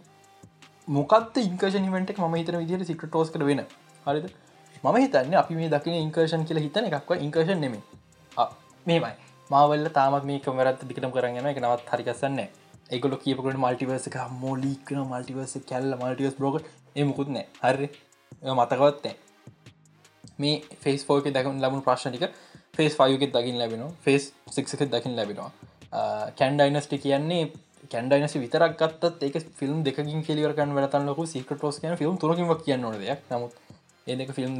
මොකත් 0.88 1.38
ඉංකර්ෂනිමට 1.38 2.12
ම 2.18 2.34
හිතන 2.34 2.58
විදිට 2.58 2.86
සිට 2.86 3.04
ටෝස් 3.04 3.30
කර 3.30 3.44
වෙන 3.44 3.64
හරිද 4.06 4.26
මම 4.84 4.96
හිතන්න 4.96 5.34
අපි 5.36 5.54
මේ 5.54 5.70
දකින 5.70 5.96
ඉංකර්ෂන් 5.96 6.44
කියල 6.44 6.60
හිතන 6.60 6.88
එකක්ව 6.88 7.16
ඉංකර්ෂන් 7.20 7.60
නෙමේ 7.60 7.82
මේමයි 8.86 9.14
මාවල්ල 9.50 9.90
තාමක් 9.92 10.24
මේ 10.24 10.40
කමරත් 10.40 10.84
දිකටම 10.88 11.12
කරන්න 11.12 11.48
එක 11.48 11.60
නවත් 11.60 11.92
හරිකසන්න 11.92 12.40
එකගොල 12.90 13.16
කියපකට 13.18 13.56
මල්ටිවර්ස 13.56 14.10
එක 14.10 14.18
මෝලික්න 14.36 15.00
මල්ටිවර්ස 15.04 15.56
කැල්ල 15.64 15.96
මල්ටිවස් 15.96 16.36
බ්‍රෝග 16.36 16.60
එමකුත් 16.96 17.32
නෑ 17.34 17.46
හරි 17.64 17.88
මතකවත්තේ 18.52 19.14
මේ 20.38 20.56
ෆේස් 20.82 21.04
ෝක 21.08 21.26
දකන් 21.36 21.62
ලබුණ 21.64 21.84
ප්‍රශ්ටික 21.86 22.24
ෆේස් 22.76 22.92
ෆයුගෙත් 22.98 23.32
දකිින් 23.36 23.56
ලැබෙන 23.60 23.82
ෆේස් 24.04 24.32
සික්ක 24.56 24.84
දකිින් 24.94 25.16
ලැබෙනවා. 25.18 25.50
කැන්ඩයිනස්ටි 26.38 26.98
කියන්නේ 27.04 27.42
කැන්ඩයිනස 27.92 28.34
විතරක් 28.44 28.76
ගත්තත් 28.80 29.22
ඒක 29.22 29.36
ෆිල්ම් 29.60 29.78
දෙකින් 29.86 30.22
කෙලිවරකන් 30.28 30.74
වැලතන් 30.76 31.06
ලොක 31.08 31.20
සිකට 31.34 31.64
ෝස් 31.64 31.80
කියන 31.80 31.96
ෆිල්ම් 31.96 32.18
තුරකිම 32.22 32.54
කියන්න 32.66 32.82
නො 32.82 32.92
දෙයක්. 32.92 33.20
නමුත් 33.30 33.52
ඒදක 34.06 34.32
ෆිල්ම් 34.38 34.52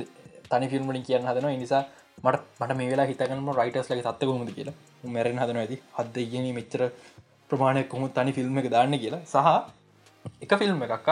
තනි 0.51 0.69
ෆිල්ම්මලින් 0.73 1.05
කියන්න 1.09 1.29
හදන 1.29 1.59
නිසා 1.65 1.83
මට 2.25 2.43
මට 2.61 2.77
මේ 2.79 2.91
වෙලා 2.93 3.07
හිතකනම 3.11 3.51
රයිටස් 3.61 3.91
ලගේ 3.91 4.07
තත්ත 4.07 4.23
කොමද 4.29 4.51
කියලා. 4.59 4.77
මැරෙන් 5.15 5.39
හදන 5.43 5.59
ඇති. 5.63 5.77
හද 5.99 6.17
ඉගෙන 6.27 6.47
මෙච්චර 6.59 6.81
ප්‍රමාණය 7.51 7.85
කොහොම 7.93 8.09
තනි 8.17 8.33
ෆිල්ම් 8.39 8.59
එක 8.63 8.71
දාන්න 8.77 8.99
කියලා. 9.05 9.23
සහ 9.25 9.37
එක 10.45 10.53
ෆිල්ම් 10.61 10.83
එකක් 10.87 11.09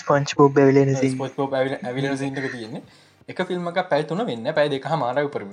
පැතුන 0.00 0.34
වෙන්න 0.78 0.96
ස්පංච් 0.96 1.34
පෝබ් 1.38 1.54
ඇවිලෙන 1.60 1.86
ඇවිල 1.90 2.10
සිටක 2.22 2.50
තියෙන්නේ. 2.56 2.82
එක 3.30 3.38
ෆිල්ම් 3.48 3.68
එක 3.70 3.78
පැතුන 3.92 4.20
වෙන්න. 4.30 4.52
පැයි 4.58 4.72
දෙක 4.74 4.86
මාරව 5.04 5.30
පරම 5.36 5.50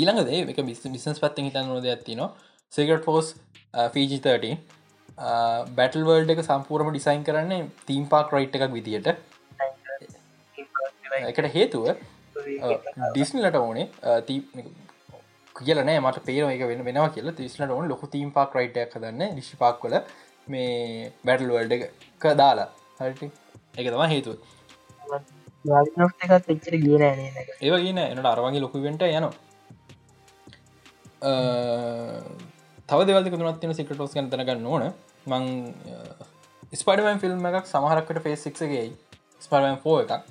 ඊළඟදේ 0.00 0.40
එක 0.52 0.60
බිස් 0.68 0.80
බිස්නස් 0.94 1.18
පත්ති 1.24 1.48
හිතන්න 1.48 1.68
නොද 1.72 1.86
ඇති 1.94 2.14
න 2.18 2.22
සෙකට 2.72 3.04
ෆෝස් 3.08 3.34
ෆීජි13 3.94 4.56
බැටල් 5.78 6.04
වර්ල්ඩ 6.08 6.32
එක 6.34 6.42
සම්පූර්ම 6.46 6.88
ඩිසයින් 6.92 7.24
කරන්නේ 7.28 7.68
තීම් 7.88 8.04
පාක් 8.12 8.32
රයිට් 8.36 8.54
එකක් 8.58 8.72
විදියට. 8.76 9.08
එකට 11.30 11.48
හේතුව 11.56 11.84
ඩිස්නලට 13.12 13.56
ඕනේ 13.60 13.86
කියලනෑ 15.56 15.98
මට 16.00 16.24
පේන 16.28 16.50
එක 16.54 16.62
වෙන 16.70 16.84
වෙනවා 16.88 17.10
කියලා. 17.14 17.36
තිස්නට 17.40 17.74
ඕන 17.76 17.88
ලොකු 17.92 18.06
තීම් 18.14 18.30
පාක් 18.36 18.54
රයිට්ක් 18.58 18.94
දන්න 19.02 19.34
ඩිශි 19.34 19.56
පාක් 19.62 19.76
කල 19.82 19.94
මේ 20.48 21.12
බැටල් 21.24 21.52
වල්ඩ 21.54 21.72
එක 21.72 22.24
දාලා. 22.40 22.68
හට 22.98 23.22
එක 23.78 23.86
තම 23.92 24.04
හේතුව. 24.12 24.36
ඒව 27.60 27.74
කියන 27.84 27.98
එනට 27.98 28.26
අරවගේ 28.32 28.62
ලොකුවෙන්ට 28.64 29.02
යනවා. 29.08 29.32
තව 32.88 32.98
දෙවල්ක 33.08 33.38
තුනත්තින 33.38 33.74
සිකටෝස් 33.80 34.14
ගැන 34.14 34.30
තැනගන්න 34.30 34.66
ඕන. 34.66 34.84
මං 35.26 35.44
ස්පඩමන් 36.72 37.22
ෆිල්ම් 37.24 37.46
එකක් 37.50 37.66
සමහරක්කට 37.72 38.22
ෆේස් 38.26 38.40
සික්සගේ 38.48 38.86
ස්පර්මන් 39.40 39.78
ෆෝ 39.84 39.98
එකක්. 40.04 40.22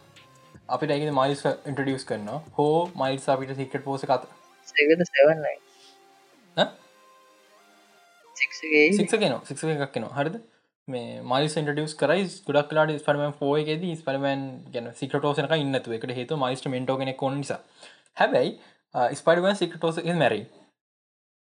අපිට 0.75 0.91
ඇගේ 0.93 1.15
මයිස් 1.19 1.41
ඉන්ටඩියස් 1.69 2.05
කරන්න 2.09 2.29
හෝ 2.57 2.75
මයිල්ස් 3.01 3.25
අපිට 3.33 3.55
සිකට 3.57 3.83
පෝස 3.87 4.05
කත 4.11 4.23
සික්ගෙන 8.41 9.37
සික්ස 9.45 9.63
එකක් 9.65 9.93
කෙන 9.93 10.07
හරිද 10.11 10.35
මේ 10.87 11.21
මයිල් 11.23 11.47
ඉන්ටඩියස් 11.53 11.95
කරයි 11.95 12.27
ගොඩක් 12.47 12.69
කලාට 12.69 12.93
ස්පරමන් 12.97 13.33
ෝ 13.41 13.53
එකෙද 13.57 13.87
ස්පරමන් 13.95 14.43
ගැන 14.73 14.91
සිකටෝසනක 14.95 15.55
ඉන්නතු 15.57 15.97
එකට 15.97 16.13
හේතු 16.19 16.37
මයිස්ට 16.37 16.67
මෙන්ටෝ 16.67 16.97
කෙනෙ 16.97 17.13
කො 17.15 17.31
නිසා 17.31 17.59
හැබැයි 18.17 18.51
ස්පඩමන් 19.13 19.55
සිකටෝස 19.55 19.99
මැරයි 20.15 20.45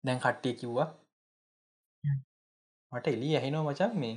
දැන් 0.04 0.20
කට්ටිය 0.20 0.54
කිව්වා 0.54 0.88
මට 2.92 3.08
එලි 3.08 3.36
ඇහිනෝ 3.36 3.64
මචන් 3.64 3.96
මේ 3.96 4.16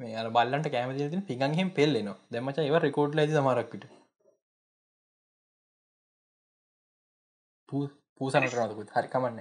මේ 0.00 0.16
අ 0.16 0.28
බල්ලට 0.30 0.68
කෑමති 0.68 1.22
පිගන්හෙම 1.28 1.70
පෙල්ලෙනවා 1.70 2.18
දැමච 2.30 2.58
ඒව 2.60 2.76
රෙකෝඩ් 2.78 3.16
ලද 3.16 3.36
සමරක්කට 3.36 3.86
පූසනට 7.68 8.58
නකුත් 8.64 8.90
හරිකමන්න 8.90 9.40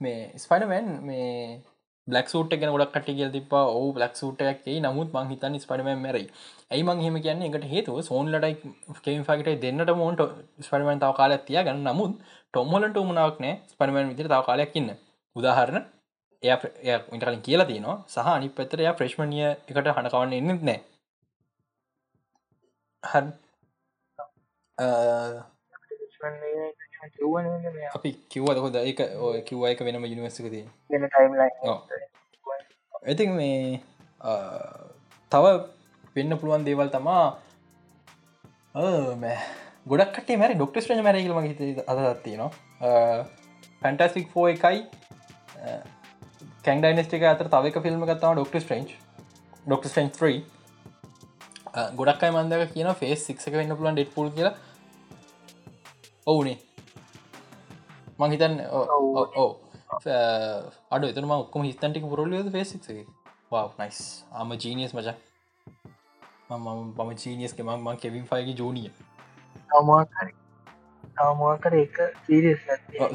මේ 0.00 0.20
ස්පඩමැන් 0.42 0.86
මේ 1.08 1.62
බ්ලක් 2.08 2.28
සූට 2.32 2.52
ගෙන 2.60 2.72
ගොඩක් 2.74 2.92
කට 2.94 3.08
කියල 3.18 3.30
තිප 3.36 3.52
ඕ 3.52 3.86
බ්ලක් 3.96 4.14
සූටයක්ේ 4.20 4.76
නමුත් 4.84 5.08
මං 5.14 5.30
හිතන් 5.32 5.54
ස්පඩම 5.64 5.88
මැරයි. 6.04 6.26
ඇයි 6.72 6.84
මං 6.88 7.02
හෙම 7.04 7.16
කියන්න? 7.24 7.42
එකට 7.48 7.66
හේතුව 7.72 7.96
සෝන්ලටයි 8.08 8.54
කේම් 9.04 9.22
ෆකට 9.28 9.60
දෙන්නට 9.64 9.90
මෝන්ට 10.02 10.20
ස්පඩමන් 10.66 11.02
තාව 11.02 11.14
කාලයක් 11.20 11.42
තිය 11.48 11.58
ගන්න 11.66 11.84
නමුත් 11.88 12.12
ටොම්හොලට 12.54 12.96
උමනාවක් 13.02 13.38
නෑ 13.44 13.54
ස්පඩමන් 13.72 14.10
විතර 14.12 14.28
තාව 14.32 14.44
කාලයක් 14.48 14.72
ඉන්න. 14.80 14.90
උදාහරණ 15.36 15.84
එය 16.42 16.50
ඉටලින් 17.16 17.42
කියලා 17.46 17.70
තියනවා. 17.70 17.96
සහ 18.12 18.28
අනි 18.36 18.48
පතර 18.56 18.78
එය 18.84 18.92
ප්‍රශ්මණය 18.98 19.38
එකට 19.44 19.78
හඬකවන්න 19.96 20.36
එන්නෙත් 20.40 20.62
නෑ 20.68 20.80
අපි 27.96 28.10
කිව්වද 28.32 28.58
හොද 28.64 28.76
එක 28.82 29.00
ඔය 29.28 29.42
කිව්වා 29.48 29.70
එක 29.74 29.80
වෙනම 29.88 30.06
යුනිවර්සිකති 30.10 30.60
ඇති 33.02 33.28
මේ 33.28 33.80
තව 35.32 35.44
වෙන්න 36.16 36.38
පුළුවන් 36.40 36.66
දේවල් 36.68 36.90
තමා 36.94 37.24
ගොඩක් 39.86 40.30
මැරි 40.42 40.54
ඩොක්ට 40.56 40.86
්‍රජ 40.90 41.02
මැරගලම 41.08 41.40
හිත 41.48 41.60
අදත්ති 41.86 42.36
නවා 42.36 42.52
පැන්ටස්ටික් 43.82 44.26
ෆෝ 44.32 44.46
එකයි. 44.48 44.78
කැන් 46.64 46.78
ඩයිනස්ටික 46.80 47.24
අතර 47.30 47.48
තවක 47.54 47.76
ෆිල්ම් 47.84 48.04
ගත්තම 48.08 48.36
ඩොක්ට 48.36 48.56
ට්‍රේන්ච් 48.58 48.90
ඩොක්ට 49.66 49.88
ටන් 49.90 50.08
3 50.18 51.90
ගොඩක් 51.98 52.22
අයි 52.24 52.32
මන්දක 52.36 52.72
කියන 52.74 52.88
ෆේස් 53.00 53.26
සික්ක 53.28 53.44
වෙන්න 53.56 53.76
පුලන් 53.80 53.98
ඩෙට් 53.98 54.14
පුල් 54.14 54.30
කියලා 54.36 54.54
ඔවුනේ 56.26 56.56
මං 58.18 58.30
හිතන් 58.34 58.54
ඕ 59.36 59.50
අඩ 60.90 61.04
එතනම 61.08 61.34
ඔක්කම 61.36 61.62
හිතන්ටික 61.68 62.06
පුරල්ලියද 62.12 62.48
ෆේසික්ගේ 62.56 63.04
වා 63.52 63.66
නයිස් 63.80 64.00
ආම 64.32 64.50
ජීනියස් 64.62 64.92
මචා. 64.94 65.16
මම 66.50 67.10
ජීනියස්ක 67.22 67.58
මං 67.66 67.96
කෙවින් 68.02 68.24
ෆයිගේ 68.30 68.56
ජෝනිය 68.60 68.90
අවමකර 71.16 71.74
එක 71.78 71.96
සීරිස් 72.26 72.62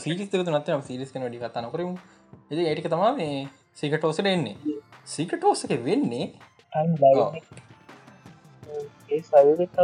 සීරිස් 0.03 0.29
නත්තම 0.31 0.81
සිරිස් 0.89 1.09
කනඩි 1.13 1.41
කතන 1.43 1.71
කරමු 1.73 1.95
එති 2.51 2.61
ඒටික 2.65 2.87
තමා 2.91 3.11
මේ 3.15 3.47
සිකටෝසට 3.75 4.25
එන්නේ. 4.25 4.55
සිකටෝසක 5.05 5.71
වෙන්නේ? 5.85 6.25
ඒ 9.09 9.21
සයතව 9.21 9.79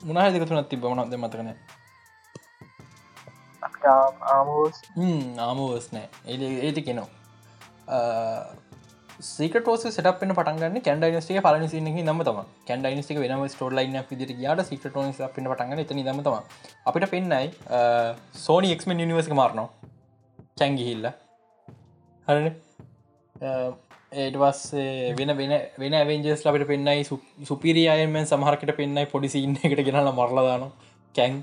ඉතුරන 0.00 0.08
මුණහදක 0.08 0.44
තුනත් 0.48 0.68
තිබ 0.70 0.84
මනක්ද 0.84 1.14
මතකන 1.18 1.48
ආමෝස්. 5.46 5.86
නෑ. 5.92 6.08
ඒ 6.26 6.34
ඒති 6.66 6.82
කෙනවා 6.88 7.08
සිකටෝස 9.20 9.84
සටපන 9.88 10.32
පටන්ගන්න 10.38 10.82
කැන්ඩයිනස්ේ 10.86 11.40
පලන 11.46 11.64
සිනහ 11.72 11.88
නම 12.02 12.20
තම 12.28 12.38
කැන්ඩයිනස්ක 12.68 13.18
වෙනම 13.24 13.42
ස්ටෝල් 13.54 13.74
ලයින්න 13.78 13.98
විදිර 14.10 14.30
යාට 14.44 14.62
සිකටෝන 14.70 15.12
පන 15.12 15.50
පටගන්න 15.50 15.82
එත 15.84 15.92
නම 15.96 16.20
තම 16.26 16.36
අපිට 16.86 17.10
පෙන්නයි 17.14 17.48
සෝනි 18.44 18.68
එක්ම 18.76 18.90
නිවර්ස 19.00 19.28
මාරනවා. 19.40 19.68
කැන්ගිහිල්ල 20.58 21.06
හරන 22.28 22.46
ඒටවස්සේ 24.12 25.14
වෙන 25.14 25.30
වෙන 25.36 25.52
වෙන 25.76 25.94
ඇවෙන්ජස් 25.94 26.42
ලබට 26.42 26.66
පෙන්න්නයි 26.66 27.04
සුපිරියයමෙන් 27.44 28.26
සමහරකට 28.26 28.72
පෙන්න්නයි 28.74 29.06
පොඩිසින්න 29.06 29.56
එකට 29.60 29.82
ගෙනල 29.84 30.10
මරලදාන 30.10 30.64
කැන් 31.14 31.42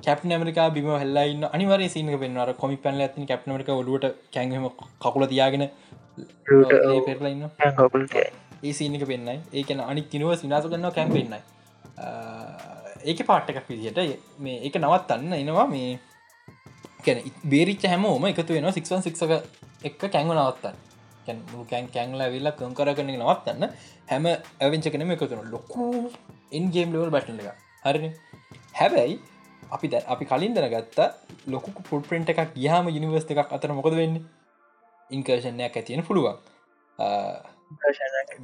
කැප් 0.00 0.22
ඇමරිකා 0.26 0.68
බිම 0.70 0.88
හල්ලයින්න 0.94 1.48
අනිවර 1.48 1.82
සින 1.88 2.12
පෙන්වර 2.16 2.54
කොමි 2.54 2.78
පැල 2.78 3.00
ඇති 3.00 3.26
කැප් 3.26 3.46
මරික 3.46 3.68
ඔලුවට 3.70 4.06
කැන්හම 4.30 4.68
කකුල 5.00 5.26
තියාගෙන 5.26 5.66
පෙරලන්න 7.02 7.42
ඒ 8.62 8.72
සිනක 8.72 9.04
පෙන්න්නයි 9.04 9.36
ඒකන 9.52 9.82
අනි 9.82 10.06
තිනුව 10.06 10.36
සිනාස 10.36 10.66
කන්න 10.66 10.90
කැම් 10.92 11.10
පෙන්න්නයි 11.10 11.42
ඒක 13.04 13.26
පාට් 13.26 13.50
එකක් 13.50 13.68
විදිහට 13.68 14.00
මේ 14.38 14.62
එක 14.62 14.78
නවත්තන්න 14.78 15.34
එනවා 15.34 15.66
මේ 15.66 15.92
කැන 17.04 17.22
බේරිච්ච 17.46 17.86
හැමෝම 17.86 18.26
එකතු 18.26 18.52
වෙන 18.52 18.72
සික්වන් 18.72 19.02
සික්ක 19.02 19.18
එක 19.88 20.00
කැංග 20.14 20.30
නවත්තන්න. 20.34 20.76
කැන් 21.70 21.86
කැංල 21.94 22.22
විල්ල 22.34 22.50
කම් 22.58 22.72
කරගෙන 22.78 23.12
නවත්තන්න. 23.12 23.62
හැම 24.10 24.24
ඇවෙන්චකනම 24.30 25.12
එකතුන 25.14 25.44
ලොකු 25.54 25.84
ඉන්ගේම් 26.58 26.88
ලවල් 26.94 27.12
බැටන 27.14 27.40
එක 27.42 27.48
හරි 27.84 28.10
හැබැයි 28.80 29.14
අපි 29.76 29.86
ද 29.92 30.00
අපි 30.14 30.24
කලින් 30.30 30.54
දන 30.56 30.68
ගත්තා 30.74 31.08
ලොකු 31.54 31.68
පුට 31.88 32.04
ප්‍රෙන්ට් 32.10 32.32
එකක් 32.32 32.52
ගහම 32.56 32.90
යනිවර්ස් 32.98 33.26
එකක් 33.32 33.54
අතර 33.56 33.72
මොකද 33.78 33.96
වෙන්න? 34.00 34.16
ඉන්කර්ෂණයක් 35.10 35.76
ඇතියෙන 35.80 36.02
පුළුවන්. 36.08 36.36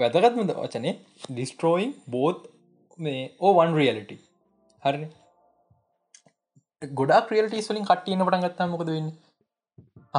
වැදගත්මද 0.01 0.53
වචනේ 0.59 0.95
ඩිස්ට්‍රෝයින් 1.29 1.93
බෝත් 2.15 2.39
මේ 2.99 3.23
ඕවන් 3.47 3.77
රියලිටි 3.79 4.17
හරි 4.83 5.07
ගොඩා 6.83 7.21
ක්‍රියල්ටස් 7.29 7.69
වලින් 7.71 7.87
කට්ටියන 7.91 8.25
පටන් 8.27 8.47
ගත්තා 8.47 8.69
මොකද 8.73 8.89
වෙන්න? 8.95 9.13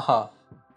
හා 0.07 0.23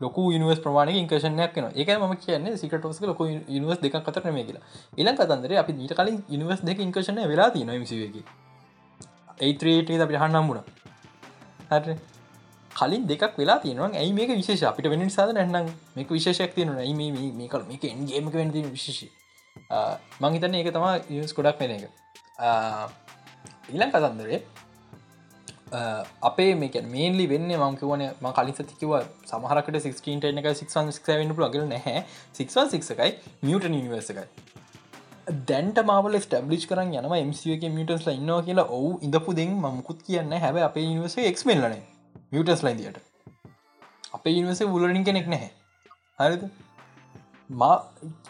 ලොක 0.00 0.16
නිවස් 0.16 0.60
ප්‍රමාණ 0.64 0.90
ඉංකර්ෂණයක් 1.02 1.56
න 1.62 1.66
එක 1.74 1.88
ම 1.98 2.14
කියන්න 2.24 2.56
සිකටෝස් 2.62 3.00
ලොක 3.02 3.20
නිවස් 3.48 3.78
දෙක 3.84 3.94
අතර 3.94 4.32
මේ 4.32 4.44
කියලා. 4.44 4.64
එලන් 4.98 5.16
කතන්දර 5.18 5.52
අපි 5.62 5.72
ඊට 5.84 5.94
කලින් 5.98 6.16
නිවස් 6.28 6.60
දෙක 6.68 6.78
ඉංකර්ෂණය 6.86 7.28
වෙලා 7.28 7.50
තින 7.50 7.70
මිසිවගේ 7.84 8.24
ඒත්‍රේට 9.40 10.02
අපි 10.06 10.14
හන්නම්මුණ 10.22 10.62
හරි. 11.70 11.94
කලින් 12.70 13.06
දෙකක් 13.06 13.38
වෙලා 13.38 13.58
තියෙනවා 13.62 13.90
ඇයි 13.94 14.12
මේක 14.12 14.30
විශේෂ? 14.40 14.62
අපිට 14.70 14.90
වෙන 14.90 15.10
සාද 15.10 15.30
නැන්නම් 15.34 15.70
මේක 15.96 16.08
විශේෂයක් 16.10 16.54
තියෙන 16.54 16.74
ඇයි 16.76 16.94
මේ 16.94 17.30
මේකල් 17.40 17.62
මේක 17.70 17.84
එන්ගේම 17.84 18.30
වෙන 18.34 18.50
විශේෂ 18.76 19.10
මංහිතන්න 20.20 20.54
ඒක 20.58 20.70
තමා 20.74 20.98
යස් 21.08 21.32
කොඩක් 21.38 21.60
වෙන 21.62 21.70
එක. 21.76 21.84
ඊලන් 23.70 23.90
කතන්දරේ 23.94 24.42
අපේ 26.22 26.54
මේක 26.54 26.76
මේන්ලි 26.86 27.26
වෙන්න 27.26 27.54
මංකිවන 27.64 28.04
ම 28.22 28.26
කලින් 28.32 28.54
සතිකිව 28.54 28.92
සමහරකට 29.26 29.78
16ට 29.78 30.34
එක 30.40 30.50
6ක් 30.62 31.18
ලගල 31.38 31.64
නැහැ. 31.66 32.04
6ක්කයි 32.34 33.10
මියට 33.42 33.70
නිවර්සකයි 33.70 34.26
දැන්ට 35.48 35.78
මාවල 35.86 36.20
ස්ටබ්ලිච් 36.20 36.68
කරන්න 36.68 36.94
යනම 37.00 37.16
මසික 37.30 37.64
මියටස් 37.78 38.06
ඉන්නවා 38.08 38.42
කියලා 38.42 38.68
ඔවු 38.78 38.92
ඉඳපු 39.02 39.32
දෙෙන් 39.32 39.56
මමුකුත් 39.56 40.02
කියන්න 40.02 40.38
හැබ 40.44 40.62
අපේ 40.68 40.86
නිවස 40.90 41.16
එක්මල්ලන 41.24 41.76
මියටස් 42.32 42.62
ලයිදියට 42.62 43.00
අපේ 44.14 44.34
ඉනිවස 44.40 44.60
උලරින් 44.60 45.04
කෙනෙක් 45.04 45.26
නැහැ. 45.26 45.50
හරිද? 46.20 46.44
මා 47.50 47.76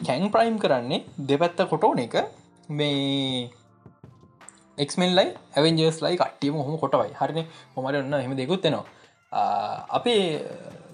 කැන් 0.07 0.31
ප්‍රයිම් 0.31 0.57
කරන්නේ 0.59 1.05
දෙපැත්ත 1.29 1.61
කොටෝන 1.73 1.99
එක. 1.99 2.15
මේ 2.69 3.51
එක්මල්ලයි 4.79 5.27
ඇවෙන්ජස් 5.57 5.99
ලයි 6.05 6.17
කට්ටියම 6.17 6.55
හොම 6.59 6.77
කොටවයි. 6.79 7.11
හරින? 7.21 7.41
හොමට 7.75 7.99
ඔන්න 8.03 8.21
හෙම 8.21 8.37
දෙකුත්වෙනවා 8.37 8.85
අපේ 9.91 10.21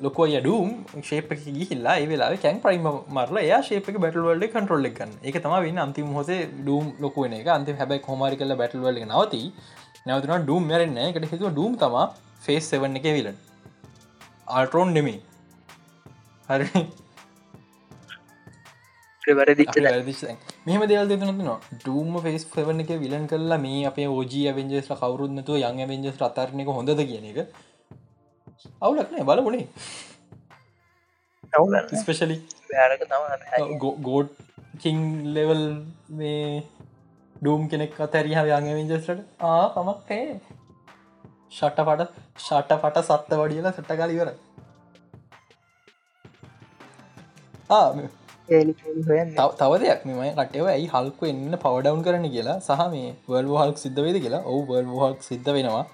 ලොකෝ 0.02 0.26
යඩුම් 0.30 0.70
ශේප 1.02 1.32
ගිහිල්ලා 1.58 1.98
වෙලා 2.12 2.30
කැන් 2.44 2.60
ප්‍රයිම 2.64 2.86
මරල 3.16 3.38
යා 3.42 3.60
ශේපක 3.68 3.98
බැටල්වල්ඩ 4.04 4.46
කටරොල්ල 4.54 4.88
ගන්න. 4.90 5.12
එක 5.22 5.36
තම 5.42 5.54
වන්න 5.56 5.84
අන්තිම 5.86 6.14
හොසේ 6.18 6.40
ඩුම් 6.56 6.86
ලොකුවන 7.04 7.36
එක. 7.40 7.48
අන්ති 7.58 7.78
හැබයි 7.80 8.00
කොමරි 8.08 8.36
කල 8.36 8.56
බැටල්වල්ල 8.62 9.04
නවති. 9.04 9.42
නැවතුන 10.06 10.44
ඩුම් 10.44 10.64
මැරෙන්න 10.70 10.98
එකට 11.02 11.30
හිතුව 11.32 11.52
ඩුම් 11.52 11.72
තම 11.82 11.96
ෆේස් 12.44 12.70
සෙවන්න 12.72 12.98
එක 13.00 13.06
විලන් 13.16 13.36
ආල්ටරෝන් 14.48 14.92
නෙමේ 14.96 15.18
හරි 16.48 16.68
වැරදිච්ච 16.74 17.09
මෙම 20.66 20.82
දෙල් 20.90 21.08
දෙනනවා 21.10 21.56
ඩූම 21.74 22.12
ෆෙස් 22.24 22.44
පවන 22.52 22.82
එක 22.84 22.92
විලන් 23.02 23.26
කරලා 23.26 23.58
මේ 23.58 23.80
අපේ 23.86 24.08
ෝජී 24.08 24.52
වෙන්ජස්ල 24.58 24.94
කවරුන්නතු 24.96 25.58
යං 25.62 25.82
වෙන්ජස් 25.90 26.22
අතරනෙක 26.28 26.68
හොඳද 26.70 27.02
කියන 27.10 27.26
එක. 27.32 27.38
අවුලක්නෑ 28.80 29.24
බලමුණේ 29.24 29.66
ස්පෙශලි 31.96 32.36
ගෝඩ් 34.06 34.30
කිං 34.82 34.98
ලෙවල් 35.34 35.64
මේ 36.12 36.44
ඩූම් 37.36 37.68
කෙනෙක් 37.70 38.00
අතැරිහ 38.00 38.38
යං 38.38 38.70
වෙන්ජස්ලට 38.70 39.20
ආ 39.42 39.64
තමක්කේ 39.76 40.24
ෂට්ට 41.50 41.84
පට 41.88 42.08
ෂට්ට 42.38 42.80
පට 42.82 43.04
සත්ත 43.08 43.40
වඩියලා 43.40 43.72
සට්ටකාලිවර 43.72 44.32
තව 48.50 49.72
දෙයක් 49.82 50.00
මෙම 50.08 50.20
කටව 50.38 50.66
ඇයි 50.74 50.86
හල්කු 50.94 51.30
එන්න 51.32 51.56
පවඩවන් 51.64 52.02
කරන 52.06 52.26
කියලා? 52.34 52.58
සහ 52.68 52.82
මේ 52.94 53.10
වල් 53.32 53.50
හල්ක් 53.62 53.78
සිද්ධ 53.84 54.00
වේද 54.04 54.16
කියලා? 54.24 54.42
ඔවු 54.50 54.60
වල් 54.70 54.88
හල්ක් 55.02 55.20
සිද්ධ 55.30 55.50
වෙනවා. 55.56 55.84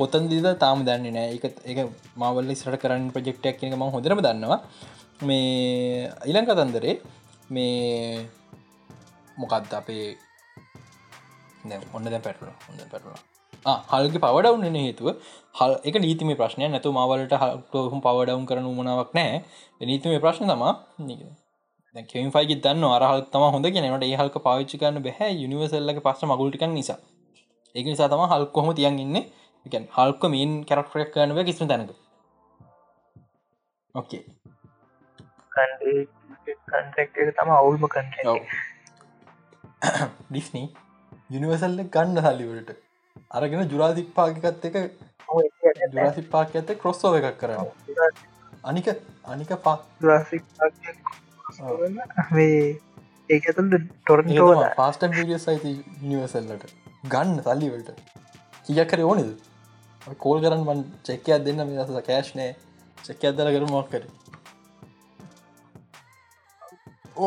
කොතන් 0.00 0.28
දිද 0.30 0.46
තාම 0.62 0.84
දන්නේ 0.88 1.14
නෑ. 1.16 1.28
එක 1.36 1.44
එක 1.70 1.78
මවල්ල 2.20 2.54
ස්ට 2.60 2.76
කරන්න 2.82 3.10
ප්‍රජෙක්්ටක් 3.14 3.58
කියනක 3.60 3.76
ම 3.78 3.84
හොඳරම 3.96 4.20
දන්නවා. 4.26 4.60
මේ 5.28 6.08
ඉලං 6.30 6.46
කතන්දරේ 6.48 6.94
මේ 7.50 8.28
මොකක්ද 9.40 9.72
අපේ 9.80 10.06
ඔන්න 11.96 12.04
දැ 12.12 12.20
පැටල 12.26 12.48
හොඳ 12.68 12.80
පැටලා 12.92 13.76
හල්ගේ 13.92 14.22
පවඩවන්න 14.24 14.78
හේතුව 14.84 15.08
හල් 15.58 15.74
එක 15.88 15.98
නීතිම 16.06 16.32
ප්‍රශ්නය 16.40 16.70
නැතු 16.76 16.94
මවලට 16.98 17.34
හල්ටහම් 17.42 18.00
පවඩවම් 18.06 18.48
කරන 18.52 18.70
උමනාවක් 18.72 19.12
නෑ. 19.18 19.44
නීතිම 19.90 20.16
ප්‍රශ්න 20.24 20.48
තමා 20.52 20.72
කෙවින් 21.94 22.30
ෆයි 22.30 22.56
දන්න 22.56 22.84
අරහල් 22.88 23.22
තම 23.32 23.44
හොඳ 23.48 23.66
කෙනට 23.68 24.04
ඒහල්ක 24.04 24.36
පාවිච්චි 24.42 24.80
කරන්න 24.80 25.02
බැහැ. 25.02 25.30
යනිවසල්ලක 25.44 26.02
පස්ස 26.02 26.22
මගුල්ටික 26.24 26.66
නිසා. 26.70 26.98
ඒක 27.74 27.86
නිසා 27.86 28.08
තම 28.08 28.24
හල් 28.26 28.44
කොහොම 28.48 28.74
තියන් 28.74 28.98
ඉන්න? 28.98 29.16
එකන් 29.66 29.88
හල්ක 29.96 30.22
මීන් 30.30 30.52
කැරක්ටරක් 30.64 31.10
කරනව 31.14 31.44
කිස්ම 31.46 31.66
තැනක. 31.66 31.90
ඕකේ 33.94 34.22
තම 37.32 37.50
අවුල්ම 37.52 37.86
කන් 37.88 38.06
ඩිස්නී 40.28 40.66
යනිවසල්ල 41.30 41.80
ගන්න 41.88 42.22
හල්ලිවලට 42.24 42.70
අරගෙන 43.32 43.64
ජුරාසික් 43.66 44.08
පාගකත් 44.14 44.66
එක 44.68 44.76
ජුරාසික් 45.28 46.26
පාක 46.30 46.54
ඇත 46.54 46.74
කොස්සෝ 46.78 47.14
එකක් 47.18 47.40
කරන්න 47.40 47.70
අනික 48.70 48.92
අනික 49.26 49.50
පා 49.64 49.76
ජුරාසික් 50.00 50.44
මේ 52.32 52.78
ඒක 53.30 53.46
ඇතුළ 53.50 53.76
ටොරන්ටෝ 53.76 54.48
පාස්ට 54.78 55.04
ිය 55.22 55.38
සයිති 55.38 55.72
නිවසල්ලට 56.04 56.64
ගන්න 57.12 57.38
සල්ලිවලට 57.46 57.90
කියක් 58.66 58.90
කර 58.90 59.04
ඕනද? 59.04 59.30
කෝල් 60.18 60.40
කරන්න 60.44 60.64
මන් 60.66 60.80
චෙක්කයක් 61.06 61.44
දෙන්න 61.46 61.62
මේ 61.68 61.78
දස 61.80 62.04
කෑශ්නෑ 62.08 62.50
චෙක්ක 62.98 63.24
අදර 63.30 63.50
කර 63.54 63.64
මොක් 63.72 63.88
කර 63.92 64.04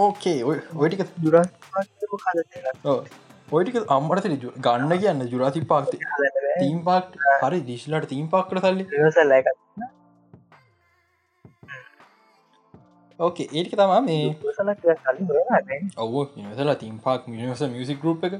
ඕකේ 0.02 0.38
ඔයටික 0.46 1.02
දුර 1.18 1.36
ඔයටික 3.52 3.80
අම්මට 3.96 4.30
ගන්න 4.68 4.94
කියන්න 5.00 5.26
ජුරාති 5.34 5.66
පාක්ති 5.74 5.98
තීම් 6.60 6.80
පාක් 6.84 7.18
හරි 7.42 7.60
දිශලට 7.72 8.08
තීම් 8.14 8.30
පාක්කට 8.30 8.64
සල්ලි. 8.68 8.86
සල්ල 9.12 9.34
ඕකේ 13.22 13.48
ඒටික 13.48 13.76
තමා 13.76 14.02
මේ 14.02 14.24
ඔව 15.98 16.16
නිවසලා 16.36 16.76
තිීම් 16.76 16.98
පාක් 17.00 17.28
මිනිවස 17.28 17.64
මියසික් 17.70 18.02
ගරුප් 18.02 18.24
එක 18.24 18.36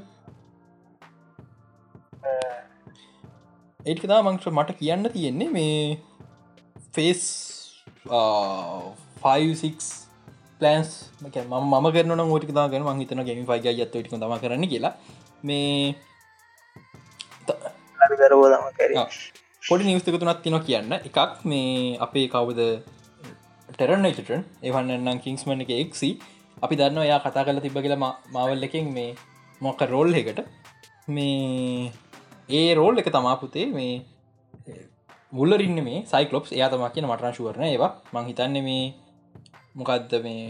ඒටික 3.80 4.04
තම 4.04 4.22
මංක්ෂ 4.22 4.52
මට 4.52 4.78
කියන්න 4.78 5.10
තියෙන්නේ 5.10 5.50
මේ 5.50 5.76
ෆේස් 6.94 7.22
5 8.04 10.02
පලන්ස් 10.60 10.90
ම 11.20 11.26
ම 11.76 11.86
කරන 11.90 12.22
ෝටික 12.22 12.54
ගෙන 12.70 12.84
මං 12.84 13.02
හිතන 13.02 13.22
ගෙම 13.26 13.44
පයි 13.46 13.68
ඇත්ත 13.68 13.90
ටික 13.90 14.10
තම 14.12 14.34
කරන්න 14.38 14.66
කියලා 14.72 14.94
මේ 15.42 15.94
පොඩි 19.62 19.84
නිවස්තක 19.84 20.18
තුනත් 20.18 20.42
තින 20.42 20.58
කියන්න 20.62 20.98
එකක් 20.98 21.18
මේ 21.44 21.96
අපේ 22.00 22.26
කවුද 22.28 22.60
ටෙරනටන් 23.82 24.42
එවන්නන්නම් 24.62 25.18
කිංස්මන 25.18 25.62
එක 25.62 25.70
එක්සි 25.76 26.10
අපි 26.56 26.74
දන්න 26.76 26.98
එයා 27.00 27.20
කතා 27.20 27.44
කල 27.44 27.60
තිබ 27.60 27.78
කියලා 27.78 28.10
මවල් 28.30 28.62
එකින් 28.62 28.90
මේ 28.92 29.10
මොක 29.60 29.80
රෝල් 29.88 30.14
එකට 30.14 30.40
මේ 31.08 31.90
ඒ 32.50 32.68
රෝල් 32.74 32.98
එක 32.98 33.08
තමා 33.10 33.36
පුතේ 33.36 33.66
මේ 33.68 33.94
මුල්ලරන්න 35.32 35.80
මේ 35.82 36.04
සයිකලොප් 36.04 36.46
එයා 36.50 36.68
තමා 36.68 36.90
කියන 36.90 37.06
මටරංශුවරන 37.06 37.64
ඒවා. 37.64 37.92
මං 38.12 38.24
හිතන්න 38.26 38.56
මේ 38.60 38.94
මොකක්ද 39.74 40.12
මේ 40.20 40.44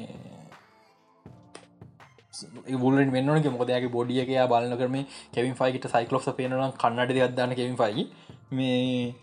බුලින් 2.76 3.10
වෙන්නක 3.10 3.46
මොකදයාගේ 3.48 3.90
බොඩියක 3.90 4.30
බලන 4.50 4.74
කරම 4.76 4.96
කෙවින් 5.32 5.54
ෆයිට 5.54 5.86
සයිකලොස් 5.88 6.26
පේනන 6.34 6.56
කන්නට 6.76 7.20
අදන්න 7.22 7.54
කෙවින් 7.54 7.76
ෆයි 7.76 8.06
මේ 8.52 9.14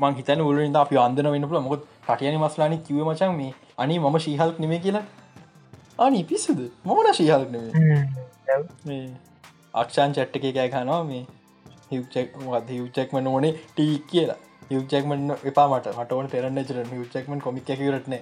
මං 0.00 0.12
හිතන 0.18 0.40
උලින්ද 0.48 0.76
අපි 0.82 0.96
අන්දන 1.04 1.30
වෙනපුල 1.34 1.60
මොකද 1.66 1.86
කටයන 2.08 2.36
මස්ලානි 2.42 2.76
කිව 2.86 2.98
මචන් 3.06 3.32
මේ 3.38 3.52
අනි 3.82 3.94
මම 4.02 4.16
ශීහල්ක් 4.26 4.56
නෙමේ 4.64 4.80
කියලා. 4.84 5.06
අනි 6.04 6.20
පිස්සුද? 6.30 6.60
මොමන 6.84 7.08
ශීහල්ක් 7.20 7.48
නෙමේ 7.54 9.00
අක්ෂාන් 9.82 10.14
චට්ට 10.16 10.44
එක 10.50 10.54
කෑකනවා 10.58 11.02
මේ 11.10 11.24
හිව්චෙක්ම 12.70 13.26
ඕනේ 13.32 13.52
ටී 13.56 13.96
කියලා. 14.10 14.38
හිව්චෙක්මන් 14.70 15.20
එපා 15.50 15.66
මට. 15.72 15.86
මටවන 15.98 16.28
පෙරන්න 16.34 16.64
චර 16.68 16.78
හිව්චෙක්මන් 16.94 17.40
කොමික් 17.46 17.64
කිරටන 17.68 18.14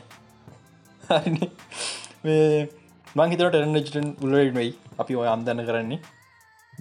මංහිතට 3.18 3.42
ටරන්න 3.42 3.76
චටන් 3.86 4.08
උලවෙයි 4.24 4.70
අපි 5.02 5.12
ඔය 5.20 5.28
අම්දන්න 5.34 5.60
කරන්නේ. 5.68 6.00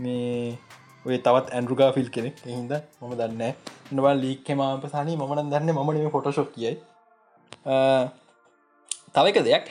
මේ 0.03 0.57
ඔය 1.05 1.17
තවත් 1.19 1.47
ඇන්ඩරුගා 1.51 1.89
ෆිල් 1.93 2.09
කෙනෙක් 2.09 2.37
හිද 2.41 2.71
මම 2.99 3.11
දන්න 3.13 3.43
නවා 3.91 4.13
ලීක්කෙම 4.15 4.61
පසානී 4.81 5.17
මන 5.17 5.51
දන්න 5.51 5.71
මම 5.71 6.09
ෆොටශොක් 6.11 6.49
කියයි. 6.51 6.73
තව 9.13 9.25
එක 9.27 9.39
දෙයක්. 9.41 9.65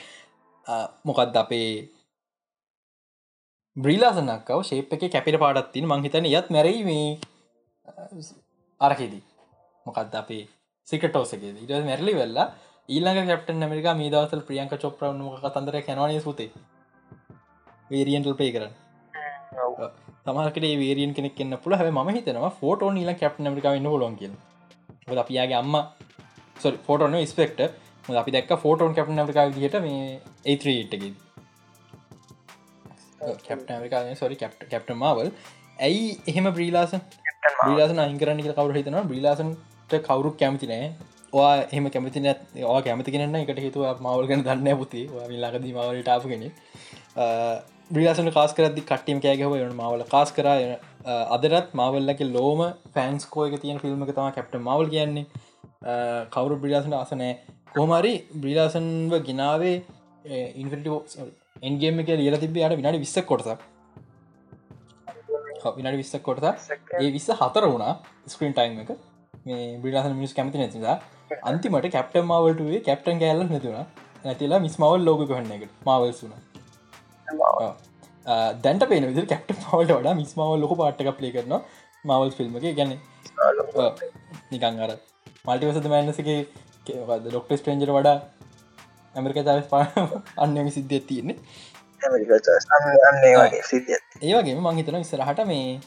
මොකක්ද 1.05 1.35
අපේ 1.35 1.69
බ්‍රීලාසනක්කව 3.75 4.61
ශේප් 4.63 4.93
එක 4.93 5.03
කැපිට 5.09 5.37
පාඩත්තින 5.37 5.85
මංහිතන 5.85 6.29
යත් 6.29 6.47
මැරීමේ 6.49 7.07
අරකෙදී. 8.81 9.23
මොකක්ද 9.85 10.15
අපේ 10.15 10.43
සිකටෝසගේ 10.87 11.51
ඉට 11.57 11.75
මැරලි 11.83 12.13
වෙල්ලා 12.13 12.47
ඊල්ලඟ 12.89 13.27
කැප්ටන් 13.27 13.61
ඇමරිකා 13.61 13.95
මේ 13.95 14.09
දවසල් 14.09 14.47
ප්‍රියංක 14.47 14.73
චොප්‍රව් 14.77 15.21
කතන්දර 15.43 15.81
කැනවානය 15.81 16.17
සුතේ. 16.21 16.49
වේරියන්ටල් 17.91 18.35
පේ 18.35 18.51
කරන්න 18.51 20.04
තමකට 20.25 20.67
වේරියන් 20.81 21.13
කෙනෙක් 21.13 21.41
එන්න 21.41 21.57
පුළ 21.57 21.75
හැ 21.75 21.91
ම 21.91 22.11
හිතනවා 22.11 22.51
ෆෝටෝ 22.61 22.91
නිල 22.91 23.11
කැප්න 23.15 23.49
මරිකා 23.49 23.75
න්න 23.75 23.89
ලොන් 23.97 24.15
කිය 24.15 24.31
අපියාගේ 25.17 25.59
අම්ම 25.59 25.75
ෆෝටෝන 26.85 27.19
ස්පෙක්ට 27.25 27.61
අපි 28.15 28.31
දක් 28.31 28.61
ෆෝටෝන් 28.63 28.95
කැප්න 28.95 29.19
මරිකා 29.19 29.45
දිට 29.51 29.77
මේ 29.81 30.01
ඒත්‍රටගේ 30.45 31.13
කැප්ට 33.41 33.69
මරිකා 33.75 34.01
සොරි 34.15 34.35
කැප්ට 34.35 34.65
කැප්ට 34.71 34.91
මවල් 34.93 35.29
ඇයි 35.79 36.09
එහෙම 36.27 36.47
බ්‍රීලාසන 36.53 37.01
අහිකරන්න 37.99 38.41
කියල 38.41 38.53
කවර 38.53 38.75
හිතනවා. 38.75 39.03
බ්‍රීලාසන්ට 39.03 39.93
කවරු 40.01 40.31
කැමති 40.33 40.67
නෑ 40.67 40.89
වා 41.33 41.53
එහම 41.67 41.87
කැමති 41.89 42.19
වා 42.63 42.81
කැමති 42.81 43.13
කෙනන්න 43.13 43.37
එකට 43.37 43.59
හිතුව 43.59 43.85
මවල් 43.99 44.27
ගැන 44.27 44.43
දන්න 44.43 44.77
පුති. 44.77 45.01
ලාකදී 45.35 45.73
මවලට 45.73 46.09
ආපගෙන 46.09 46.43
බ්‍රිලාසන 47.89 48.31
කාස් 48.31 48.53
කරදදි 48.53 48.81
කට්ටියම 48.83 49.19
කෑගහව 49.21 49.55
යන 49.57 49.73
මවල 49.73 50.03
කාස් 50.07 50.31
කර. 50.31 50.47
අදරත් 51.29 51.73
මවල්ලක 51.73 52.21
ලෝම 52.27 52.61
ෆෑන්ස් 52.91 53.27
කෝයක 53.27 53.59
තියෙන 53.61 53.79
ෆිල්ම් 53.79 54.05
තම 54.07 54.31
කැප්ට 54.31 54.55
මවල් 54.59 54.89
කියන්නේ. 54.89 55.25
කවරු 56.31 56.57
බ්‍රිලාසන 56.57 56.95
අසනෑ 56.95 57.31
කොහමරි 57.75 58.13
බ්‍රිලාසන්ව 58.35 59.13
ගෙනාවේ 59.21 59.75
ඉන්ෆිටෝ 60.55 60.99
එන්ගේම 61.61 61.99
එක 61.99 62.09
ලියල 62.15 62.37
තිබේ 62.37 62.65
අට 62.65 62.75
විනාඩි 62.75 62.99
විස්සක් 62.99 63.25
කොටසක්. 63.25 63.61
විනාඩි 65.73 65.97
විස්සක් 65.97 66.23
කොටස 66.23 66.71
ඒ 66.95 67.11
විස්ස 67.11 67.29
හතර 67.35 67.67
වුණා 67.67 67.93
ස්ක්‍රීන් 68.27 68.53
ටයිම් 68.53 68.81
එක. 68.83 68.91
මේ 69.45 69.77
බ්‍රිලාසන 69.77 70.17
මිස් 70.17 70.33
කැමති 70.33 70.57
නැතිදා 70.57 70.97
අන්තිමට 71.43 71.91
කැප්ට 71.91 72.19
මවල්ටේ 72.23 72.83
කැප්ටන් 72.83 73.19
කෑල්ල 73.19 73.47
නැතිවුණ 73.47 73.87
නැතිලා 74.25 74.59
මිස් 74.59 74.77
මවල් 74.77 75.01
ලෝක 75.03 75.25
කහන්න 75.27 75.55
එක 75.57 75.71
මවල්සුනා 75.85 76.54
දැන්ට 78.59 78.85
පේන 78.89 79.07
විදි 79.07 79.25
කැප්ට 79.27 79.51
පවල්ට 79.55 79.91
වඩා 79.93 80.15
මිස්මාව 80.15 80.55
ලොක 80.59 80.73
පාට්ටක 80.77 81.11
ප්ලේ 81.17 81.33
කරන 81.33 81.53
මවල් 82.05 82.31
ෆිල්ම් 82.31 82.57
එක. 82.57 82.65
ගැන 82.75 82.91
නිකං 84.51 84.81
අර 84.81 84.91
මල්ටිවසද 85.45 85.87
මෑන්නසගේ 85.87 86.39
ඩොක්ට 87.23 87.55
ස්ට්‍රේන්ජර 87.55 87.91
වඩා 87.91 88.17
ඇමරික 89.15 89.41
චාස් 89.41 89.67
පා 89.67 89.83
අන්නම 90.43 90.69
සිද්ධිය 90.69 91.01
තියෙන්නේ. 91.01 91.37
ඒවගේ 94.23 94.55
මංහිතන 94.61 94.99
ඉස්සරහට 94.99 95.43
මේ 95.45 95.79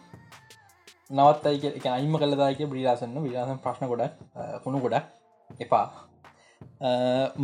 නවත් 1.11 1.47
අයි 1.47 1.73
එක 1.73 1.87
අයිම 1.89 2.15
කලදාක 2.17 2.63
බ්‍රීලාසන්න 2.67 3.19
බිලාසන් 3.21 3.63
ප්‍රශ්න 3.65 3.89
ගොඩ 3.89 4.05
කුණු 4.65 4.81
ගොඩක්. 4.81 5.07
එපා. 5.61 5.87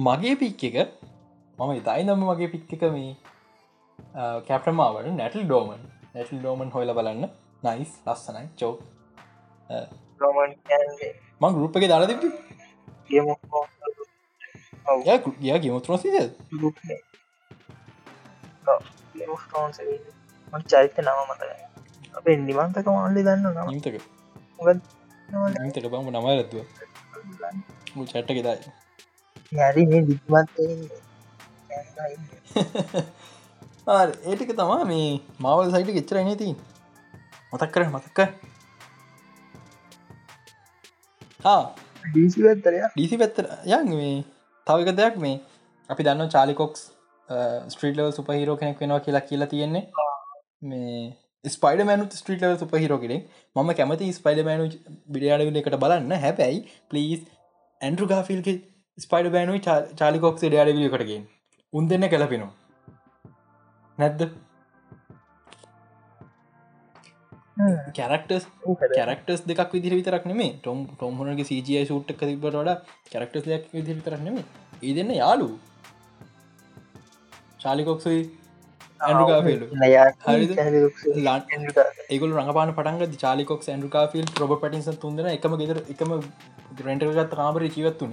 මගේ 0.07 0.35
පික් 0.37 0.65
එක 0.65 0.77
මම 1.59 1.71
ඉතයි 1.73 2.03
නම්ම 2.03 2.27
මගේ 2.27 2.51
පික් 2.51 2.73
එක 2.73 2.83
මේ 2.93 3.15
කැප්ටමාවට 4.49 5.13
නැටල් 5.13 5.45
ඩෝමන් 5.45 5.81
නැටල් 6.15 6.39
ඩෝමන් 6.39 6.75
හොල 6.75 6.95
බලන්න. 6.99 7.25
නයිස් 7.65 7.93
ලස්සනයි. 8.07 8.47
චෝ 8.59 8.75
මං 11.41 11.55
ගරුප් 11.55 11.77
එක 11.77 11.85
දාලා 11.91 12.09
තිබ 12.13 12.35
යා 15.41 15.59
ගමුත්‍රන 15.59 15.99
සිද 15.99 16.17
චෛත්‍ය 20.71 21.01
නම 21.03 21.21
මතක 21.29 21.43
අපේ 22.15 22.37
නිමන්තක 22.39 22.87
මල්ලි 22.89 23.23
දන්න 23.27 23.57
නිතක 23.71 23.97
නිතක 25.65 25.87
බම 25.93 26.07
නම 26.13 26.27
ඇත්තුව 26.29 26.65
චට්ට 28.07 28.31
ගෙදයි 28.37 28.59
යරි 29.61 29.83
මේ 29.91 30.03
දික්මත් 30.09 30.49
ඒටික 33.87 34.53
තමා 34.57 34.85
මේ 34.85 35.09
මවල් 35.39 35.73
සයිට 35.73 35.95
ගෙච්චර 35.97 36.21
නති 36.21 36.51
මතක් 37.53 37.71
කර 37.75 37.85
මතක්ක 37.89 38.21
ඩීසි 42.95 43.19
පැත්තර 43.23 43.51
යන් 43.71 43.93
මේ 43.93 44.15
තවක 44.67 44.97
දෙයක් 45.01 45.19
මේ 45.19 45.37
අපි 45.91 46.07
දන්න 46.09 46.33
චාලිකොක්ස් 46.35 46.87
ස්ට්‍රීටලව 47.69 48.09
සුපහිරෝ 48.13 48.57
කෙනෙක් 48.57 48.81
වෙනවා 48.81 49.01
කියලා 49.01 49.25
කියලා 49.29 49.51
තියෙන්නේ. 49.53 49.85
මේ 50.63 51.05
ස්පයිඩ 51.45 51.85
මනු 51.85 52.09
ස්ට්‍රීටල 52.13 52.57
සුපහිරෝ 52.57 53.01
කෙනෙක්. 53.05 53.29
මම 53.57 53.71
කැමති 53.79 54.13
ස්පයිඩ 54.13 54.45
මෑනු 54.49 54.69
බිඩියාඩවිල 55.13 55.63
එකට 55.63 55.81
බලන්න. 55.85 56.19
හැබැයි 56.25 56.61
පලිස් 56.91 57.31
ඇන්ඩරු 57.81 58.11
ගාෆිල්ගේ 58.13 58.59
ස්පයිඩ 58.99 59.33
බෑනුයි 59.37 59.65
චාලිකොක්ස් 60.01 60.45
ඩයාඩවිලිකටගෙන් 60.45 61.25
උන් 61.73 61.89
දෙන්න 61.91 62.13
කැලපෙනවා 62.13 62.64
නැද්ද? 63.99 64.29
කැරක්ටස් 67.57 68.47
කැරක්ටස් 68.93 69.43
දෙක් 69.47 69.61
විදිර 69.73 69.95
විතරක් 69.95 70.25
නෙමේ 70.27 70.55
ටොම් 70.57 70.79
ටොම්හනගේ 70.93 71.47
සජය 71.47 71.83
සුට්ක 71.87 72.19
තිබට 72.21 72.47
වඩා 72.47 72.77
කැරක්ටස් 73.13 73.45
දෙයක් 73.45 73.69
විදි 73.73 73.95
විතරක් 73.95 74.21
නෙමේ 74.21 74.45
ඒ 74.83 74.95
දෙන්න 74.95 75.13
යාලු 75.15 75.49
චාලිකොක්සයි 77.61 78.19
ඇඩුකාෆිල් 79.01 79.63
ඒගුල 82.11 82.33
රඟපාන 82.33 82.75
පටන්ග 82.75 83.19
චාලිකොක් 83.19 83.69
ඇඩුකාෆිල් 83.69 84.27
ප්‍රබ 84.35 84.59
පටිස 84.61 84.91
තුන්දෙන 84.99 85.29
එකම 85.29 85.55
ගෙදර 85.57 85.79
එකම 85.87 86.15
ග්‍රන්ටගත් 86.75 87.35
කාමර 87.35 87.63
ජීවත්තුන 87.69 88.13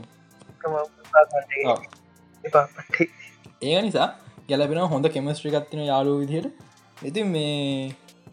ඒ 3.64 3.82
නිසා 3.82 4.10
ගැලපෙන 4.52 4.82
හොඳ 4.94 5.06
කෙමස්ට්‍රි 5.16 5.54
ගත්තින 5.56 5.84
යාලු 5.90 6.14
විදියට 6.22 7.06
ඉතින් 7.10 7.28
මේ 7.34 7.52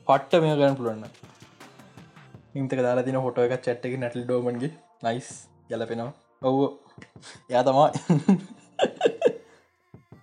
පට්ට 0.07 0.43
මේ 0.45 0.55
ගන්න 0.61 0.79
පුළන්න 0.79 1.05
ඉතක 2.59 2.81
දාලා 2.87 3.07
තින 3.07 3.19
හොට 3.25 3.39
එක 3.43 3.53
චැට්ටක 3.67 3.95
නැටල් 4.03 4.25
ඩෝමන්ගේ 4.25 4.73
නයිස් 5.05 5.29
ගැලපෙනවා 5.71 6.13
ඔව්ව. 6.43 6.61
යා 7.53 7.63
තමා 7.67 7.89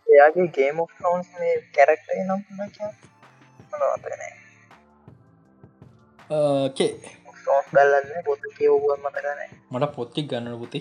එයාගේ 0.08 0.48
ගේම 0.58 0.78
ෆෝන්ස් 0.98 1.28
මේ 1.40 1.56
කැරක්ට 1.76 2.10
නම් 2.20 2.42
කේ? 6.78 6.92
මට 9.72 9.92
පොත්තික් 9.98 10.26
ගන්න 10.32 10.56
පුති. 10.62 10.80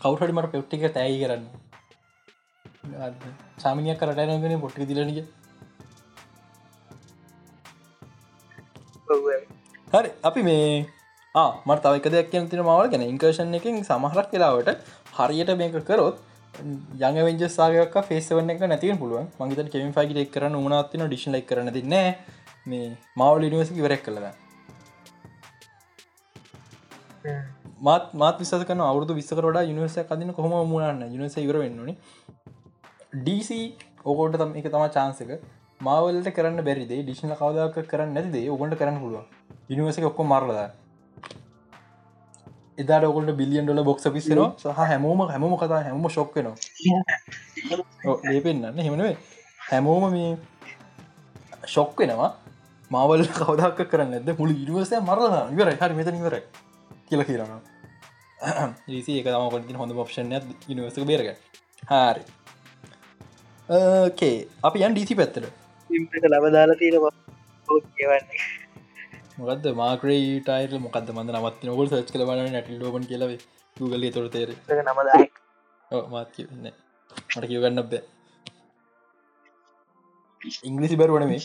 කවුහට 0.00 0.32
මට 0.32 0.52
පෙව්ටික 0.52 0.82
තැයි 0.96 1.16
කරන්න 1.22 1.44
සාමිනියක් 3.58 3.98
කරටයනගෙන 3.98 4.60
පොට්ටි 4.60 4.86
දිලනික 4.86 5.26
හරි 9.88 10.10
අපි 10.22 10.42
මේ 10.42 10.86
මට 11.66 11.82
තවක 11.84 12.06
දෙයක් 12.10 12.30
කියන 12.30 12.48
තින 12.48 12.60
මවල් 12.60 12.88
ගැන. 12.88 13.04
ඉංකර්ෂණ 13.04 13.54
එකින් 13.54 13.78
සමහරක් 13.82 14.32
වෙලාවට 14.32 14.70
හරියට 15.18 15.52
මේක 15.56 15.78
කරොත් 15.84 16.16
යඟ 17.00 17.20
වෙන්ජ 17.20 17.44
සාගයක් 17.50 17.96
ෆේසවන්න 18.04 18.50
එක 18.50 18.60
නැතිව 18.64 18.98
පුළුවන්. 18.98 19.30
මගේත 19.40 19.70
කෙමින් 19.72 19.94
ෆයිගට 19.94 20.24
එක් 20.24 20.34
කරන 20.34 20.58
උනාත්තින 20.58 21.04
ඩිෂන් 21.04 21.32
ලක් 21.34 21.46
කරන 21.46 21.72
දෙන්න 21.72 21.96
මේ 22.66 22.86
මවල් 23.16 23.42
ඉනිවසි 23.44 23.80
වරක් 23.80 24.02
කළද 24.04 24.26
මාත් 27.80 28.12
මාත් 28.14 28.38
විසක 28.38 28.70
අවුදු 28.70 29.14
විස්සකරට 29.14 29.60
යනිවස 29.64 29.98
කදින 30.04 30.32
කොහම 30.32 30.54
මුණන්න 30.66 31.02
යනිස 31.08 31.36
ඉවර 31.38 31.58
වෙන්නන 31.58 31.96
DC 33.12 33.50
ඕකෝට 34.04 34.34
තම 34.34 34.52
එක. 34.54 34.66
තම 34.66 34.84
චාන්සක 34.90 35.30
මවලට 35.80 36.28
කරන්න 36.32 36.60
බැරිද 36.62 36.90
ඩිෂන 36.90 37.32
කවදක් 37.32 37.86
කරන්න 37.86 38.12
නැතිදේ 38.12 38.50
ඔගොට 38.50 38.74
කරන්න 38.74 39.00
පුළුව 39.00 39.24
ඉනිවස 39.70 39.98
ඔක්කො 40.02 40.24
මරලද 40.24 40.60
එදා 42.78 43.00
ඔකොට 43.04 43.32
බිලියන් 43.34 43.64
ඩොල 43.64 43.82
බොක්ස 43.84 44.08
පිස්සර 44.10 44.40
සහ 44.56 44.78
හැමෝම 44.82 45.20
හැමෝම 45.26 45.56
කතා 45.56 45.82
හැම 45.82 46.08
ශොක්කනවා 46.10 46.54
ලේපෙන්න්න 48.26 48.80
හෙමනේ 48.80 49.16
හැමෝම 49.60 50.04
මේ 50.10 50.36
ශොක් 51.66 51.98
වෙනවා. 51.98 52.30
මවල් 52.90 53.22
කවදක් 53.30 53.84
කරන්න 53.86 54.14
ඇද 54.14 54.28
මුළු 54.38 54.54
ඉනිවර්සය 54.56 55.00
මරලා 55.02 55.42
ඉවර 55.52 55.70
හරි 55.74 55.94
මෙත 55.94 56.08
නිවර 56.10 56.34
කියල 57.08 57.22
කියරන 57.22 57.52
රීසි 58.88 59.18
එක 59.20 59.26
තම 59.26 59.48
කොටින් 59.50 59.76
හොඳ 59.76 59.92
ඔප්ෂන් 59.96 60.32
නිවර්ස 60.68 60.96
බේරග 61.04 61.28
හරි 61.84 62.22
කේ 63.68 64.36
අපි 64.62 64.84
යන් 64.84 64.94
ඩීසි 64.94 65.14
පැත්තට. 65.14 65.46
ලබදාලා 66.32 66.76
තියෙනවා 66.78 67.12
කියවන්නේ. 67.94 68.40
මොකද 69.38 69.66
මාක්‍රේ 69.74 70.40
ටයිල් 70.40 70.78
මොකද 70.78 71.10
මද 71.14 71.28
නමත් 71.32 71.60
නොගල් 71.64 71.90
සච් 71.90 72.08
කල 72.12 72.24
බන 72.28 72.52
නැටල් 72.54 72.80
ලෝබන් 72.82 73.04
කියලව 73.10 73.32
ගුගල 73.76 74.08
තොර 74.10 74.26
තේර 74.30 74.50
මාත් 76.08 76.32
කියන්න 76.34 76.70
මට 77.30 77.44
කියවගන්න 77.46 77.82
බෑ. 77.84 78.02
ඉංග්‍රිසි 80.64 80.96
බැරුවන 80.96 81.28
මේ 81.28 81.42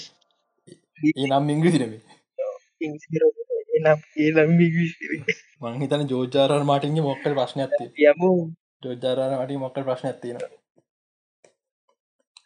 ඒ 1.18 1.28
නම් 1.30 1.50
ඉංග්‍රිසි 1.50 1.84
නෙමේ 1.84 2.02
එනම් 3.78 4.00
ඒනම් 4.24 4.52
මං 5.62 5.80
හිතන 5.82 6.10
ජෝජාරන් 6.10 6.66
මාටින්ගේ 6.66 7.08
මොක්කට 7.08 7.32
ප්‍රශ්න 7.38 7.64
ඇත්තේ 7.64 8.10
යමු. 8.10 8.34
ජෝජාරණ 8.84 9.40
මට 9.40 9.62
මොක්කට 9.62 9.88
ප්‍රශ්න 9.88 10.08
ඇත්තින 10.10 10.38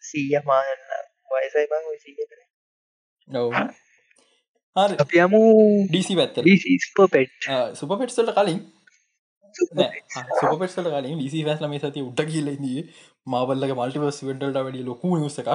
සීය 0.07 0.41
මාන්න 0.45 0.81
වයසයි 1.31 1.67
බං 1.71 1.85
සිීට 1.97 2.33
නොව 3.27 3.53
හරි. 4.75 4.95
අපි 4.97 5.21
යමු 5.25 5.41
ඩීසි 5.87 6.17
පැත්තර 6.19 6.43
පෙට් 7.09 7.47
සුපපෙට්සල්ට 7.75 8.33
කලින්. 8.35 8.59
සුපපෙට්සල 9.55 10.87
කලින් 10.87 11.17
ලිසි 11.17 11.43
වැස්ල 11.45 11.67
මේ 11.67 11.81
සති 11.81 12.03
උට 12.03 12.21
කියලදී 12.29 12.85
මවල්ලක 13.27 13.73
මල්ටිවස් 13.73 14.19
වෙන්ටල්ට 14.23 14.59
වැඩි 14.59 14.83
ලොකු 14.83 15.17
නිස 15.17 15.39
එකක්. 15.39 15.51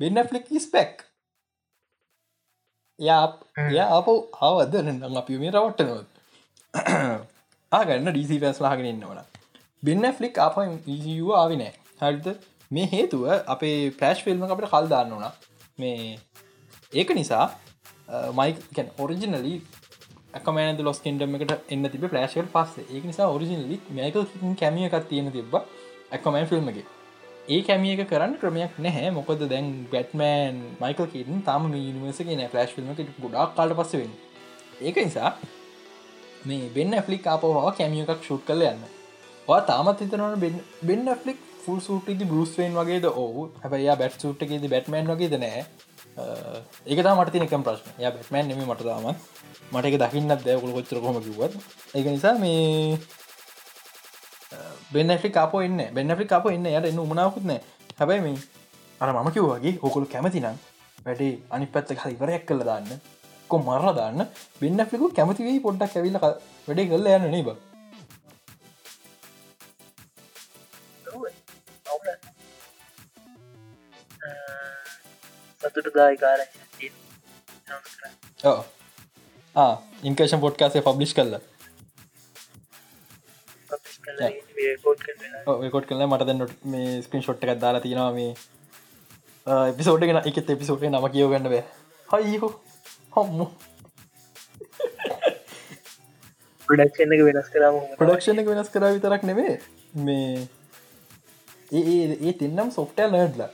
වෙන්න 0.00 0.24
ෆලික් 0.24 0.52
ස්පෙක් 0.60 1.04
යා 2.98 3.24
ය 3.70 3.80
අප 3.80 4.08
ආවද? 4.42 4.78
නම් 4.84 5.16
අපි 5.16 5.40
මේ 5.40 5.52
රවට්ටනොත් 5.52 6.06
ආගන්න 7.72 8.08
ඩීසි 8.08 8.40
පැස් 8.40 8.60
ලාගෙන 8.60 8.86
ඉන්නවන 8.86 9.20
බෙන්න 9.82 10.12
ෆලික් 10.12 10.38
අප 10.40 10.56
ආවිනෑ 10.60 11.72
හරිත 12.02 12.26
මේ 12.70 12.86
හේතුව 12.86 13.24
අපේ 13.46 13.76
පෑශ් 14.00 14.22
ෆිල්ම 14.24 14.44
අපට 14.46 14.70
කල් 14.72 14.88
දාන්න 14.88 15.12
වනා 15.12 15.32
මේ 15.78 16.18
ඒක 16.92 17.10
නිසා 17.14 17.46
මයිකන් 18.32 18.88
ඔරිජිනලි 18.98 19.54
කමන 20.38 20.82
ලොස් 20.82 21.00
කෙන්ඩම 21.00 21.36
එකට 21.36 21.72
එන්න 21.72 21.88
තිබ 21.92 22.04
පලෑශල් 22.04 22.48
පස්ස. 22.54 22.78
ඒ 22.86 23.00
නිසා 23.02 23.28
ඔරිජිනලි 23.28 23.80
මේක 23.90 24.16
කැමිය 24.60 24.88
එකක් 24.88 25.08
තියෙන 25.08 25.32
තිබ 25.32 25.56
ඇකමන් 25.56 26.46
ෆිල්ම්ගේ 26.46 26.86
ඒ 27.48 27.60
කැමිය 27.62 27.94
එක 27.94 28.08
කරන්න 28.10 28.36
ක්‍රමයක් 28.40 28.78
නැහැ. 28.78 29.10
මොකද 29.10 29.44
දැන් 29.52 29.68
බැට්මෑන් 29.92 30.56
මයිකල් 30.82 31.08
කීටන් 31.14 31.40
තම 31.46 31.70
නිවසක 31.72 32.28
න 32.30 32.44
ෆලස්් 32.52 32.78
ිල්ම 32.78 32.92
ගොඩක් 33.24 33.56
කාලට 33.56 33.78
පස්සවෙන්න 33.80 34.14
ඒක 34.82 34.96
නිසා 34.98 35.32
මේ 36.44 36.70
බෙන්න 36.74 36.94
ඇෆලික් 36.94 37.26
ආපෝවා 37.26 37.72
කැමිය 37.72 38.04
එකක් 38.04 38.22
ෂුට් 38.22 38.44
කල 38.46 38.62
යන්න. 38.64 38.82
තාමත් 39.68 40.00
හිතනවන 40.00 40.58
බෙන්න 40.82 41.14
ෆලික් 41.22 41.47
ෆුල් 41.68 41.80
සුට්ටි 41.88 42.24
බරුස්වෙන් 42.32 42.80
වගේද? 42.80 43.06
ඔහු 43.22 43.50
හැබයි 43.62 43.92
බැට් 44.02 44.20
සුට්කේද 44.24 44.64
බැට්මන් 44.74 45.12
වගේද 45.12 45.34
නෑ. 45.44 45.64
ඒක 46.86 46.98
මට 47.18 47.32
තිනකම් 47.34 47.64
ප්‍රශ්න. 47.66 47.90
ය 48.00 48.04
බැට්මන් 48.14 48.48
නෙම 48.48 48.62
මට 48.70 48.88
තාමත්. 48.88 49.18
මට 49.72 49.84
එක 49.88 49.96
දකින්නත් 50.02 50.44
දැ 50.44 50.56
කොළ 50.60 50.72
කොච්චර 50.76 51.00
කොම 51.04 51.18
කිවත් 51.24 51.54
ඒක 51.94 52.06
නිසා 52.06 52.34
මේ 52.44 52.98
බෙන්නෆි 54.92 55.30
කාප 55.36 55.54
එන්න 55.60 55.80
බෙන්නෆි 55.96 56.26
කාප 56.32 56.46
එන්න 56.52 56.66
යට 56.70 56.88
එන්න 56.90 57.02
උමනාවකුත්න 57.04 57.52
හැබැයි 57.98 58.24
මේ 58.26 58.38
අර 59.00 59.12
මම 59.12 59.30
කිව්වගේ 59.36 59.74
හොකොළු 59.84 60.08
කැමතිනම් 60.14 60.56
වැඩේ 61.04 61.32
අනි 61.54 61.66
පැත්ත 61.74 61.92
හරි 62.02 62.14
ඉවරයක් 62.16 62.46
කළ 62.48 62.64
දාන්න. 62.70 62.88
කො 63.50 63.56
මරල 63.58 63.94
දාන්න. 64.00 64.20
බෙන්නෆිකු 64.60 65.12
කැමතිවී 65.18 65.60
පොඩ්ඩක් 65.66 65.96
ඇවිල්ල 65.98 66.18
වැඩේ 66.22 66.88
කල්ල 66.92 67.10
යන්න 67.16 67.30
නේ 67.34 67.44
බ 67.48 67.67
සතුට 75.68 75.94
දායිකාර 75.94 76.40
ඉන්කේෂන් 80.04 80.40
පොඩ්කාසේ 80.40 80.82
පබ්ලිෂ් 80.82 81.14
කරලා 81.14 81.42
කොට් 85.70 85.86
කල 85.86 86.06
මට 86.06 86.26
දැන්නට 86.26 86.54
මේ 86.66 87.02
ස්ක්‍රීන් 87.02 87.22
ෂොට් 87.22 87.44
එකක් 87.44 87.60
දාලා 87.60 87.82
තියෙනවා 87.82 88.12
මේ 88.12 88.30
එපිසෝඩ්ගෙන 89.66 90.20
එකත් 90.22 90.50
එපිසෝඩේ 90.50 90.90
නම 90.90 91.08
කියෝගන්න 91.08 91.48
බෑ. 91.48 91.64
හයිහෝ 92.08 92.52
හොම්මු. 93.16 93.46
ප්‍රඩක්ෂණ 96.68 97.14
එක 97.16 97.22
වෙනස් 97.26 97.48
කරම 97.52 97.76
ප්‍රඩක්ෂණ 97.98 98.40
එක 98.42 98.48
වෙනස් 98.48 98.72
කර 98.72 98.88
විතරක් 98.88 99.22
නෙවේ 99.24 99.54
මේ 100.00 100.48
ඒ 101.72 101.94
ඒ 102.18 102.32
තින්නම් 102.34 102.70
සොෆ්ටල් 102.70 103.16
නඩ්ලා 103.18 103.50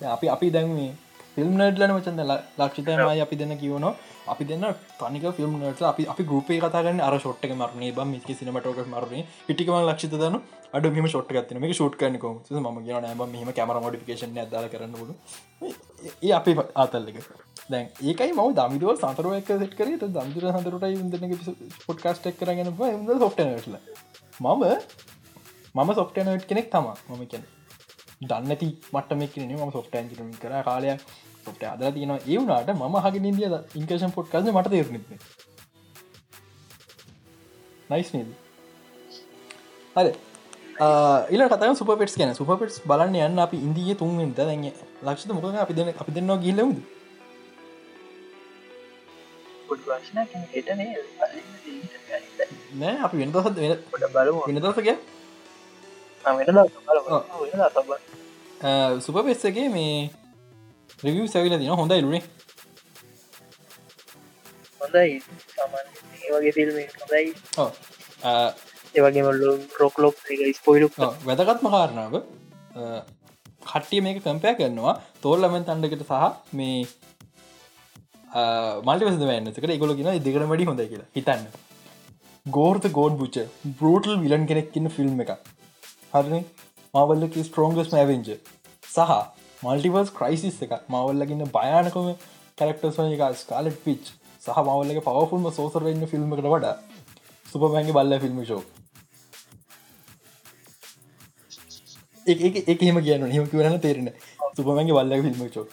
අපි 0.00 0.28
අපි 0.28 0.50
දැන් 0.50 0.74
මේ 0.74 0.90
ෆිල්ම් 1.40 1.58
නඩ්ලන 1.58 1.92
වචන්ද 1.96 2.22
ලක්ෂිතමයි 2.60 3.20
අපි 3.26 3.36
දෙන්න 3.42 3.52
කියවනවා 3.60 3.92
අපි 4.32 4.44
දෙන්න 4.48 4.64
තනික 5.00 5.26
ෆිල්ම් 5.36 5.52
නට 5.58 5.82
අපි 5.90 6.02
අපි 6.12 6.22
ගුපේ 6.30 6.58
කතාගන්න 6.62 7.00
අර 7.06 7.14
ෂොට්ක 7.18 7.52
මරණය 7.60 7.90
බ 7.98 8.04
මික 8.10 8.26
සිනමටෝක 8.40 8.80
මරණ. 8.94 9.22
පිටිකම 9.48 9.76
ලක්ෂිත 9.80 10.14
දන 10.22 10.36
අඩ 10.76 10.88
මෙම 10.96 11.06
ෂොට් 11.12 11.30
ගත්න 11.36 11.60
මේ 11.62 11.76
ෂුට් 11.78 11.94
කනක 12.00 12.24
ම 12.64 12.80
කියන 12.86 13.00
නෑම 13.04 13.22
මෙම 13.34 13.52
කැමර 13.58 13.78
මොඩිකේෂන් 13.84 14.40
අදාල 14.42 14.66
කරන්නබුණු 14.74 15.14
ඒ 16.24 16.32
අපි 16.38 16.54
ආතල්ලික 16.82 17.16
දැන් 17.72 17.86
ඒකයි 18.08 18.32
මව 18.36 18.48
දමිදුව 18.58 18.92
සතරව 18.96 19.32
එක 19.38 19.48
සෙට 19.62 19.74
කර. 19.78 19.88
දම්දුර 20.16 20.44
හඳරට 20.56 20.84
ඉදන 20.94 21.06
පොට්කාස්ටක් 21.86 22.36
කරගෙන 22.42 22.70
සොට්ටනටල 23.24 23.78
මම 24.44 24.62
මම 25.78 25.90
සොෆ්ටනට් 26.00 26.46
කෙනෙක් 26.52 26.70
තමා. 26.76 26.96
මම 27.08 27.24
කියන 27.32 27.44
දන්නති 28.30 28.70
මටමක් 28.94 29.34
ම 29.58 29.74
සොෆ්ට 29.76 29.94
න්ජිම 30.06 30.32
කර. 30.42 30.54
කාලයක් 30.68 31.00
සොට 31.44 31.62
අද 31.72 31.82
තියන 31.94 32.12
ඒ 32.16 32.38
වුණට 32.38 32.70
ම 32.74 32.96
හගෙන 33.04 33.28
ඉදිය 33.30 33.48
ඉන්කේෂන් 33.80 34.12
පොට් 34.16 34.28
කස 34.32 34.52
මට 34.52 34.68
තේරනෙ 34.74 35.00
නයිස් 37.90 38.10
නේද? 38.14 38.28
හරි. 39.96 40.12
ඉල 41.34 41.42
කත 41.50 41.62
සුපටස් 41.80 42.14
කියන 42.18 42.32
සුපටස් 42.34 42.76
බලන්න 42.90 43.16
යන්න 43.26 43.44
අපි 43.44 43.56
ඉන්දිය 43.66 43.94
තුන්ෙන්ට 44.00 44.36
දැන් 44.38 44.64
ලක්ෂ 45.02 45.26
මොක 45.34 45.44
අපි 45.64 45.74
දෙන 45.74 45.88
අපි 46.02 46.10
දෙන්නවා 46.16 46.42
ගිල්ලමුද 46.44 46.78
නෑ 52.80 52.96
අපි 53.04 53.16
වෙන 53.20 53.30
දහත් 53.34 53.56
වෙන 53.56 53.74
බලමු. 54.14 54.40
වෙන 54.46 54.58
දසක 54.64 54.88
සුපපෙස්සගේ 59.04 59.68
මේ 59.68 60.10
රිවිය 61.04 61.28
සැවිල 61.34 61.54
දින 61.60 61.70
හොඳ 61.80 61.92
ඉලුනේ 62.00 62.22
හොඳයි. 64.80 65.22
ඒ 66.24 66.30
වගේ 66.34 66.52
ෆිල්ම් 66.56 66.76
හොඳයි. 67.02 67.22
ඒවගේ 68.98 69.22
රොක්ලොක් 69.82 70.16
ස්පොයිලු 70.60 70.88
වැදගත්ම 71.28 71.66
කාරණාව 71.76 72.14
කට්ටිය 73.70 74.00
මේක 74.06 74.18
කම්පය 74.26 74.52
කරනවා. 74.60 74.94
තෝල්ලමෙන් 75.24 75.64
තන්ඩකට 75.70 76.04
සහ 76.10 76.14
මේ 76.58 76.78
මල්ටිවස 78.88 79.16
වැන්නකට 79.32 79.80
ගොල 79.82 79.92
ගෙන 79.98 80.08
දෙකට 80.28 80.48
වැඩි 80.52 80.68
හොඳ 80.70 80.82
කියලා. 80.92 81.08
හිතන්න. 81.16 81.44
ගෝර්ත 82.56 82.84
ගෝඩ් 82.98 83.14
බුච්ච 83.20 83.36
බරෝටල් 83.80 84.16
විලන් 84.24 84.44
කෙනෙක්කින්න 84.50 84.88
ෆිල්ම් 84.96 85.20
එක 85.24 85.32
හරන? 86.14 86.34
මවල්ලක 86.94 87.34
ස්ට්‍රෝංගස් 87.48 87.90
මැවෙන්ජ 87.96 88.28
සහ 88.94 89.12
මල්ටිවර්ස් 89.62 90.10
ක්‍රයිසිස් 90.14 90.58
එක 90.64 90.72
මවල්ලගන්න 90.88 91.52
භයානකම 91.52 92.10
කැරක්ටර්ස් 92.58 92.98
එක 93.00 93.24
ස්කාලට් 93.38 93.80
පිච් 93.84 94.10
සහ 94.42 94.60
මවල්ලක 94.60 95.02
පවෆුල්ම 95.04 95.48
සෝසර 95.52 95.84
වෙන්න 95.84 96.06
ෆිල්ම් 96.08 96.32
එකට 96.32 96.48
වඩා 96.48 96.74
සුපමැගේ 97.46 97.94
බල්ල 97.94 98.18
ෆිල්ම් 98.20 98.40
ෂෝ 98.42 98.62
එක 102.26 102.74
එහෙම 102.78 103.02
කියන්න 103.02 103.28
හෙම 103.28 103.48
කිවරන්න 103.48 103.78
තේරෙන 103.80 104.10
සුපමැගේ 104.54 104.94
බල්ල 104.94 105.14
ෆිල්ම් 105.20 105.46
ෂෝ 105.46 105.66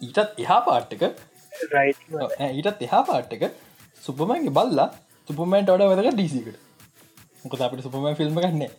ඊටත් 0.00 0.38
එහා 0.38 0.60
පාට්ටක 0.62 1.02
ඊටත් 2.50 2.82
එහා 2.82 3.02
පාට්ටක 3.06 3.48
සුපමන්ගේ 4.02 4.52
බල්ලා 4.52 4.88
සුපමන්ට 5.28 5.70
වඩ 5.70 5.90
වැදක 5.90 6.14
ඩීසිකට 6.14 6.56
මොකද 7.42 7.60
අපට 7.62 7.84
සුපමන් 7.84 8.16
ෆිල්ම් 8.16 8.40
ගන්න 8.40 8.72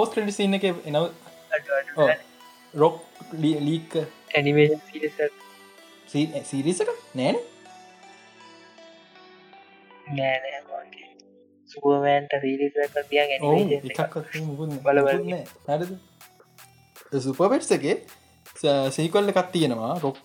ෆෝස් 0.00 0.12
ක්‍රඩි 0.16 0.32
සින්න 0.38 0.56
එක 0.56 0.64
එනව? 0.70 1.04
රොක් 2.82 2.96
ලීක 3.44 3.96
ඇනිමේෂන් 4.36 4.80
සිරිසක 6.50 6.90
නෑන 7.18 7.36
නෑනෑ 10.18 10.60
සුපමෑන්ට 11.70 12.32
රීලිස 12.44 12.74
තිය 13.10 13.20
ඔවු 13.48 13.60
එකක්. 13.78 14.16
මුකුත් 14.46 14.70
බලවල. 14.86 15.18
මුකුත් 15.18 15.28
නෑ. 15.32 15.44
හරිද? 15.68 15.92
සුපපෙට්ස 17.26 17.70
එක 17.76 17.84
සීකොල්ල 18.96 19.32
එකක් 19.32 19.52
තියෙනවා. 19.54 19.92
රොක් 20.04 20.18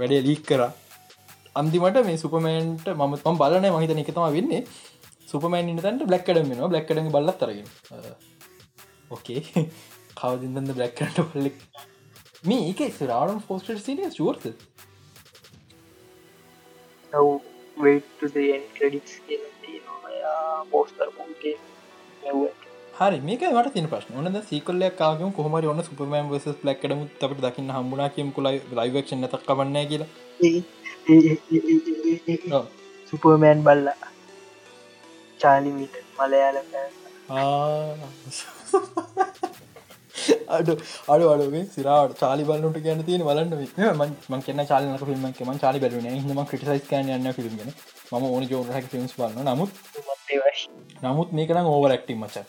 වැඩේ 0.00 0.22
ලීක් 0.28 0.42
කර. 0.50 0.62
අන්තිමට 1.60 2.00
මේ 2.08 2.22
සුපමන්ට 2.24 2.86
මම 2.96 3.14
තම් 3.26 3.36
බලන 3.42 3.70
මහිතන 3.76 4.02
එක 4.04 4.12
තම 4.16 4.26
වෙන්නේ. 4.38 4.62
සුපමන් 5.30 5.70
ඉන්නතන්ට 5.72 6.02
බ්ලක්කඩම 6.10 6.52
න 6.56 6.68
බ්ලක්කඩ 6.72 7.08
බල්ලත්තරගෙන 7.16 7.68
ඕකේ 9.10 9.68
කවදින්ද 10.16 10.72
බ්ලක්කට 10.72 11.20
පල්ලෙක් 11.30 11.58
මේ 12.44 12.70
එක 12.70 12.80
රාඩම් 13.06 13.42
ෆෝස්ට 13.42 13.80
සිනිය 13.80 14.10
ශුවර්ත 14.10 14.46
පෝස්ටර් 20.70 21.08
හරි 22.94 23.20
මේක 23.20 23.40
වට 23.48 23.72
තින 23.74 23.88
ප්‍රශ්න. 23.88 24.14
ඕනද 24.14 24.42
සීකල්ලයක් 24.48 24.96
කාගම 24.96 25.32
කොහමරි 25.32 25.66
ඔන්න 25.66 25.84
සුපමන් 25.84 26.28
වස 26.32 26.46
ලක්කඩම 26.62 27.02
අපට 27.22 27.40
දකින්න 27.44 27.70
හම්බුනා 27.76 28.08
කියම 28.16 28.32
කොලයි 28.32 28.62
ලයිවක්ෂ 28.72 29.14
තක් 29.26 29.42
කවන්න 29.46 29.88
කියලා. 29.90 30.08
සුපර්මෑන් 33.08 33.62
බල්ලා. 33.62 33.96
චාලිමිට 35.40 35.94
මලයාල 36.18 36.56
අඩ 40.50 40.70
අඩ 41.08 41.22
අඩුවේ 41.24 41.62
සිරාට 41.74 42.14
චාලි 42.16 42.46
බලන්නට 42.48 42.78
ගැන 42.86 43.02
තියෙන 43.04 43.22
බලන්න 43.22 43.52
මන් 44.30 44.42
කියන්න 44.46 44.62
චාලනක 44.66 45.04
ෆිල්ම් 45.04 45.26
ම 45.26 45.60
චාලි 45.60 45.82
බැලුන 45.84 46.08
හම 46.08 46.40
ක්‍රටිසයිස් 46.44 46.88
කන 46.88 47.12
යන්න 47.16 47.30
ෆිල්ම්ගෙන 47.36 47.70
ම 48.12 48.26
ඕන 48.30 48.48
ජෝන 48.50 48.72
හැක 48.76 48.90
ෆිල්ම්ස් 48.94 49.14
බලන්න 49.18 49.50
නමුත් 49.50 49.70
නමුත් 51.02 51.30
මේකනම් 51.32 51.66
ඕවර 51.66 51.90
ඇක්ටි 51.90 52.14
මචා. 52.16 52.44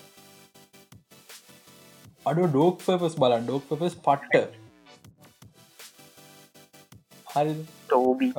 අඩු 2.25 2.49
ඩෝක් 2.49 2.75
පපස් 2.82 3.15
බලන් 3.21 3.43
ඩෝක් 3.45 3.63
පපස් 3.69 3.95
පට්ට. 4.01 4.59
හරි 7.27 7.53
තෝබි 7.88 8.34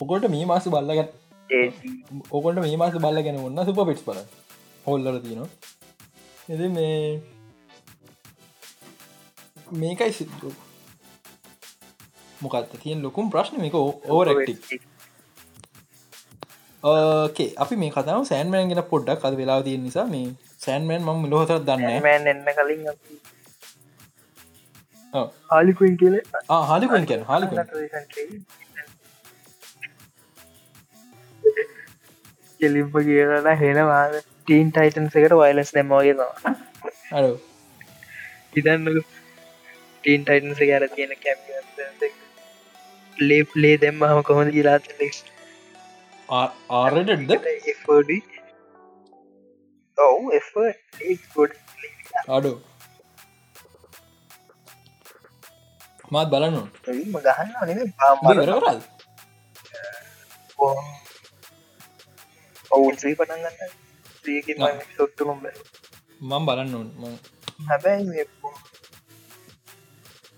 ඔකොට 0.00 0.24
මේ 0.30 0.46
මාස 0.46 0.66
බල්ලගත් 0.68 1.10
ඕකොට 2.30 2.56
මේ 2.60 2.76
මාස 2.78 2.96
බල්ල 2.98 3.26
ගැන 3.26 3.38
ඔන්න 3.42 3.66
සුප 3.66 3.86
පිටස් 3.88 4.04
බල 4.06 4.20
හොල්ලර 4.86 5.16
තියනවා. 5.24 5.50
එද 6.48 6.60
මේ 6.70 7.20
මේකයි 9.74 10.12
සිදු 10.12 10.50
මොකත් 12.42 12.74
තියෙන් 12.82 13.02
ලොකුම් 13.02 13.30
ප්‍රශ්න 13.32 13.60
මේක 13.62 13.76
ඕරක්ටි 13.78 14.80
ඕකේ 16.82 17.48
අපි 17.64 17.78
මේ 17.82 17.92
කතාව 17.92 18.26
සෑන්මෑන් 18.30 18.72
ගෙන 18.72 18.82
පොඩ්ඩක් 18.90 19.24
අද 19.28 19.36
වෙලා 19.40 19.60
තිය 19.68 19.76
නිසා 19.84 20.06
මේ 20.08 20.26
සෑන්මෑන් 20.64 21.06
මම 21.06 21.24
ලොහතර 21.32 21.58
දන්න 21.68 22.28
එන්න 22.32 22.44
කලින් 22.58 22.82
හාලිකුන් 25.52 25.96
කියල 25.96 26.20
හාලිකුන් 26.68 27.08
කියන 27.08 27.24
හාලිකු 27.24 27.54
කෙලිම්ප 32.60 32.94
කියලා 33.08 33.56
හෙනවා 33.62 34.04
ටීන් 34.46 34.70
ටයිටන්ස 34.70 35.14
එකට 35.18 35.34
වයිලස් 35.34 35.70
නැමෝගෙනවා 35.74 36.54
අඩ 37.12 37.28
ඉදන්න 38.58 38.88
ටීන් 40.04 40.24
ටයිටන්ස 40.24 40.60
ගැර 40.62 40.84
තියෙන 40.90 41.14
කැම් 41.18 41.38
ලේප් 43.16 43.56
ලේ 43.56 43.76
දෙම්මහම 43.78 44.20
කොහොඳ 44.22 44.50
ගිලාත් 44.52 44.84
ආරටද 46.30 47.32
ඔව් 49.98 50.30
ගොඩ 51.34 51.56
අඩු. 52.28 52.52
මාත් 56.10 56.28
බලන්න 56.30 56.56
ගහන්න 57.18 57.94
කරල් 58.58 58.78
ඔවුන් 62.70 62.94
පටන්ගන්න 64.24 64.84
සොට්ටුම 64.96 65.40
මං 66.22 66.42
බලන්න 66.48 66.74
ඕන්. 66.74 67.16
හැබැයි 67.68 68.24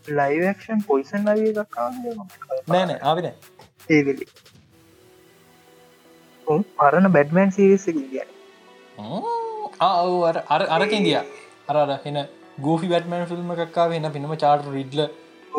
ලයිවක්ෂන් 0.08 0.80
පොයිසන් 0.88 1.22
ලවිය 1.28 1.52
නෑන 2.68 2.90
ආවින 3.02 3.28
ඒවෙලි 3.90 4.26
පරණ 6.46 7.12
බැඩ්මන් 7.12 7.50
සිරිස 7.52 7.86
ගිය. 7.92 8.22
අර 9.80 10.36
අර 10.48 10.62
අරකින් 10.70 11.02
දිය 11.04 11.16
අර 11.16 11.76
අර 11.76 11.90
එන 12.04 12.18
ගෝෆි 12.60 12.88
වැටමන් 12.88 13.26
ෆිල්ම් 13.30 13.50
එකක්කා 13.56 13.88
වෙන 13.90 14.10
පිනම 14.12 14.36
චාර්ට 14.44 14.70
රිඩ්ල 14.76 15.02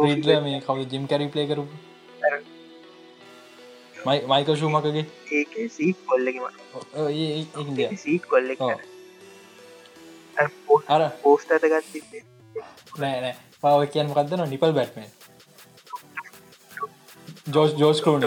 රිඩ්ල 0.02 0.32
මේ 0.46 0.62
කවු 0.62 0.88
ජිම් 0.94 1.04
කැරි 1.08 1.28
ප්ලේ 1.30 1.48
කරු 1.48 1.64
මයික 4.06 4.50
ශූමකගේ 4.60 5.06
ඒක 5.32 5.54
සීක් 5.72 5.98
කොල්ලකම 6.06 6.46
සීක් 8.04 8.24
කොල්ල 8.30 8.50
අර 10.88 11.02
පෝස්ටට 11.24 11.66
ගත් 11.74 11.94
නෑ 13.00 13.22
නෑ. 13.22 13.36
පාව 13.62 13.80
කියන් 13.94 14.08
මකක්දන 14.12 14.44
නිපල් 14.50 14.74
බැට්මන් 14.78 15.08
ජෝස් 17.56 17.72
ජෝස් 17.82 18.02
කලන 18.02 18.24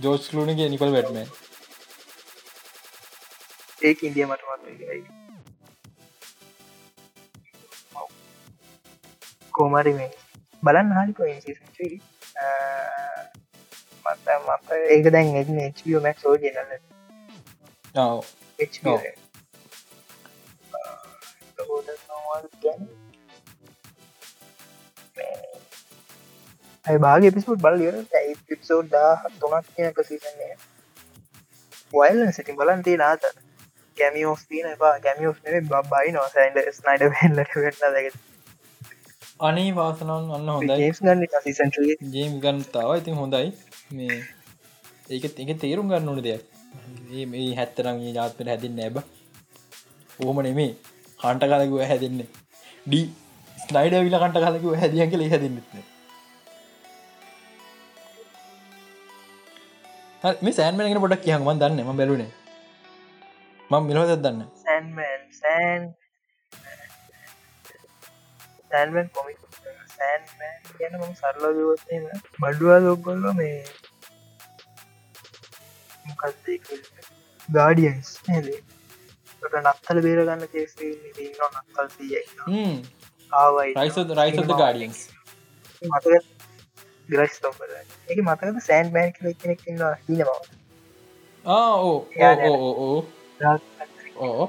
ජෝස් 0.00 0.28
කලුණගේ 0.30 0.68
නිපල් 0.68 0.92
බැට්මන් 0.96 1.26
ඒක 3.82 4.02
ඉන්දිය 4.02 4.26
මටමත් 4.26 5.16
කෝමරි 9.52 9.92
මේ. 9.94 10.10
බලන්න 10.62 10.92
හරික 10.96 11.18
මත 14.08 14.26
මත 14.38 14.78
ඒක 14.88 15.08
දැන් 15.12 15.34
එ 15.36 15.44
මැක් 16.00 16.18
ජනල 16.42 16.70
ඇයි 26.84 27.00
බාග 27.00 27.28
පිසුට් 27.34 27.60
බල 27.60 27.84
පිසෝඩ් 28.48 28.90
දා 28.90 29.12
තුනක් 29.40 29.66
කියනක 29.74 29.98
සීසන්නේ 30.04 30.54
වයිල් 31.92 32.24
සිටි 32.32 32.52
බලන්තේ 32.52 32.96
නාත 32.96 33.22
කැමියෝස් 33.96 34.42
තින 34.46 34.66
එපා. 34.66 34.94
කැමියෝස් 35.00 35.38
නේ 35.44 35.60
බයි 35.86 36.12
නො 36.12 36.24
සයින්ඩ 36.34 36.58
ස්නයිඩ 36.72 37.04
වෙල්ලට 37.14 37.56
වෙන්න 37.56 37.94
දැක 37.96 38.12
අනේ 39.40 39.70
වාසනන් 39.74 40.12
අන්න 40.12 40.48
හොඳයි. 40.48 40.92
ගන්න 41.00 41.26
සිසන් 41.44 41.74
ජේම් 42.12 42.38
ගන්තාව 42.40 42.94
ඉතින් 42.96 43.18
හොඳයි 43.22 43.46
මේ 43.96 44.16
ඒක 45.10 45.24
එක 45.24 45.60
තේරුම් 45.62 45.88
ගන්න 45.90 46.08
ඕන 46.08 46.20
දෙයක්. 46.22 46.42
මේ 47.32 47.48
හැත්තරම් 47.58 47.96
ජාත්පට 48.16 48.48
හැදින් 48.52 48.74
නැබ 48.78 48.96
ඕම 50.20 50.38
නෙමේ 50.46 50.72
කන්ට 51.20 51.42
කලකුව 51.50 51.80
හැදෙන්නේ. 51.90 52.28
ඩී 52.86 53.06
ස්නයිඩ 53.58 53.94
විල 54.06 54.18
කන්ට 54.22 54.38
කලකුව 54.44 54.74
හැදියන් 54.80 55.10
කළ 55.12 55.24
හැදින්නත්න 55.32 55.86
මේ 60.42 60.52
සෑන්මෙන 60.52 61.00
පොඩක් 61.02 61.22
කියහම 61.24 61.48
දන්න 61.60 61.80
ම 61.84 61.98
බැලුනේ 62.00 62.30
මං 63.70 63.82
මිලහොද 63.88 64.12
දන්න 64.24 64.40
සෑන්මන් 64.62 65.22
සෑන් 65.40 65.82
සෑන්මන් 68.70 69.08
කොමි 69.16 69.34
සෑන්මන් 69.36 69.47
ගැන 70.00 71.00
ම 71.00 71.14
සරලදවත්ම 71.14 72.04
බඩුවා 72.40 72.80
ලොක්ගොල්ල 72.80 73.32
මේ 73.34 73.64
ගාඩියන්ස් 77.48 78.20
නේදේ? 78.28 78.62
නත්තල 79.60 80.00
බේරගන්න 80.04 80.48
කේසේ 80.52 80.92
නත්තල් 81.52 81.88
ආවයි. 83.32 83.74
රයිස 83.76 83.96
රයිස 84.18 84.36
ගාඩියන්ස් 84.54 85.00
මතක 85.82 86.24
ග්‍රස් 87.08 87.40
තොපල 87.40 87.70
එක 88.08 88.18
මතකද 88.20 88.60
සෑන් 88.62 88.90
බෑන් 88.94 89.12
කෙනෙක් 89.14 89.66
ඉන්නවා 89.66 89.94
හින 90.00 90.18
බව 90.18 90.28
ඕ 94.20 94.28
ඕ 94.28 94.48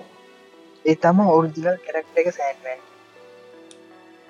ඒ 0.86 0.96
තම 1.04 1.20
ඔරිජිනල් 1.28 1.78
කැරක්ට 1.86 2.18
එක 2.24 2.32
සෑන්මන් 2.38 2.82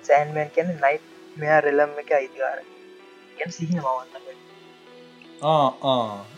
සෑන්මන් 0.04 0.52
කියන 0.54 0.70
නයි් 0.76 0.96
මෙයා 1.42 1.60
රෙලම් 1.66 1.92
එක 2.02 2.10
අයිතිකාර 2.18 2.58
ගැන 3.38 3.50
සිහින 3.58 3.78
මවන්න 3.84 4.30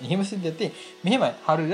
එහෙම 0.04 0.24
සිද 0.30 0.44
ඇති 0.50 0.66
මෙහෙමයි. 1.04 1.30
හරිද? 1.46 1.72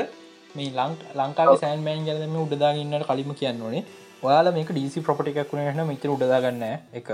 මේ 0.55 0.71
ලංක 0.79 1.01
ලංකාව 1.21 1.55
සෑන්මෑන් 1.63 2.05
ගැනම 2.09 2.37
උඩදාගන්නට 2.45 3.07
කලිම 3.09 3.33
කියන්න 3.41 3.65
ඕනේ. 3.67 3.85
ඔයාල 4.27 4.53
මේක 4.59 4.71
ඩීසි 4.75 5.05
ප්‍රපටි 5.07 5.35
එකක් 5.43 5.53
වුණන 5.55 5.89
මෙතර 5.91 6.09
උඩදාගන්න 6.17 6.65
එක. 7.01 7.09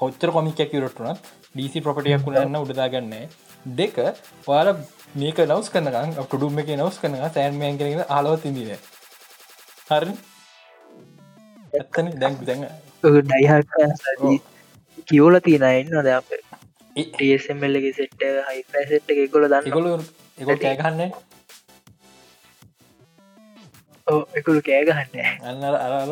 කොච්චර 0.00 0.30
කොමිකැක් 0.36 0.72
යුරටුනත් 0.76 1.30
ඩීසි 1.54 1.84
ප්‍රපටියක් 1.86 2.26
වුණන්න 2.26 2.60
උඩදාගන්න 2.64 3.14
දෙක 3.80 3.96
ඔයාල 4.46 4.68
මේක 5.22 5.38
නවස් 5.46 5.68
කනගන් 5.74 6.10
කුඩුම් 6.32 6.60
එක 6.62 6.68
නවස් 6.76 6.96
කන 7.02 7.16
සෑන්මයන් 7.36 7.80
කරෙන 7.80 8.04
ආලවත් 8.16 8.44
ඉදින 8.50 8.70
හරි 9.90 10.12
ඇත්තන? 11.72 12.06
දැන් 12.20 12.34
දැන් 12.48 12.62
ඩයිහ 13.02 13.50
කියවල 15.10 15.36
තියෙන 15.40 15.66
ඉන්න 15.74 16.02
ද 16.02 16.08
අප? 16.12 16.28
ටSMල්ලගේ 16.96 17.92
සෙට්ට 17.94 18.22
හයි 18.48 18.62
පැසෙට් 18.68 19.10
එක 19.12 19.20
කොල 19.32 19.44
දන්න 19.46 19.66
එකකොල 19.66 19.86
එක 20.38 20.48
කෑගන්න 20.60 21.02
එකළු 24.34 24.60
කෑගහන්න 24.62 25.14
අන්න 25.44 25.62
අර 25.66 26.10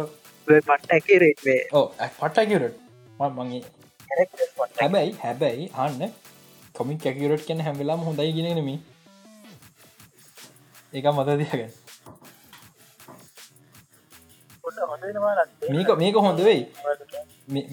පට්ට 0.49 0.91
ඇකරේ 0.93 1.59
ඕ 1.73 1.87
පට්ටකිරට 2.13 2.77
මගේ 3.39 3.63
හැබැයි 4.77 5.13
හැබැයි 5.23 5.67
අන්න 5.79 6.03
කොමික් 6.75 6.99
කැකිරට් 7.03 7.45
කැන 7.47 7.61
හැවෙලාම 7.61 8.01
හොඳයි 8.03 8.33
ගෙනනම 8.37 8.71
ඒක 10.93 11.07
මත 11.13 11.29
දියග 11.41 11.63
මේක 15.75 15.91
මේක 16.03 16.17
හොඳ 16.27 16.41
වෙයි. 16.49 16.63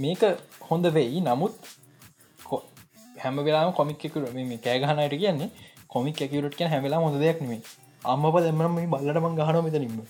මේක 0.04 0.22
හොඳ 0.70 0.86
වෙයි. 0.98 1.22
නමුත් 1.28 1.54
හැම 3.24 3.38
වෙලා 3.48 3.72
කොමික්කකුර 3.80 4.24
මේ 4.36 4.60
කෑගහනයට 4.66 5.16
කියන්නේ 5.24 5.50
කොමික් 5.94 6.22
ඇකිරට් 6.26 6.56
කියන 6.60 6.70
හැවෙලා 6.74 7.02
හොඳ 7.06 7.18
දෙයක් 7.24 7.40
නෙමේ 7.44 7.62
අම්ම 8.14 8.26
දෙමම 8.46 8.62
මේ 8.76 8.92
බල්ලටම 8.94 9.28
ගහන 9.40 9.58
මෙතනින්ම. 9.68 10.02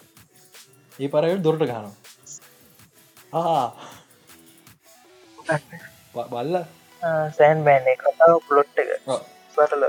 ඒ 0.99 1.07
පරයට 1.13 1.43
දොරට 1.45 1.63
ගහනවා. 1.69 1.93
බල්ල. 6.33 6.55
සෑන් 7.37 7.59
බෑන් 7.67 7.95
කතාව 8.03 8.35
පලොට් 8.47 8.79
එක. 8.83 8.89
සරල. 9.55 9.83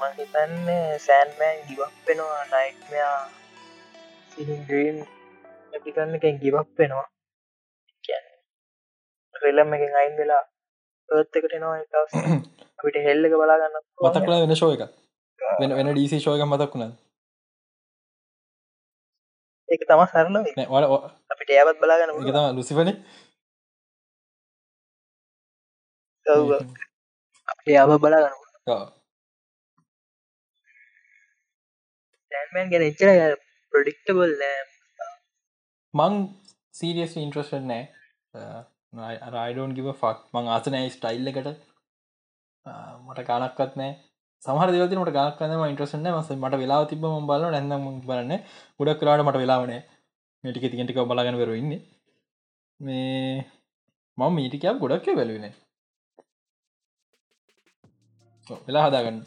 මහිතන්නේ 0.00 0.98
සෑන්මෑන් 1.06 1.58
ගිවක් 1.68 1.94
වෙනවා 2.06 2.44
නයිටමයා 2.52 3.18
සිහින්ග්‍රීම් 4.32 4.98
ඇතිකන්න 5.72 6.16
එකෙන් 6.16 6.40
ගිවක් 6.42 6.68
වෙනවා. 6.78 7.08
රෙලම් 9.34 9.74
එක 9.74 9.82
අයින් 9.94 10.14
වෙලා 10.16 10.42
ඒත්තකට 11.08 11.54
නවා 11.54 11.76
එක 11.82 11.92
අපිට 12.78 12.98
හෙල්ලක 13.06 13.34
බලාගන්න 13.34 13.78
මතක්ලා 14.00 14.40
වෙන 14.42 14.56
ශෝය 14.56 14.74
එක? 14.76 14.92
වෙන 15.60 15.74
වෙන 15.76 15.90
ඩීසි 15.90 16.20
ශෝයක 16.20 16.44
මතක්ුණා 16.44 16.92
ඒක 19.68 19.82
තම 19.84 20.02
සරල 20.04 20.36
අපිට 21.30 21.50
ඒවත් 21.52 21.78
බලාගන්න 21.80 22.12
එක 22.12 22.28
තම 22.28 22.46
ලුසිපන 22.56 22.90
අපේ 27.48 27.76
ආව 27.76 27.92
බලාගන්න 27.98 28.36
තැන්මන් 32.32 32.70
ගැන 32.72 32.84
එච්චර 32.84 33.08
ප්‍රඩික්ටබල් 33.72 34.32
නෑ 34.40 34.60
මං 35.94 36.14
සීරියස් 36.74 37.16
ඉන්ට්‍රස්ට 37.16 37.56
නෑ. 37.62 37.82
රයිඩෝන් 39.30 39.74
ගිව 39.76 39.90
ෆක් 39.92 40.18
මං 40.34 40.50
ආසනෑ 40.50 40.90
ස්ටයිල් 40.90 41.30
එකට. 41.30 41.48
මට 43.06 43.26
කානක්වත් 43.26 43.74
නෑ. 43.76 43.92
සමහර 44.42 44.72
දෙවති 44.72 44.96
මට 44.96 45.14
ගක්කන්න 45.16 45.64
ඉන්ට්‍රසන 45.66 46.06
මස 46.10 46.30
මට 46.34 46.60
වෙලා 46.60 46.82
තිබ 46.86 47.06
ම 47.06 47.26
බල 47.26 47.46
නැඳම 47.48 47.88
බලන්න 48.02 48.36
ගොඩක් 48.78 49.00
කරාට 49.00 49.24
මට 49.24 49.42
වෙලාවන 49.42 49.74
මටික 50.44 50.64
තිගෙටික 50.66 51.00
බලාගෙන 51.06 51.36
වරඉන්න 51.36 51.74
මේ 52.80 53.44
මම 54.18 54.32
මීටිකයක් 54.34 54.78
ගොඩක් 54.78 55.10
බැලුවන 55.12 55.50
වෙලා 58.66 58.86
හදාගන්න. 58.86 59.18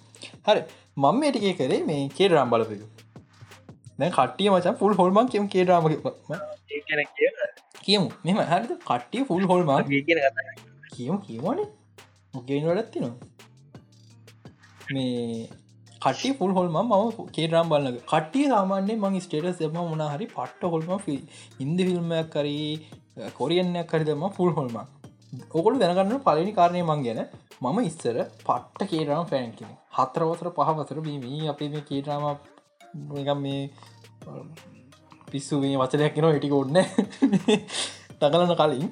හරි. 0.45 0.61
මම 0.97 1.16
මේටිකේ 1.20 1.53
කරේ 1.55 1.82
මේ 1.84 2.03
කේ 2.09 2.28
රම් 2.30 2.49
බලපිකු 2.49 2.88
දැ 4.00 4.12
කට්ටිය 4.12 4.50
මචන් 4.50 4.76
ෆුල් 4.76 4.94
හොල්මන් 4.94 5.28
කියම් 5.28 5.50
කේ 5.50 5.66
රාම 5.66 5.84
කියමු. 7.84 8.08
මෙම 8.24 8.38
හරි 8.46 8.66
කට්ටිය 8.84 9.24
ෆුල් 9.26 9.44
හොල්මන් 9.46 9.84
කියමු 10.91 11.18
කියවනේ 11.22 11.68
මොකෙන් 12.34 12.66
වැඩත්ති 12.66 13.00
නවා 13.00 13.16
මේ 14.89 15.50
කටි 16.02 16.32
පුල් 16.34 16.52
හොල්ම 16.52 16.78
ම 16.80 16.91
කේරම් 17.32 17.70
බලන්න 17.70 18.00
කට්ටිය 18.04 18.48
සාමාන්‍ය 18.48 18.96
මං 18.96 19.20
ස්ටේටස් 19.20 19.62
එම 19.62 19.78
මොනහරි 19.84 20.28
පට්ට 20.30 20.64
හොල්ම 20.68 20.89
ඉන්දි 21.60 21.84
ෆිල්ම්මයක් 21.84 22.28
කරී 22.30 23.32
කොරියන්නයක් 23.34 23.88
කරි 23.88 24.04
දෙම 24.04 24.26
ෆුල් 24.32 24.52
හොල්ම 24.52 24.76
ඔකොළු 25.52 25.78
දැනගන්න 25.80 26.20
පලනි 26.22 26.54
කාරණය 26.54 26.84
මං 26.84 27.04
ගැන. 27.04 27.22
මම 27.62 27.78
ඉස්සර 27.82 28.18
පට්ට 28.41 28.89
කේරම් 28.89 29.26
ෆෑන් 29.26 29.52
කෙන 29.52 29.72
හතරවසර 29.91 30.50
පහවසර 30.52 31.00
බීමී 31.02 31.48
අපි 31.48 31.70
මේ 31.70 31.86
කේටරම 32.94 33.41
මේ 33.41 33.62
පිස්සු 35.32 35.60
මේ 35.62 35.78
වචනයක් 35.82 36.18
න 36.22 36.26
හිටික 36.36 36.54
ඔන්න 36.54 36.78
තකලන්න 38.20 38.56
කලින් 38.60 38.89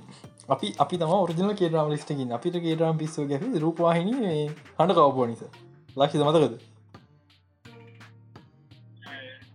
අපි 0.50 0.68
අපි 0.84 0.96
තම 0.98 1.14
ඔරිජන 1.16 1.54
කේරම් 1.60 1.90
ලිස්ටකින් 1.94 2.32
අපිට 2.38 2.56
කේරම් 2.66 2.98
පිස්සෝ 2.98 3.26
ගැ 3.30 3.40
රූපවාහින 3.64 4.10
හඬ 4.78 4.96
කවපෝ 4.98 5.26
නිසා. 5.30 5.52
ලක්ෂි 5.98 6.18
මතකද? 6.20 6.54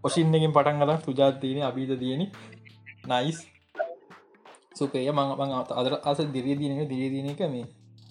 ඔසින්නකින් 0.05 0.53
පටන් 0.57 0.79
කලා 0.81 0.99
තුජාත් 1.07 1.41
තියෙන 1.41 1.67
අපිට 1.71 1.99
තියෙන 1.99 2.23
නයිස්. 3.11 3.39
සුපේ 4.79 5.11
මං 5.11 5.29
මං 5.39 5.51
අදර 5.81 5.95
අස 6.05 6.19
දිරිය 6.35 6.57
දිනක 6.57 6.89
දිරිය 6.93 7.11
දින 7.11 7.29
එක 7.33 7.43
මේ 7.51 7.67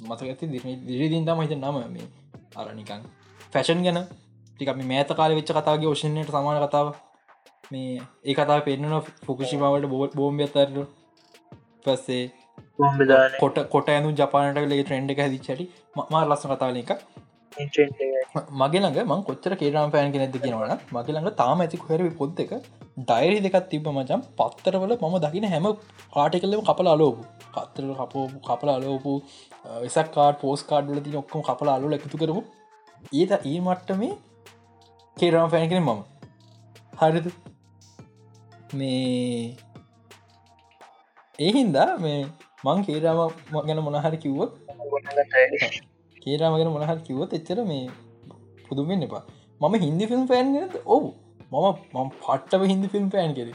මතක 0.09 0.27
ඇති 0.27 0.45
දිරිදින් 0.87 1.23
තම 1.27 1.39
හිත 1.41 1.55
නම 1.55 1.77
මේ. 1.95 2.07
අරනිකං 2.55 3.01
ෆැෂන් 3.53 3.81
ගැන. 3.85 3.99
ටික 4.55 4.71
මේත 4.83 5.09
කාල 5.19 5.35
වෙච්ච 5.39 5.51
කතාගේ 5.51 5.91
ඔෂන්නයට 5.93 6.31
සමාන 6.31 6.61
කතාව. 6.65 6.87
මේ 7.71 7.99
ඒ 8.23 8.33
කතා 8.33 8.59
පෙන්න්නන 8.67 8.95
ෆුකුෂිමාවට 9.25 9.91
බෝත් 9.93 10.15
බෝම්බ 10.15 10.41
අතරට 10.41 10.77
පස්සේ 11.85 12.23
කොට 13.39 13.57
කොට 13.73 13.87
ඇනු 13.89 14.15
ජපානට 14.19 14.65
ලේ 14.71 14.81
ට්‍රෙන්ඩ් 14.83 15.13
එක 15.13 15.21
හැදිච්චට 15.23 15.61
මා 16.13 16.25
ලස්ස 16.25 16.47
කතාල 16.51 16.81
එක. 16.83 16.91
මගේ 18.61 18.81
ළඟ 18.81 19.09
මං 19.09 19.21
කොච්චර 19.27 19.53
කේරම් 19.59 19.91
පෑන් 19.93 20.11
කෙනෙද 20.15 20.35
කියනවන 20.37 20.73
මගේ 20.95 21.13
ළඟ 21.15 21.37
තාම 21.41 21.63
ඇති 21.65 21.79
හැරවි 21.83 22.11
පොද් 22.19 22.41
එක 22.43 22.51
ඩයිරි 23.01 23.39
දෙකත් 23.45 23.67
තිබ 23.71 23.87
මචම් 23.93 24.21
පත්තරවල 24.39 24.93
මම 24.97 25.15
දකින 25.25 25.47
හැම 25.53 25.67
කාටිකලම 26.15 26.61
කපල 26.69 26.89
අලෝපු 26.93 27.23
කත්තර 27.55 27.91
කපෝ 28.01 28.25
කපල 28.47 28.71
අලෝපු 28.75 29.13
වෙසක් 29.83 30.13
කාඩ 30.15 30.39
පෝස් 30.43 30.63
කාඩ්ල 30.71 31.01
ති 31.05 31.17
ඔක්කොම 31.21 31.45
කපල 31.49 31.73
අලු 31.75 31.93
එකතු 31.97 32.21
කරපු. 32.21 32.41
ඒත 33.13 33.31
ඒ 33.33 33.59
මට්ට 33.61 33.97
මේ 34.01 34.13
කේරම් 35.17 35.49
ෆෑන් 35.49 35.69
කෙන 35.69 35.83
මම. 35.83 36.01
හරිද? 36.93 37.27
මේ 38.73 39.55
ඒහින්දා 41.39 41.89
මේ 41.99 42.19
මං 42.65 42.79
කේරාම 42.83 43.19
ගැන 43.61 43.79
මොනහරි 43.81 44.17
කිව්වොත් 44.17 44.51
කේරාමගෙන 46.23 46.71
මොනහල් 46.71 46.99
කිව්වොත් 47.01 47.33
එච්චර 47.33 47.59
මේ 47.65 47.83
පුදුමෙන් 48.65 49.01
එපා. 49.01 49.23
මම 49.61 49.75
හින්දි 49.81 50.07
ෆිල්ම් 50.07 50.25
පෑන් 50.27 50.49
ගෙනද 50.53 50.75
ඔවු. 50.87 51.09
මම 51.51 51.65
මම 51.93 52.09
පට්ටව 52.19 52.65
හින්දි 52.65 52.87
ෆිල්ම් 52.87 53.07
පෑන් 53.09 53.31
කෙර 53.33 53.47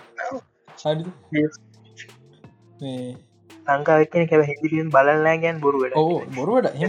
සංකාවක්න 3.67 4.25
කැව 4.27 4.43
හිදිියන් 4.51 4.89
බලලා 4.91 5.35
ගැන් 5.39 5.61
බොරුවට 5.61 5.97
ඕ 5.97 6.17
බොරුවට 6.35 6.67
හ 6.75 6.83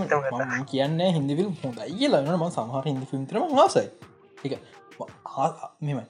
කියන්න 0.69 1.01
හිදිවිල් 1.09 1.49
හොඳයි 1.59 1.91
කියලන්නම 1.95 2.47
සමහර 2.49 2.85
හිදි 2.85 3.05
ෆිල්ම් 3.05 3.25
තරම 3.25 3.43
ආසයි 3.57 3.85
එක 4.43 4.53
මෙමයි 5.81 6.05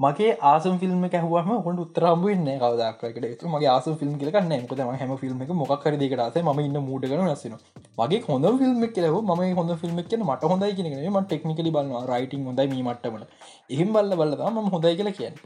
මගේ 0.00 0.30
ආසම් 0.42 0.78
ෆිල්ම් 0.78 1.02
කැහවම 1.08 1.50
කොට 1.64 1.78
උත්තරම්බුවන්න 1.78 2.48
කවදක්කට 2.60 3.44
මගේ 3.46 3.68
ආස 3.68 3.84
ෆිල්ම් 4.00 4.14
කලන්න 4.18 4.66
කොද 4.66 4.80
හැම 4.92 5.12
ෆිල්ම් 5.16 5.42
එක 5.42 5.52
මොක්කර 5.54 5.94
දෙකටස 5.94 6.38
ම 6.44 6.60
ඉන්න 6.60 6.78
මූටගන 6.80 7.22
නස්සන 7.24 7.54
මගේ 7.98 8.20
හොඳ 8.24 8.48
ෆිල්ම් 8.60 8.82
කෙලව 8.90 9.18
ම 9.20 9.30
හොඳ 9.58 9.74
ෆිල්ම් 9.82 10.00
කියන 10.04 10.24
මට 10.26 10.50
හොඳයි 10.52 10.72
කියන 10.74 10.90
ම 11.12 11.20
ටෙක්නිකලි 11.22 11.70
බලන්න 11.70 12.10
රයිටන් 12.10 12.42
හොඳයි 12.44 12.66
මීමටමට 12.72 13.24
එහෙම 13.70 13.94
බල්ල 13.94 14.16
බල්ල 14.16 14.34
ම 14.52 14.68
හොඳයි 14.68 14.94
කියලා 14.96 15.14
කියන්න. 15.14 15.38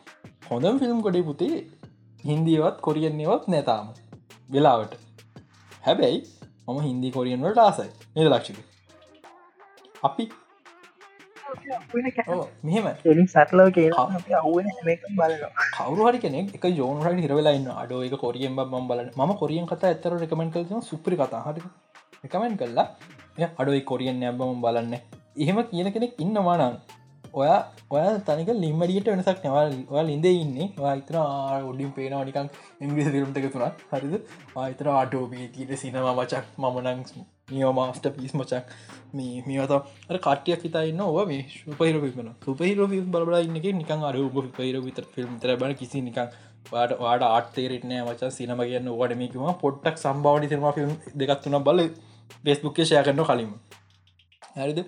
හොඳම් 0.49 0.81
ෆිල්ම් 0.81 1.03
කොඩේ 1.03 1.23
පුතේ 1.23 1.55
හින්දියවත් 2.25 2.81
කොරියන්නේවත් 2.81 3.45
නැතාම 3.49 3.95
වෙලාවට. 4.51 4.93
හැබැයි 5.83 6.19
මම 6.69 6.81
හින්දි 6.81 7.11
කොරියන්වට 7.11 7.61
ආසයි. 7.61 7.91
නිද 8.17 8.27
ලක්ෂික 8.29 8.59
අපි 10.03 10.25
මෙහෙම. 12.65 12.87
සටලව 13.27 13.69
කිය 13.77 13.89
අවුව 14.41 14.57
බලන 15.19 15.43
කවරු 15.77 16.09
හරි 16.09 16.19
කෙනෙක් 16.25 16.55
එක 16.57 16.67
ජෝනට 16.81 17.23
හිරවෙලාන්න 17.25 17.69
අඩෝ 17.83 18.03
එක 18.09 18.17
කොරියෙන් 18.25 18.53
ම 18.55 18.89
බලන. 18.91 19.09
ම 19.19 19.33
කොරියන් 19.43 19.71
කතා 19.73 19.93
ඇතර 19.93 20.13
රකමෙන්ට 20.19 20.53
කල 20.55 20.83
සුප්‍රි 20.91 21.17
කතා. 21.17 21.43
හරි 21.47 21.63
එකමෙන් 22.27 22.59
කල්ලා 22.61 22.87
අඩුවයි 23.59 23.83
කොරියන් 23.91 24.23
ඇබම 24.23 24.63
බලන්න. 24.65 24.95
එහෙම 25.37 25.59
කියන 25.71 25.91
කෙනෙක් 25.95 26.21
ඉන්නවානන් 26.25 26.79
ඔයා 27.35 27.61
ඔය 27.91 28.05
තනික 28.27 28.51
ලිම්මඩියට 28.65 29.11
වෙනසක් 29.13 29.43
නවල් 29.45 29.75
ඔය 29.91 30.13
ඉඳ 30.17 30.29
ඉන්න. 30.35 30.59
වාතර 30.85 31.17
ඔඩින් 31.71 31.91
පේනවා 31.97 32.27
නිකන් 32.29 32.53
ඉංග්‍රිසි 32.85 33.15
ෆිල්ම්ටක 33.17 33.51
තුරක් 33.57 33.83
හරිද? 33.93 34.15
ආතර 34.59 34.95
ආටෝබී 34.99 35.51
තිීට 35.57 35.75
සිනවා 35.83 36.15
මචක් 36.19 36.45
මමනං 36.59 37.05
නියෝ 37.49 37.73
මාස්ට 37.73 38.09
පිස් 38.15 38.35
මචක් 38.35 38.65
මේ 39.13 39.43
මේත 39.45 39.73
කටියක් 40.19 40.63
හිතයින්න 40.63 41.01
ඔව 41.03 41.19
මේ 41.27 41.45
සුපහිර 41.53 41.97
පිල්ම 42.03 42.29
සුපහිර 42.43 42.83
ිල් 42.97 43.07
බල 43.07 43.39
ඉන්න 43.39 43.59
එක 43.59 43.69
නිකන් 43.75 44.05
අර 44.05 44.17
උබ 44.19 44.39
පහිර 44.53 44.81
විතර 44.81 45.07
ෆිල්ම් 45.15 45.39
තර 45.39 45.57
බල 45.57 45.75
කිසි 45.75 46.03
නිකන් 46.03 46.35
වාට 46.67 46.93
වාට 46.99 47.25
ආටේරෙටනෑ 47.29 48.03
වචා 48.09 48.31
සිනම 48.31 48.63
කියන්න 48.63 48.91
වඩමකම 48.95 49.55
පොට්ටක් 49.63 49.97
සම්බාවඩි 49.99 50.51
සිරම 50.51 50.67
ෆිල්ම් 50.73 50.93
දෙගත්තුන 51.17 51.59
බල 51.63 51.85
බෙස්බුක්කේ 52.45 52.85
ෂය 52.85 53.01
කරන්න 53.01 53.25
කලින් 53.27 53.55
හරිද? 54.57 54.81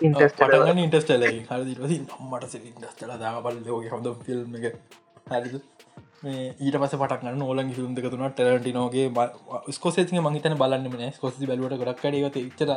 පටගන්න 0.00 0.80
ඉන්ටස්ටල 0.80 1.26
හරි 1.26 2.00
මට 2.22 2.50
ස 2.50 2.54
ඉන්ටස්ටල 2.62 3.14
දා 3.18 3.36
බල 3.40 3.62
ලෝක 3.66 3.88
හොඳ 3.90 4.10
ෆිල්ම් 4.26 4.58
එක. 4.60 4.74
හරිද 5.30 5.54
ඊට 6.22 6.76
පස 6.76 6.92
පටක් 6.94 7.30
නෝලන් 7.36 7.70
ිල්ම් 7.72 7.94
දෙකතුන 7.94 8.20
ටරටි 8.30 8.72
නෝගේ 8.72 9.06
ස්කොසේ 9.70 10.20
මහිතන 10.20 10.54
බලන්න 10.56 11.08
ස්කොසි 11.12 11.48
බලට 11.48 11.78
ගොඩක් 11.80 12.04
ඩ 12.04 12.44
චර 12.52 12.70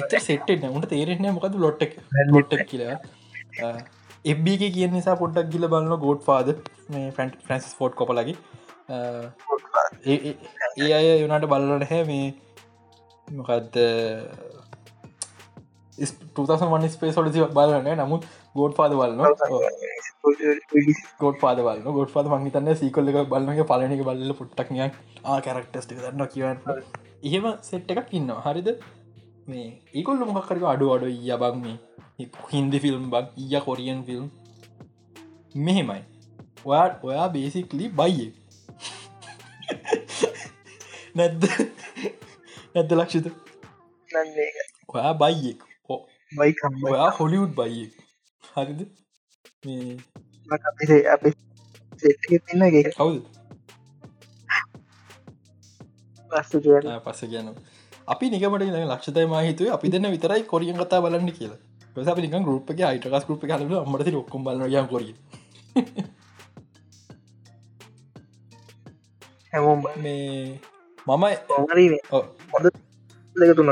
එත 0.00 0.14
සෙට්ට 0.22 0.68
උට 0.70 0.86
තේරෙන 0.88 1.26
මොකද 1.34 1.56
ලොට්ට 1.56 1.96
ලොට්ට 2.28 2.62
කියලා. 2.66 2.98
එබ්බක 4.24 4.62
කිය 4.68 4.86
නිසා 4.88 5.16
පොඩ්ඩක් 5.16 5.50
ගිල 5.50 5.66
බලන්න 5.66 5.98
ගෝඩ් 5.98 6.22
පාද 6.24 6.52
මේ 6.88 7.10
ෆන්ට 7.10 7.42
ෆ්‍රන්සිස් 7.42 7.74
ෆෝට් 7.74 7.94
කොපලගේ 7.94 8.36
ඒ 10.06 10.92
අය 10.92 11.08
යනට 11.16 11.48
බලලට 11.48 11.90
හැ 11.90 12.04
මේ 12.04 12.28
මොකක්ද 13.28 13.80
වන් 16.68 16.88
ස්පේ 16.90 17.12
සොලසි 17.12 17.48
බලන්න 17.50 18.00
නමුත් 18.00 18.30
ගෝඩ් 18.54 18.74
පාද 18.74 18.92
බලන්න 18.92 19.20
ගොඩ 21.20 21.36
පාද 21.42 21.58
බල 21.58 21.82
ගොඩ 21.88 22.10
පාද 22.14 22.30
මංහිතන්න 22.32 22.70
සීකොල්ල 22.76 23.10
එක 23.12 23.28
බලන්නගේ 23.30 23.66
පලනක 23.68 24.06
බල්ල 24.08 24.32
පුට්ටක්නයක් 24.38 24.96
කැරක්ටස්ට 25.44 25.94
දන්න 25.96 26.26
කියවන් 26.32 26.58
එහෙම 27.22 27.46
සෙට් 27.62 27.92
එකක් 27.92 28.10
ඉන්නවා. 28.12 28.42
හරිද? 28.46 28.70
මේ 29.46 29.68
ඒකොල්ල 29.94 30.24
මොකක්කරක 30.28 30.66
අඩු 30.72 30.90
අඩු 30.94 31.06
ය 31.06 31.30
බක් 31.36 31.54
මේ 31.58 31.76
හින්දි 32.50 32.82
ෆිල්ම් 32.84 33.06
බක් 33.14 33.26
ඊය 33.36 33.60
කොරියන් 33.60 34.02
ෆිල්ම් 34.04 34.26
මෙහෙමයි. 35.54 36.02
ඔයාට 36.64 37.04
ඔයා 37.04 37.28
බේසික්ලි 37.28 37.86
බයිය 37.92 38.28
නැද්ද? 41.16 41.42
නැද්ද 42.74 42.98
ලක්ෂිත? 42.98 43.32
ඔයා 44.88 45.14
බයියෙක්. 45.16 45.66
ඔයා 46.88 47.10
හොලිවුඩ් 47.12 47.54
බයියෙක් 47.56 48.09
හරිද? 48.54 48.80
අප 51.06 51.24
තින්න 52.46 52.64
කවුද? 52.90 53.24
පස්ස 56.30 57.22
කියන්න. 57.24 57.48
අපි 58.08 58.24
නිකමට 58.30 58.62
ලක්ෂතය 58.84 59.26
මහිතුව 59.26 59.74
අපි 59.74 59.86
දෙන්න 59.88 60.10
විතරයි 60.14 60.42
කොරියන් 60.44 60.78
කතා 60.78 61.02
බලන්න 61.02 61.32
කියලා. 61.32 61.60
පස 61.96 62.06
නික 62.16 62.34
ගරුප් 62.46 62.70
එක 62.70 62.80
අයිටකස් 62.82 63.24
ගරුප් 63.26 63.42
කල 63.42 63.52
අමට 63.76 64.14
ඔක්කොම් 64.14 64.44
බල 64.44 64.62
ය 64.68 64.82
කොරිය 64.90 65.14
හැමෝම් 69.52 69.80
මේ 69.96 70.58
මම 71.06 71.24
හොඳ 73.36 73.42
දෙකතුන 73.42 73.68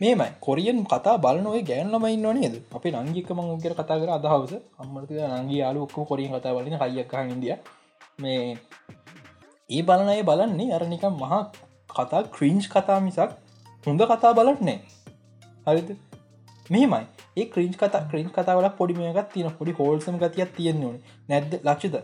මේමයි. 0.00 0.28
කොරියන් 0.40 0.84
කතා 0.84 1.18
බලනොය 1.18 1.62
ගෑන්ලමයි 1.62 2.16
නොනේද 2.18 2.54
අපි 2.72 2.88
නංගික 2.92 3.30
මං 3.30 3.60
කර 3.62 3.74
කතා 3.74 3.98
කර 3.98 4.10
අදහවස. 4.10 4.52
අම්මට 4.78 5.10
නංගේ 5.10 5.58
යාලු 5.58 5.82
ඔක්කෝ 5.82 6.04
කොරියන් 6.04 6.32
කතා 6.32 6.54
බලන 6.54 6.76
හයියක් 6.82 7.12
ඉදිය 7.34 7.56
මේ 8.18 8.58
ඒ 9.70 9.82
බලනය 9.82 10.22
බලන්නේ 10.22 10.74
අරනිකම් 10.74 11.14
මහා 11.14 11.42
කතා 11.90 12.22
ක්‍රීංච් 12.28 12.68
කතා 12.68 13.00
මිසක් 13.00 13.30
හොඳ 13.84 14.00
කතා 14.02 14.32
බලන්නේ 14.34 14.78
හරිද? 15.66 15.88
මෙමයි. 16.70 17.04
ඒ 17.36 17.46
ක්‍රීංච් 17.46 17.76
කතා 17.76 18.02
ක්‍රීන් 18.10 18.28
කතාවල 18.30 18.68
පොඩිමයකත් 18.78 19.28
තියෙන 19.32 19.50
පොඩි 19.58 19.72
හෝල්සම 19.72 20.16
ගතියක් 20.18 20.50
තියෙන්නේ 20.56 20.96
නැද්ද? 21.28 21.52
ලක්ෂිත. 21.64 21.96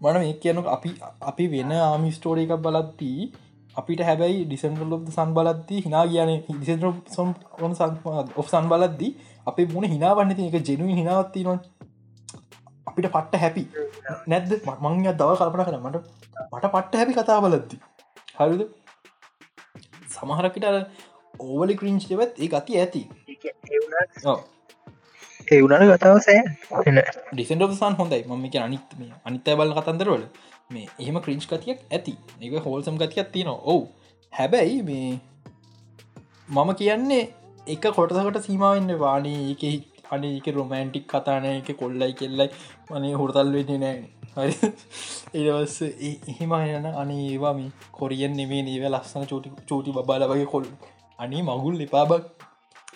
මන 0.00 0.16
මේ 0.16 0.34
කියනු 0.34 0.62
අපි 0.68 0.90
අපි 1.22 1.44
වෙන 1.48 1.72
ආමිස්ටෝඩ 1.80 2.42
එකක් 2.42 2.54
බලත්දී 2.64 3.20
අපිට 3.76 4.00
හැබැයි 4.00 4.44
ඩිසන්ටල් 4.44 4.90
ලොබ් 4.92 5.08
සන් 5.08 5.32
බලද්දී 5.36 5.80
හිනා 5.86 6.04
කියන 6.06 6.32
ඩිසන් 6.50 6.80
සොම් 7.10 7.34
ඔ 8.36 8.42
සන් 8.44 8.70
බලද්දී 8.72 9.12
අපේ 9.46 9.66
මුණ 9.72 9.86
හිනාවන්න 9.86 10.36
ති 10.36 10.48
එක 10.50 10.56
ජනුව 10.68 10.94
හිනාවත්ති 11.00 11.44
නොන් 11.44 11.60
අපිට 12.88 13.08
පට්ට 13.08 13.42
හැපි 13.42 13.64
නැද්ද? 14.26 14.50
මංය 14.80 15.12
දව 15.12 15.30
කල්පන 15.36 15.64
කර 15.64 15.78
මට 15.80 15.96
මට 16.52 16.66
පට්ට 16.66 16.98
හැපි 16.98 17.12
කතා 17.14 17.38
බලද්දි 17.40 17.76
හරිද 18.38 18.62
සමහරකිට 20.08 20.66
ඕවලි 21.40 21.74
ක්‍රීංච් 21.76 22.08
දෙවත් 22.10 22.38
ඒ 22.38 22.48
ගති 22.48 22.78
ඇති. 22.80 23.02
ඒවුනට 25.48 25.86
කතාව 25.92 26.18
සෑ 26.20 26.40
ඩිසෙන්ඩ 27.32 27.72
සන් 27.72 27.96
හොඳයි. 28.00 28.22
මම 28.24 28.44
එක 28.48 28.56
අනිත් 28.58 28.86
අනිත්තය 29.24 29.50
බල 29.54 29.74
කතන්දරවල 29.76 30.24
මේ 30.70 30.86
එහෙම 31.00 31.18
ක්‍රීංච් 31.24 31.46
ගතියක් 31.50 31.80
ඇති. 31.90 32.14
එක 32.40 32.64
හෝල්සම් 32.66 32.96
ගතියක් 33.02 33.28
තියෙනවා. 33.32 33.60
ඔවු. 33.64 33.88
හැබැයි 34.32 34.82
මේ 34.82 35.20
මම 36.48 36.70
කියන්නේ 36.80 37.22
එක 37.66 37.84
කොටසකට 37.96 38.40
සීමාවන්න 38.46 38.98
වානී 39.04 39.38
එක 39.52 39.62
අනක 40.14 40.46
රොමෑන්ටික් 40.56 41.06
කතානය 41.12 41.48
එක 41.52 41.70
කොල්ලයි 41.80 42.12
කෙල්ලයි. 42.20 42.48
මනේ 42.90 43.14
හොරතල් 43.20 43.52
වෙන්නේ 43.56 43.78
නෑ. 43.84 43.98
හරි. 44.36 44.54
ඒවස් 45.34 45.76
එහෙම 46.30 46.52
යන 46.58 46.86
අනේ 47.02 47.22
ඒවා 47.30 47.54
මේ 47.60 47.70
කොරියන් 47.98 48.36
නෙමේ 48.40 48.62
නීව 48.68 48.84
ලස්සන 48.90 49.26
චෝටි 49.32 49.54
චෝටි 49.70 49.96
බබාල 49.96 50.28
වගේ 50.32 50.52
කොල් 50.54 50.66
අනි 51.18 51.42
මගුල් 51.42 51.80
එපාබක් 51.86 52.46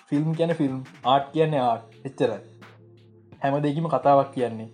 ෆිල්ම් 0.09 0.31
කියන 0.39 0.55
ෆිල්ම් 0.61 0.79
ආට් 1.05 1.33
කියන්නේ 1.35 1.67
ආට් 1.67 2.07
එච්චරයි. 2.09 2.41
හැම 3.43 3.63
දෙකීම 3.65 3.93
කතාවක් 3.95 4.33
කියන්නේ. 4.35 4.71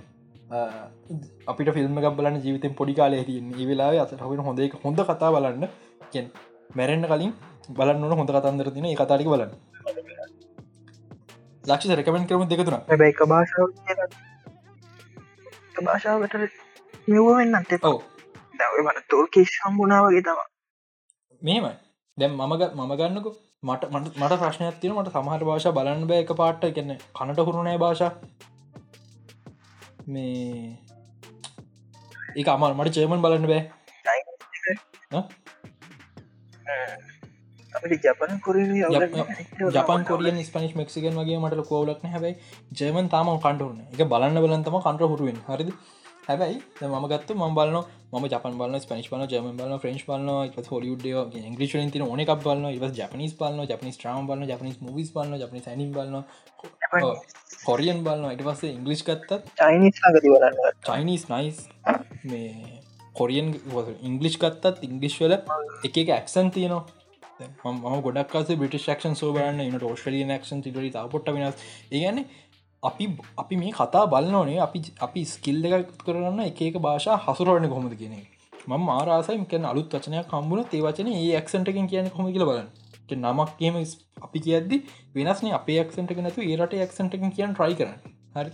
අපිට 1.47 1.71
ෆිල්ම් 1.75 1.99
එකක් 1.99 2.17
බලන්න 2.19 2.43
ජීවිතෙන් 2.45 2.75
පොඩි 2.75 2.95
කාලය 2.95 3.25
තියන්න. 3.25 3.53
වෙලා 3.69 3.91
අත 4.03 4.13
හොෙන 4.21 4.41
හොඳ 4.41 4.61
හොඳ 4.85 4.99
කතා 5.03 5.31
බලන්න. 5.35 5.69
කියෙන් 6.11 6.27
මැරෙන්න්න 6.75 7.07
කලින් 7.07 7.33
බලන්න 7.71 8.05
ඕන 8.05 8.19
හොඳ 8.21 8.31
කතන්දර 8.31 8.69
තින 8.75 8.87
කතාලික 8.97 9.29
බලන්න. 9.29 9.53
ලක්ෂ 11.65 11.93
රැකමෙන් 11.93 12.27
කරම 12.29 12.43
දෙකතුන 12.51 12.77
එක 13.07 13.21
භාෂාව 13.25 13.69
භාෂාවට 15.81 16.35
මෙවවෙන්න 17.09 17.59
අතේ 17.59 17.81
ඔව. 17.85 17.99
දව 18.59 18.85
මට 18.85 19.09
තෝල්කේ 19.11 19.47
සම්බුණාවගේ 19.47 20.23
තම 20.23 20.41
මේමයි 21.43 21.75
දැම් 22.19 22.33
මමග 22.41 22.63
මම 22.73 22.93
ගන්නක. 23.01 23.27
මට 23.63 23.83
මට 23.93 24.39
ප්‍රශ්නයක් 24.41 24.77
තින 24.81 24.93
මට 24.95 25.15
සමහට 25.15 25.47
භාෂ 25.49 25.69
බලන්න 25.77 26.09
බෑ 26.09 26.21
එක 26.25 26.33
පාට්ට. 26.41 26.73
කියන්න 26.75 26.93
කනට 27.15 27.47
හුරුණෑ 27.47 27.79
භාෂා. 27.79 28.13
මේ 30.07 30.86
ඒ 32.37 32.47
අමල් 32.55 32.73
මට 32.77 32.95
චේමන් 32.97 33.23
බලන්න 33.25 33.47
බෑ. 33.53 33.63
ජපන 38.05 38.41
කොරිය 38.45 38.71
ජපන් 39.75 40.03
කොරියන් 40.09 40.41
ස්පනිස් 40.49 40.73
මෙක්සිකන් 40.81 41.21
වගේ 41.21 41.39
මට 41.43 41.67
කෝලක්න 41.71 42.09
හැබයි 42.15 42.35
ජයමන් 42.81 43.13
තාම 43.15 43.29
කණ්ඩුවන 43.37 43.79
එක 43.93 44.03
බලන්න 44.13 44.43
බලන්තම 44.45 44.77
කන්ට්‍ර 44.81 45.09
හුරුවෙන් 45.13 45.39
හරිද? 45.49 45.71
හැබයි 46.29 46.57
ම 46.83 47.05
ගත්ත 47.11 47.35
ම 47.35 47.55
බලන 47.55 47.77
ම 48.13 48.25
ජපන් 48.33 48.55
බල 48.61 48.73
ස්පනිස් 48.85 49.09
බල 49.11 49.23
ජම 49.33 49.47
බල 49.59 49.75
ෆ්‍රෙන්ච් 49.83 50.03
බලන 50.09 50.29
හොලිුඩ 50.71 51.07
ඉංග්‍රිෂ 51.41 51.77
ති 51.93 52.03
ඕනෙක් 52.03 52.33
බලන 52.45 52.67
ව 52.81 52.91
ජපනිස් 52.99 53.37
බලන 53.41 53.63
ජපනිස් 53.71 53.97
ට්‍රම් 54.01 54.27
බලන 54.31 54.43
ජපනිස් 54.51 54.77
මවිස් 54.83 55.13
බලන 55.15 55.39
ජපනි 55.43 55.63
සැනි 55.67 55.87
බලන 55.95 56.15
කොරියන් 57.69 58.03
බලන 58.07 58.27
ඉට 58.33 58.45
පස්සේ 58.49 58.73
ඉංගලිස් 58.75 59.07
ගත්තත් 59.07 59.31
චයිනිස් 60.83 61.31
නයිස් 61.31 61.59
මේ 62.27 62.81
කොරියන් 63.15 63.49
ඉංගලිෂ් 64.03 64.39
ගත්තත් 64.39 64.83
ඉංගලිස්් 64.83 65.19
වල 65.21 65.35
එක 65.85 65.97
එක 65.97 66.09
ඇක්සන් 66.11 66.51
තියනවා. 66.51 66.85
ම 67.65 68.01
ගොඩක්ස 68.03 68.55
බිට 68.55 68.77
ක්ෂන් 68.79 69.15
සෝබරන්න 69.15 69.63
ට 69.73 69.83
ෝස්ට්‍රලිය 69.83 70.25
ක්ෂන් 70.35 70.63
ට 70.63 71.05
පොට 71.11 71.29
වෙනස්. 71.29 71.65
ඒගන්නේ 71.91 72.25
අපි 72.83 73.05
අපි 73.37 73.57
මේ 73.57 73.73
කතා 73.73 74.07
බලන්නනේ 74.07 74.61
අපි 74.61 74.83
අපි 75.01 75.25
ස්කිල් 75.27 75.65
එක 75.71 75.93
කරන්න 75.99 76.41
එක 76.43 76.63
එක 76.63 76.81
භාෂා 76.81 77.19
හසුරුවන 77.19 77.69
කොමද 77.69 77.95
කියෙන 77.95 78.25
ම 78.69 78.89
ආරසයි 78.91 79.45
කැන 79.45 79.65
අලුත් 79.65 79.95
වචනයක් 79.95 80.27
කම්බුණ 80.29 80.65
තේ 80.65 80.83
වචන 80.83 81.13
ඒ 81.13 81.37
එක්සන්ටකින් 81.37 81.89
කියන 81.89 82.11
කොම 82.11 82.33
කියල 82.33 82.45
බලන්න. 82.45 82.69
නමක් 83.15 83.51
කියම 83.59 83.77
අපි 84.23 84.39
කියද්දි 84.41 84.77
වෙනස්න 85.15 85.53
අප 85.53 85.69
එක්සට 85.75 86.17
නැතු 86.19 86.41
ඒරට 86.43 86.75
එක්සන්ටකින් 86.79 87.31
කියන් 87.31 87.55
ට්‍රයි 87.55 87.75
කරන 87.75 87.95
හරි. 88.35 88.51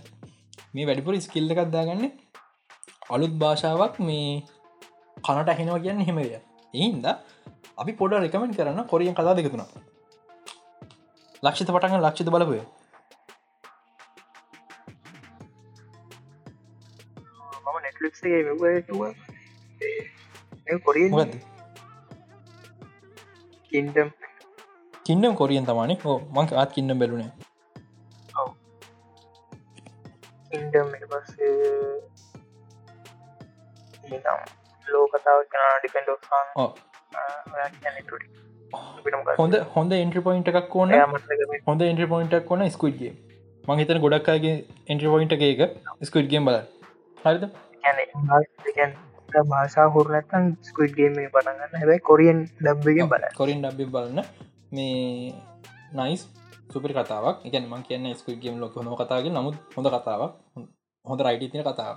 මේ 0.73 0.85
වැඩිපුර 0.85 1.15
ස්කිල්ල 1.19 1.51
එකක් 1.51 1.71
දාගන්න 1.71 2.03
අලුත් 3.09 3.33
භාෂාවක් 3.41 3.99
මේ 3.99 4.43
කනට 5.17 5.49
ඇහෙනව 5.53 5.81
කියන්න 5.83 6.05
හෙමය 6.07 6.23
එහින්ද 6.73 7.05
අපි 7.77 7.91
පොඩ 7.99 8.13
රෙකමෙන්ට 8.15 8.57
කරන්න 8.57 8.87
කොරියන් 8.87 9.15
කතා 9.15 9.35
දෙකතුන 9.35 9.65
ලක්ෂිත 11.43 11.71
පටග 11.75 12.01
ලක්ෂිත 12.01 12.29
බලපය 12.29 12.61
කින්ටම් 23.71 24.09
කින්නම් 25.05 25.35
කොරියන් 25.35 25.65
තමානේ? 25.65 25.97
හෝ 26.05 26.17
මංක 26.31 26.53
අත් 26.53 26.71
කින්නම් 26.71 26.99
බැලුනේ. 26.99 27.31
ඉන්ඩම් 30.51 30.89
පස්සේ 31.11 32.12
කතාවක් 35.13 35.55
ඩිපෙන්ඩ 35.81 36.09
ඕ. 36.11 36.69
හොඳ 39.39 39.55
හොඳ 39.75 39.91
එන්ට්‍ර 39.93 40.21
පොයින්ට 40.27 40.49
එකක් 40.51 40.75
ඕන. 40.75 40.93
හොඳ 41.67 41.81
එන්ට්‍ර 41.87 42.07
පොයින්ටක් 42.13 42.51
ඕන 42.51 42.65
ස්කුඩ්ගේ 42.69 43.13
මහිතන 43.63 44.01
ගොඩක්කාගේ 44.05 44.55
එන්ට්‍ර 44.87 45.07
පොයින්ට 45.13 45.33
එක 45.37 45.61
ස්කුඩ්ගේම් 46.09 46.49
බල 46.49 46.59
හරිද? 47.25 47.43
භාෂා 49.51 49.87
හුරනැත්තන් 49.95 50.53
ස්කුඩ්ගේම 50.69 51.19
පටගන්න 51.33 51.81
හැබයි 51.81 51.99
කොරියන් 52.09 52.39
ඩබ්බගෙන් 52.61 53.11
බල 53.13 53.27
කොරින් 53.41 53.59
ඩබ්බි 53.61 53.85
බලන්න. 53.95 54.19
මේ 54.71 55.33
නයිස් 55.99 56.21
සුපරි 56.73 56.93
කතාවක්. 56.93 57.37
එක 57.45 57.55
ම 57.63 57.75
කියන්න 57.89 58.15
ස්කුඩ්ගේම් 58.21 58.55
ලොක 58.59 58.73
හොඳ 58.79 58.97
කතාගේ 59.01 59.35
නමුත් 59.37 59.55
හොඳ 59.77 59.87
කතාවක්. 59.87 60.31
හොඳ 61.05 61.21
රයිටි 61.21 61.51
තින 61.51 61.63
කතාව 61.63 61.95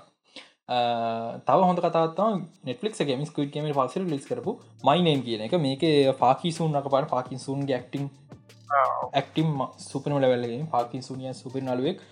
තව 0.68 1.58
හොඳ 1.62 1.78
කතාත්තා 1.78 2.30
නෙටලික් 2.64 2.94
ගේම 3.00 3.24
ස්කුඩ්ගේම 3.24 3.66
පසර 3.72 4.02
ලිස් 4.04 4.24
කරපු 4.24 4.58
මයිනම් 4.84 5.22
කියන 5.22 5.42
එක. 5.42 5.52
මේක 5.58 5.82
පාකිසුන්ක 6.18 6.74
පට 6.84 7.08
පාකිසුන් 7.08 7.66
ගැක්ටිං 7.66 8.08
ඇක්ටම් 9.12 9.52
සුපන 9.80 10.12
ලවල්ලගේ 10.14 10.66
පාකිසුනිය 10.68 11.34
සුපරි 11.34 11.62
නලුවෙක් 11.62 12.02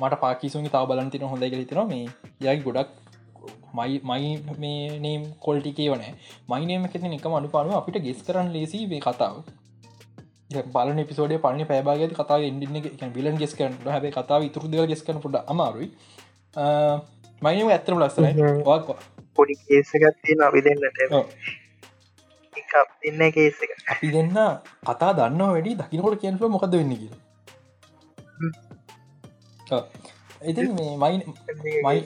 මට 0.00 0.20
පාකිසුන්ගේ 0.20 0.70
තාව 0.70 0.88
බලන්තින 0.88 1.22
හොඳයි 1.24 1.50
ගලිතන 1.50 1.80
මේ 1.86 2.08
යයි 2.40 2.58
ගොඩක් 2.60 2.90
මයි 3.72 4.00
මයි 4.02 4.32
මේනම් 4.58 5.30
කොල්ටිකේ 5.38 5.88
වන 5.88 6.04
මයිනම 6.48 6.88
කෙති 6.88 7.12
එක 7.12 7.26
අනු 7.30 7.48
පානුව 7.48 7.76
අපිට 7.76 8.02
ගෙස් 8.02 8.22
කරන්න 8.22 8.52
ලේසි 8.52 8.82
වේ 8.86 9.00
කතාව. 9.00 9.36
බලන 10.68 11.04
පිසෝඩ 11.04 11.36
පන 11.38 11.64
පැබාග 11.66 12.02
කතා 12.14 12.38
ඉන්න 12.40 13.12
විලන් 13.14 13.36
ගෙස් 13.36 13.54
කරන 13.54 13.78
හැබ 13.86 14.10
කතාව 14.10 14.42
ඉතුර 14.42 14.64
දෙ 14.66 14.86
ගෙස් 14.86 15.02
කන 15.02 15.20
පුට 15.20 15.40
අමාරුයි 15.46 15.90
මයිනම 17.42 17.68
ඇත්තම 17.70 17.96
ලස්සන 17.98 18.26
පොඩි 19.36 19.54
කේසගත්තියෙන 19.62 20.40
අපි 20.42 20.60
දෙන්නට 20.66 20.98
දෙන්න 23.02 23.22
කේස 23.32 23.58
එක. 23.64 23.70
අපි 23.92 24.08
දෙන්න 24.14 24.36
කතා 24.84 25.12
දන්න 25.14 25.42
වැඩි 25.46 25.72
දකිනකොට 25.76 26.20
කියන්ව 26.22 26.42
මොකද 26.48 26.74
වෙන්න 26.74 26.92
කිය 26.94 27.10
ඉති 30.42 30.66
මේ 30.70 30.92
මයි 30.96 31.16
මයි 31.84 31.98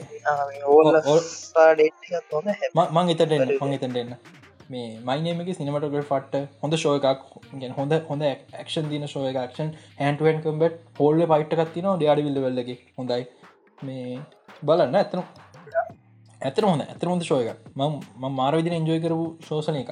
මං 2.95 3.11
එතට 3.13 3.35
මං 3.61 3.75
එතට 3.77 3.97
එන්න 3.97 4.15
මේ 4.69 4.87
මයිනමක 5.09 5.49
සිනමටග 5.57 5.97
ෆට්ට 6.03 6.35
හොඳ 6.61 6.73
ෂෝය 6.75 6.99
එකක් 7.03 7.21
හොඳ 7.77 7.93
හොඳ 8.07 8.23
ක්ෂන් 8.59 8.87
දින 8.93 9.07
ෂෝය 9.07 9.33
ක්ෂන් 9.33 9.69
හැන්ටුවන් 9.99 10.41
කම්බට 10.43 10.79
පොල්ල 10.95 11.19
පයිට්ටකත්තින 11.33 11.91
ඩයාඩි 11.91 12.25
විල්ල 12.27 12.41
වෙල්ලගේ 12.45 12.79
හොඳයි. 12.97 13.23
මේ 13.83 14.19
බලන්න 14.61 14.95
ඇතන 14.95 15.23
ඇතර 16.41 16.63
හොඳ 16.63 16.81
ඇතර 16.83 17.07
හොඳ 17.07 17.23
ශෝයක 17.23 17.49
ම 17.75 18.29
මාර 18.31 18.53
විදින 18.55 18.73
එන්ජෝය 18.73 18.99
කරපු 18.99 19.25
ශෝසන 19.41 19.77
එක 19.77 19.89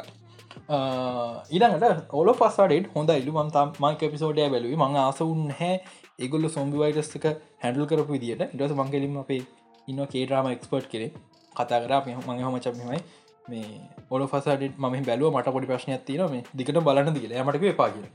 ඊළඟට 1.49 2.14
ඔල 2.14 2.31
පස්සඩට 2.34 2.94
හොඳ 2.94 3.10
ඉල්ලු 3.11 3.34
මන්තම් 3.34 3.73
මංක 3.80 4.11
පිසෝඩය 4.11 4.48
බැලුව. 4.48 4.76
මං 4.77 4.98
ආසවුන් 4.98 5.52
හැ 5.52 5.73
ඒගොල්ල 6.19 6.48
සොම්බි 6.49 6.77
වයිටස්ක 6.77 7.26
හැඩල් 7.60 7.85
කරපු 7.85 8.11
විදිට 8.14 8.41
ඉටස 8.45 8.73
මංගලින් 8.73 9.18
අපේ 9.18 9.41
ඉන්න 9.88 10.06
කේටරාම 10.07 10.48
එක්ස්පර්ට් 10.48 10.88
කරේ. 10.88 11.11
කතා 11.56 11.80
කර 11.81 11.94
මඟ 12.07 12.44
හොම 12.44 12.60
චපමයි 12.60 13.02
මේ 13.45 13.65
ඔල 14.10 14.27
පසට 14.27 14.72
ම 14.77 14.85
බැලුව. 15.03 15.30
මට 15.31 15.48
පොඩි 15.49 15.68
ප්‍රශ්නයක් 15.68 16.06
තින 16.06 16.26
මේ 16.27 16.44
දිකට 16.56 16.80
බලන්න 16.80 17.14
දිල. 17.15 17.34
මටක 17.40 17.76
පාකිල 17.76 18.06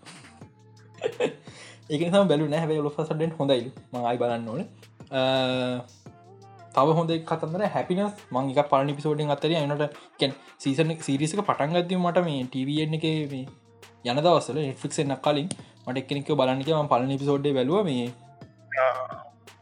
ඒක 1.90 2.02
සම 2.04 2.28
බැලු 2.28 2.48
නැහැ. 2.48 2.78
ඔල 2.78 2.90
පසටෙන් 2.90 3.32
හොඳයිලු 3.38 3.70
මඟයි 3.92 4.18
බලන්න 4.18 4.48
ඕන. 4.48 4.62
තව 6.74 6.94
හොඳ 6.94 7.12
කතන්දර 7.24 7.64
හැපිනස් 7.68 8.12
මංගේක 8.30 8.68
පලනි 8.68 8.94
පිසෝඩෙන් 8.94 9.30
අතර 9.30 9.52
එනට 9.54 9.84
කැන් 10.18 10.36
සීසන 10.58 10.94
සිරිසික 11.00 11.42
පටන්ගත්ද 11.42 11.96
මට 11.96 12.24
මේ 12.24 12.44
ටවන් 12.46 12.98
එක 12.98 13.06
මේ 13.30 13.46
යන 14.06 14.18
දවසල 14.18 14.60
ෆික්ෂ 14.76 15.00
එන්න 15.00 15.16
කලින් 15.18 15.48
මට 15.86 15.98
එක්කෙනෙක 15.98 16.30
බලන්නක 16.34 16.70
ම 16.76 16.88
පලනි 16.88 17.18
පිසෝඩ්ඩ 17.18 17.54
බැලුව 17.54 17.84
මේ 17.84 18.06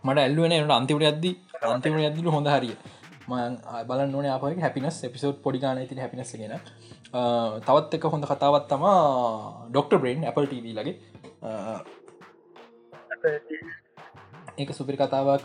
මට 0.05 0.19
ඇල්ලුවෙන 0.19 0.53
එනට 0.55 0.73
අන්තිමට 0.73 1.07
අද්දි 1.07 1.33
අන්තිමට 1.67 2.01
ඇදදිල 2.01 2.31
හොඳ 2.31 2.49
හරිය. 2.49 2.77
මන් 3.27 3.55
බලන්න 3.89 4.15
ඕන 4.15 4.27
අප 4.29 4.45
හැපිනස් 4.59 4.99
එපිසෝඩ් 5.05 5.39
පොඩිගාන 5.43 5.79
ඇති 5.79 5.99
හැපිනස් 5.99 6.33
ගෙන 6.35 6.55
තවත් 7.63 7.99
එක 7.99 8.05
හොඳ 8.07 8.25
කතාවත් 8.25 8.67
තම 8.71 8.85
ඩොක්ට 9.71 9.99
බ්‍රේන් 10.01 10.25
Apple 10.25 10.47
TV 10.47 10.65
ලගේ 10.73 10.95
ඒක 14.57 14.71
සුපිරි 14.73 14.97
කතාවක් 14.97 15.43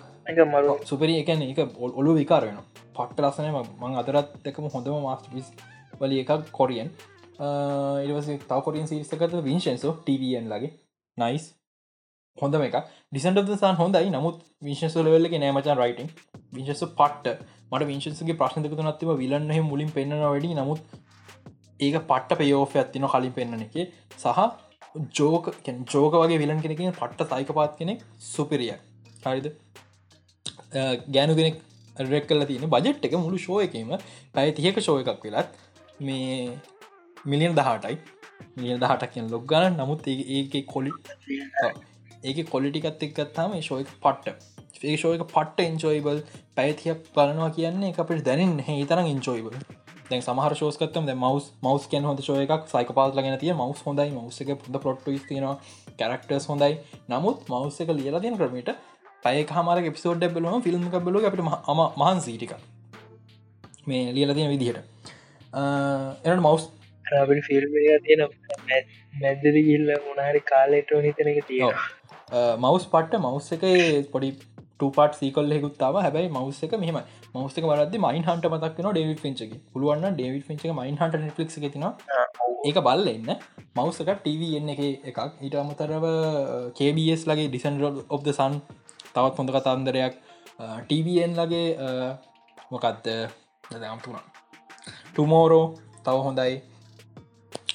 මරු. 0.48 0.76
සුපරි 0.84 1.14
එකන 1.20 1.42
එක 1.44 1.60
ඔලු 1.78 2.12
විකාර 2.14 2.44
වෙන 2.44 2.60
පට්ට 2.96 3.22
ලස්සනම 3.22 3.58
මං 3.80 3.98
අදරත් 3.98 4.48
එකම 4.48 4.68
හොඳම 4.68 5.00
මාස්ටපිස් 5.02 5.48
වල 6.00 6.14
එකක් 6.16 6.52
කොරියන් 6.52 6.92
ඉවස 8.04 8.30
තව 8.42 8.60
කොරියන් 8.62 8.88
සිරිසකත 8.88 9.36
විංශන්සෝ 9.42 9.94
TVN 10.06 10.48
ලගේ 10.48 10.72
නයිස් 11.18 11.46
හොඳම 12.38 12.62
එක 12.62 12.76
ඩිසන්ට 13.12 13.54
සන් 13.54 13.76
හොඳයි. 13.76 14.10
නමුත් 14.10 14.44
විංශසල 14.62 15.08
වෙල්ලගේ 15.08 15.40
නෑමචන් 15.40 15.78
රයිටන් 15.78 16.10
විංශස 16.54 16.84
පට්ට. 16.92 17.46
මට 17.72 17.88
විංශන්සගේ 17.88 18.38
ප්‍රශ්නක 18.38 18.84
නත්තිව 18.84 19.16
විලන්න 19.18 19.52
මුලින් 19.64 19.92
පෙන්න්න 19.92 20.24
වැඩි. 20.24 20.54
නමුත් 20.54 20.82
ඒක 21.80 21.98
පට්ට 22.04 22.40
පයෝෆ 22.40 22.76
ඇත්තින 22.76 23.08
කලින් 23.08 23.34
පෙන්න්න 23.34 23.62
එක. 23.62 23.76
සහ 24.16 24.40
ජෝක 25.12 25.52
ජෝක 25.88 26.14
වගේ 26.16 26.40
විලන් 26.40 26.62
කෙනකින් 26.62 26.94
පට්ට 26.94 27.30
සයිකපාත් 27.32 27.78
කෙනෙක් 27.78 28.08
සුපිරිය. 28.28 28.74
හරිද? 29.24 29.52
ගෑනු 31.16 31.36
කෙනෙක් 31.40 31.62
රෙක් 31.98 32.28
කල 32.28 32.46
තියෙන 32.46 32.70
බජට් 32.76 33.06
එක 33.06 33.18
මුළු 33.26 33.38
ෂෝ 33.38 33.62
එකම. 33.68 33.94
පැය 34.34 34.52
තියක 34.58 34.80
ෂෝ 34.80 34.98
එකක් 35.04 35.24
වෙලත් 35.26 35.50
මේ 36.00 36.58
මිලියන් 37.26 37.56
දහටයි. 37.60 37.98
මිලියන් 38.58 38.84
දහටක් 38.84 39.14
කියෙන් 39.14 39.32
ලොක් 39.32 39.48
ගන්න 39.52 39.80
නමුත් 39.80 40.08
ඒක 40.08 40.56
කොලි 40.74 40.92
ඒක 42.24 42.40
කොලිටිකත් 42.50 43.04
එක්කත්තාම 43.08 43.54
ශෝයක 43.68 43.90
පට්ට. 44.04 44.36
ඒ 44.84 44.98
ශෝයක 45.04 45.24
පට්ට 45.34 45.68
එන්චෝයිබල් 45.68 46.20
පැතියක් 46.58 47.00
බලනවා 47.16 47.50
කියන්නේ 47.58 47.94
අපට 48.04 48.26
දැනින් 48.28 48.54
හිතරම් 48.68 49.08
ඉන්චෝයිබල් 49.14 49.56
දැන් 50.10 50.24
සමහර 50.28 50.54
ශෝස්කත්තම 50.60 51.10
මවස් 51.14 51.46
මවස් 51.66 51.88
කන් 51.92 52.08
හොඳ 52.10 52.22
ශෝය 52.28 52.44
එකක්. 52.46 52.64
සයික 52.74 52.90
පාලගෙන 52.98 53.38
තිය 53.44 53.54
මවස් 53.54 53.82
හොඳයි. 53.88 54.10
මවස 54.18 54.42
එක 54.44 54.50
පුද 54.64 54.80
පොට්ට 54.86 55.28
තිනවා 55.30 55.56
කැරක්ටර්ස් 56.00 56.48
හොඳයි. 56.52 56.74
නමුත් 57.10 57.50
මවස් 57.52 57.82
එක 57.84 57.94
ලියලා 58.00 58.24
තියන 58.26 58.38
ක්‍රමට 58.40 58.70
පය 59.24 59.34
හමර 59.52 59.78
පිසෝඩ් 59.90 60.28
බලම 60.36 60.62
ෆිල්ම් 60.62 60.86
බල 61.00 61.20
අපට 61.24 61.44
ම 61.44 61.50
මහන් 61.96 62.22
සීටික 62.22 62.54
මේ 63.88 64.14
ලියල 64.14 64.34
තියෙන 64.34 64.54
විදිහට. 64.54 64.80
එනට 66.26 66.40
මවස් 66.40 66.70
රබට 67.06 67.48
ෆිල්ම් 67.48 67.80
තියෙන 68.06 68.22
මැද්දද 69.18 69.60
ගිල්ල 69.62 69.92
මොනහරි 70.06 70.44
කාලෙට 70.52 70.96
නිතනක 71.00 71.42
තිය 71.50 71.66
මවස් 72.60 72.88
පට්ට 72.88 73.22
මවස් 73.22 73.52
එක 73.58 73.66
පොඩි 74.14 74.32
පාට 74.92 75.18
සීකල් 75.18 75.58
ෙකුත්තාව 75.58 76.04
හැබයි 76.04 76.30
මවස් 76.30 76.64
එක 76.68 76.78
මෙහම 76.84 77.02
මවස්ක 77.34 77.66
වරද 77.66 77.94
මයින් 78.04 78.24
හන්ට 78.26 78.48
මතක්න 78.50 78.88
ඩේවි 78.90 79.16
ෆිචක 79.20 79.52
පුළුවන් 79.74 80.08
ඩේවි 80.12 80.40
ෆිචක 80.48 80.64
මයින් 80.80 80.98
හන්ට 81.02 81.20
නෙටලික් 81.22 81.74
තින 81.74 81.86
ඒක 82.66 82.78
බල්ල 82.88 83.08
එන්න. 83.08 83.30
මවසක 83.76 84.10
TV 84.26 84.50
එන්න 84.58 84.72
එක 84.74 84.82
එකක්. 85.10 85.20
ඊට 85.42 85.56
අමතරව 85.56 86.06
කBS 86.78 87.24
ලගේ 87.30 87.48
ඩිසන්රල් 87.48 88.02
ඔබ්ද 88.10 88.28
සන් 88.34 88.58
තවත් 89.16 89.38
හොඳ 89.38 89.52
කතන්දරයක් 89.56 90.14
TVN 90.90 91.32
ලගේ 91.40 91.68
මොකක්ද 92.72 93.08
දම්තුුණ 93.74 94.28
ටමෝරෝ 95.14 95.66
තව 96.06 96.18
හොඳයි. 96.28 96.54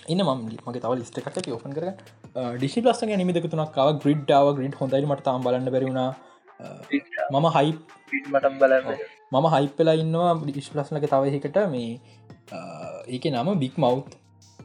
ඉන්න 0.09 0.23
ම 0.23 0.31
මගේ 0.39 0.83
තව 0.83 0.93
ලිස්ට 0.99 1.19
එකක් 1.21 1.49
ඔපන් 1.57 1.75
කර 1.77 1.87
ඩිසි 2.57 2.83
ලස්ස 2.83 3.03
නිමිදක 3.13 3.47
තුනක්කාව 3.53 3.89
ග්‍රිඩ්ඩාව 4.03 4.49
ග්‍රිඩ් 4.59 4.75
හොඳයි 4.81 5.07
මට 5.07 5.27
තාම් 5.29 5.45
බලන්න 5.47 5.71
බැරුණා 5.75 6.11
මම 7.33 7.47
හයි 7.57 7.73
මටම් 8.25 8.55
බලන්න 8.61 8.87
මම 9.33 9.47
හයිපලා 9.55 9.97
ඉන්නවා 10.03 10.35
ඩිස් 10.43 10.69
ලස්නක 10.75 11.07
තවහිකට 11.13 11.59
මේ 11.73 11.91
ඒක 13.09 13.25
නම 13.33 13.49
බික් 13.63 13.81
මව් 13.83 13.97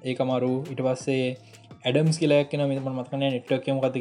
ඒක 0.03 0.19
මරු 0.29 0.53
ඉට 0.73 0.83
පස්සේ 0.87 1.25
ඇඩම්ස් 1.85 2.21
කියලයක් 2.21 2.51
කියෙන 2.51 2.67
මෙම 2.69 2.91
මතකන 2.97 3.25
නෙට්ක් 3.25 3.55
කම 3.65 3.81
කත 3.83 3.95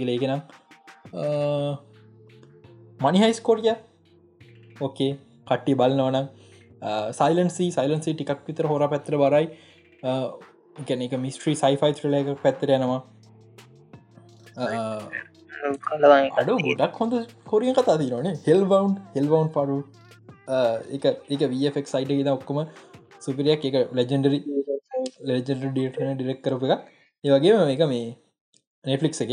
කියලගෙන 3.00 3.08
මනි 3.08 3.18
හයිස්කෝඩිය 3.18 3.74
ඕකේ 4.80 5.18
කට්ටි 5.46 5.74
බලන්නවනම් 5.74 6.26
සයිලන්සි 7.12 7.66
සයිලන්සි 7.70 8.14
ටිකක් 8.14 8.42
විතර 8.46 8.66
හොර 8.66 8.82
පැත්තර 8.88 9.16
බරයි 9.16 9.46
ගැන 10.88 11.02
එක 11.02 11.16
මිස්ට්‍රී 11.18 11.54
සයිෆයි 11.54 11.92
ත්‍රලක 11.92 12.42
පැත්තර 12.42 12.72
යනවා. 12.76 13.00
Uh, 14.56 15.00
අඩු 16.36 16.58
ගොඩක් 16.58 17.00
හොඳ 17.00 17.16
කොරිය 17.44 17.72
කතා 17.72 17.96
තිරනේ 17.98 18.34
හෙල්වන්් 18.46 18.94
හෙල්වන්් 19.14 19.48
පරු 19.56 19.78
එක 20.90 21.04
එක 21.06 21.42
වෆෙක් 21.52 21.88
සයිට 21.88 22.24
ද 22.26 22.28
ඔක්කොම 22.28 22.66
සුපිරියක්. 23.20 23.64
එක 23.64 23.92
ලෙජෙන්ඩරි 23.92 24.44
ලෙජෙන්ඩ 25.20 25.64
ඩියටන 25.72 26.14
ඩිරෙක් 26.14 26.42
කරප 26.42 26.62
එක 26.64 26.80
ඒවගේ 27.24 27.72
එක 27.74 27.82
මේ 27.88 28.16
නෙෆලික්ස් 28.84 29.20
එක. 29.26 29.32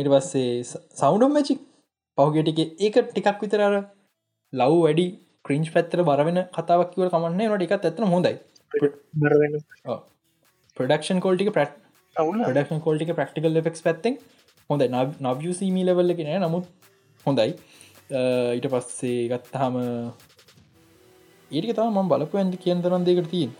ඉට 0.00 0.08
පස්සේ 0.08 0.62
සෞන්ඩම් 0.94 1.32
මැචික් 1.32 1.67
පහුගෙටික 2.18 2.60
ඒක 2.60 2.96
ටිකක් 3.08 3.42
විතරර 3.42 3.74
ලව් 4.52 4.72
වැඩි 4.84 5.06
ක්‍රීන්ච් 5.44 5.68
පැත්තර 5.74 6.00
බරවෙන 6.08 6.40
කතාවක් 6.56 6.94
කියව 6.94 7.10
කමන්නේ 7.12 7.48
නට 7.48 7.66
එකත් 7.66 7.86
ඇතන 7.88 8.10
හොඳයි. 8.14 8.34
බරවෙන 9.22 9.54
ප්‍රඩක්ෂන් 10.76 11.20
කෝල්ටික 11.24 11.52
ප්‍රට් 11.56 11.76
ප්‍රඩක්ෂන් 12.16 12.82
කෝල්ටික 12.86 13.14
ප්‍රක්ටිකල් 13.18 13.60
ෆෙක්ස් 13.68 13.84
පැත්තෙන් 13.86 14.18
හොඳ 14.70 14.82
නවසීමී 15.26 15.86
ලෙවල්ල 15.88 16.16
කෙන 16.18 16.32
නමුත් 16.42 16.66
හොඳයි. 17.26 17.54
ඊට 18.56 18.68
පස්සේ 18.74 19.22
ගත්තහම 19.30 19.78
ඒටික 21.50 21.72
තම 21.76 21.96
ම 21.96 22.12
බලපු 22.12 22.38
ඇන්ති 22.38 22.62
කියන 22.64 22.82
තරන් 22.82 23.06
දෙකට 23.06 23.30
තිීන් 23.32 23.56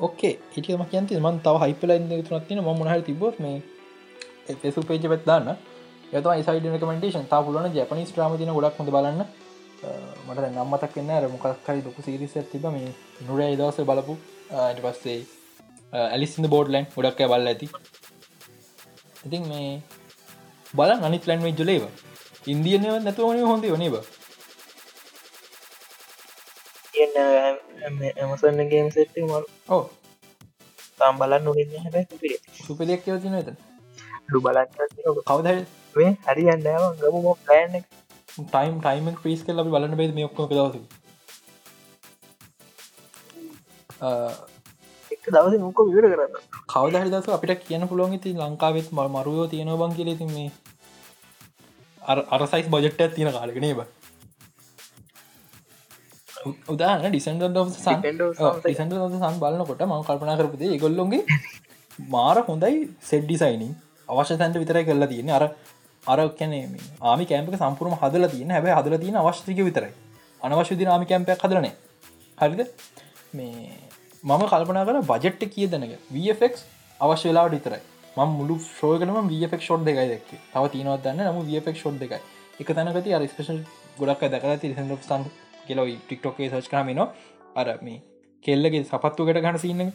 ඕකේ 0.00 0.34
ඉටම 0.56 0.82
කියන්ති 0.90 1.20
මන් 1.20 1.38
තව 1.44 1.56
හයිපල 1.62 1.92
තුනත්තින 2.28 2.60
ම 2.60 2.68
මොහර 2.72 3.00
තිබොත් 3.02 3.38
මේ 3.40 3.62
එසු 4.64 4.80
පේජ 4.82 5.06
පෙත්දාන්න 5.14 5.48
යත 6.12 6.26
සයිඩ 6.46 6.66
කමටේෂන් 6.82 7.26
තා 7.32 7.42
පුලන 7.42 7.66
ජපනිස් 7.76 8.12
්‍රාම 8.18 8.36
තින 8.38 8.52
ගොඩක් 8.56 8.78
හොඳ 8.78 8.90
බලන්න. 8.96 9.24
මට 10.26 10.46
නම්මතක් 10.50 10.92
කන්න 10.94 11.10
අර 11.10 11.24
මොකක්කරි 11.28 11.80
ලොකු 11.86 12.02
සිරිස 12.02 12.34
තිබ 12.52 12.64
මේ 12.68 12.92
නුරේ 13.26 13.56
දවස 13.56 13.78
බලපු. 13.90 14.14
අට 14.62 14.80
පස්සේ 14.84 15.20
ඇලිසිද 16.04 16.46
බෝඩ්ලයින් 16.54 16.86
ගොඩක් 16.94 17.20
බල්ල 17.30 17.52
ඇති. 17.52 17.68
ඉතින් 19.26 19.42
මේ 19.48 19.82
බල 20.74 20.90
අනිත් 21.00 21.26
ලැන්වේ 21.28 21.54
ජලේව 21.58 21.84
ඉන්දියනව 22.46 22.86
නැතුවනේ 23.02 23.44
හොඳ 23.50 23.64
වනේබ 23.66 23.96
ඇමසන්න 28.20 28.68
ගේම් 28.70 28.88
සෙට් 28.90 29.16
මල් 29.22 29.44
ඕ 29.68 29.84
තාම් 30.98 31.14
බලන්න 31.20 31.44
නොගන්න 31.46 31.84
හැබැ 31.84 32.04
පිරේ 32.20 32.40
සුපදයක් 32.58 33.00
කියවතින 33.04 33.38
ඇත 33.38 33.48
ලු 34.28 34.40
බලන්න 34.40 34.68
කවද 35.22 35.48
මේ 35.96 36.10
හරියන්න 36.26 36.66
ගම 37.00 37.16
ලෑන්න 37.24 37.74
ටයිම් 38.44 38.74
ටයිම 38.80 39.06
ප්‍රීස් 39.18 39.42
කල 39.46 39.62
අපි 39.62 39.74
බලන්න 39.74 39.98
බේද 40.00 40.14
මේ 40.16 40.26
ඔක්කො 40.28 40.46
දවස 40.50 40.76
එක 45.10 45.24
දවස 45.28 45.60
මොක 45.60 45.80
විර 45.88 46.04
කරන්න. 46.04 46.32
කවදහරි 46.68 47.10
දස 47.10 47.28
අපිට 47.30 47.66
කියන 47.66 47.88
පුළොන් 47.90 48.16
ති 48.20 48.30
ලංකාවෙත් 48.34 48.88
ම 48.92 49.02
මරුවෝ 49.08 49.46
තියෙන 49.48 49.74
බං 49.74 49.92
කියල 49.98 50.10
ති 50.18 50.26
මේ 50.28 50.50
අර 52.02 52.42
සයිස් 52.46 52.66
බජට්ට 52.68 53.14
තියෙන 53.16 53.32
කාලක 53.32 53.60
නේබ 53.60 53.84
උදාන 56.68 57.06
ඩිසන්ඩ 57.06 57.58
සන් 57.76 57.98
ඩිසන්ඩ 58.60 58.94
සන් 59.14 59.40
බලන්නකොට 59.40 59.82
ම 59.84 59.94
කල්පනා 60.02 60.36
කරපුදේ 60.36 60.78
ගොල්ලොන්ගේ 60.78 61.24
මාර 62.10 62.36
හොඳයි 62.48 62.76
සෙඩ්ඩිසයිනින් 63.02 63.72
අවශ්‍ය 64.08 64.36
තැන්ට 64.40 64.58
විතරයි 64.62 64.84
කරලා 64.84 65.08
තියෙන 65.12 65.30
අර 65.38 65.44
අර 66.04 66.18
කැනේ 66.38 66.64
ආමි 67.02 67.24
කෑම්පක 67.30 67.56
සම්පුරම 67.60 67.94
හදල 68.02 68.28
තියන 68.34 68.50
හැබ 68.56 68.66
හදල 68.78 68.96
තියන 69.04 69.16
අවශ්‍රික 69.22 69.60
විතරයි. 69.68 69.92
අනවශ්‍ය 70.42 70.76
දී 70.80 70.90
ආමි 70.94 71.06
කැම්පයක් 71.06 71.44
හදරන 71.44 71.66
හරිද? 72.38 72.60
මේ 73.34 73.72
මම 74.24 74.42
කල්පනා 74.52 74.84
කර 74.88 75.00
බජට්ට 75.10 75.52
කිය 75.54 75.68
දැනක 75.72 75.92
වෆක් 76.14 76.54
අවශ්‍ය 77.00 77.28
වෙලාට 77.28 77.54
විතරයි. 77.56 77.82
ම 78.16 78.20
මුළු 78.38 78.56
ශෝකනම 78.70 79.16
වෆක් 79.32 79.62
ෂොට් 79.62 79.84
දෙකයි 79.88 80.08
දැක් 80.12 80.28
තව 80.52 80.64
තිනවත් 80.74 81.04
දන්න 81.04 81.20
නම 81.28 81.38
වෆක් 81.48 81.76
ෂොට් 81.76 81.98
දෙකයි. 82.02 82.20
එක 82.60 82.68
තැනකති 82.76 83.14
අර 83.16 83.22
ස්පේෂල් 83.32 83.60
ගොඩක් 83.98 84.22
දකලා 84.32 84.58
ති 84.62 84.74
සන් 84.74 85.24
කෙලොයි 85.66 85.96
ටික්ටොක්ේ 86.00 86.50
සච් 86.50 86.68
කරමින 86.72 87.00
අර 87.00 87.68
මේ 87.82 88.02
කෙල්ලගේ 88.44 88.84
සපත්තුකට 88.84 89.40
ගන 89.44 89.58
සින්න 89.58 89.92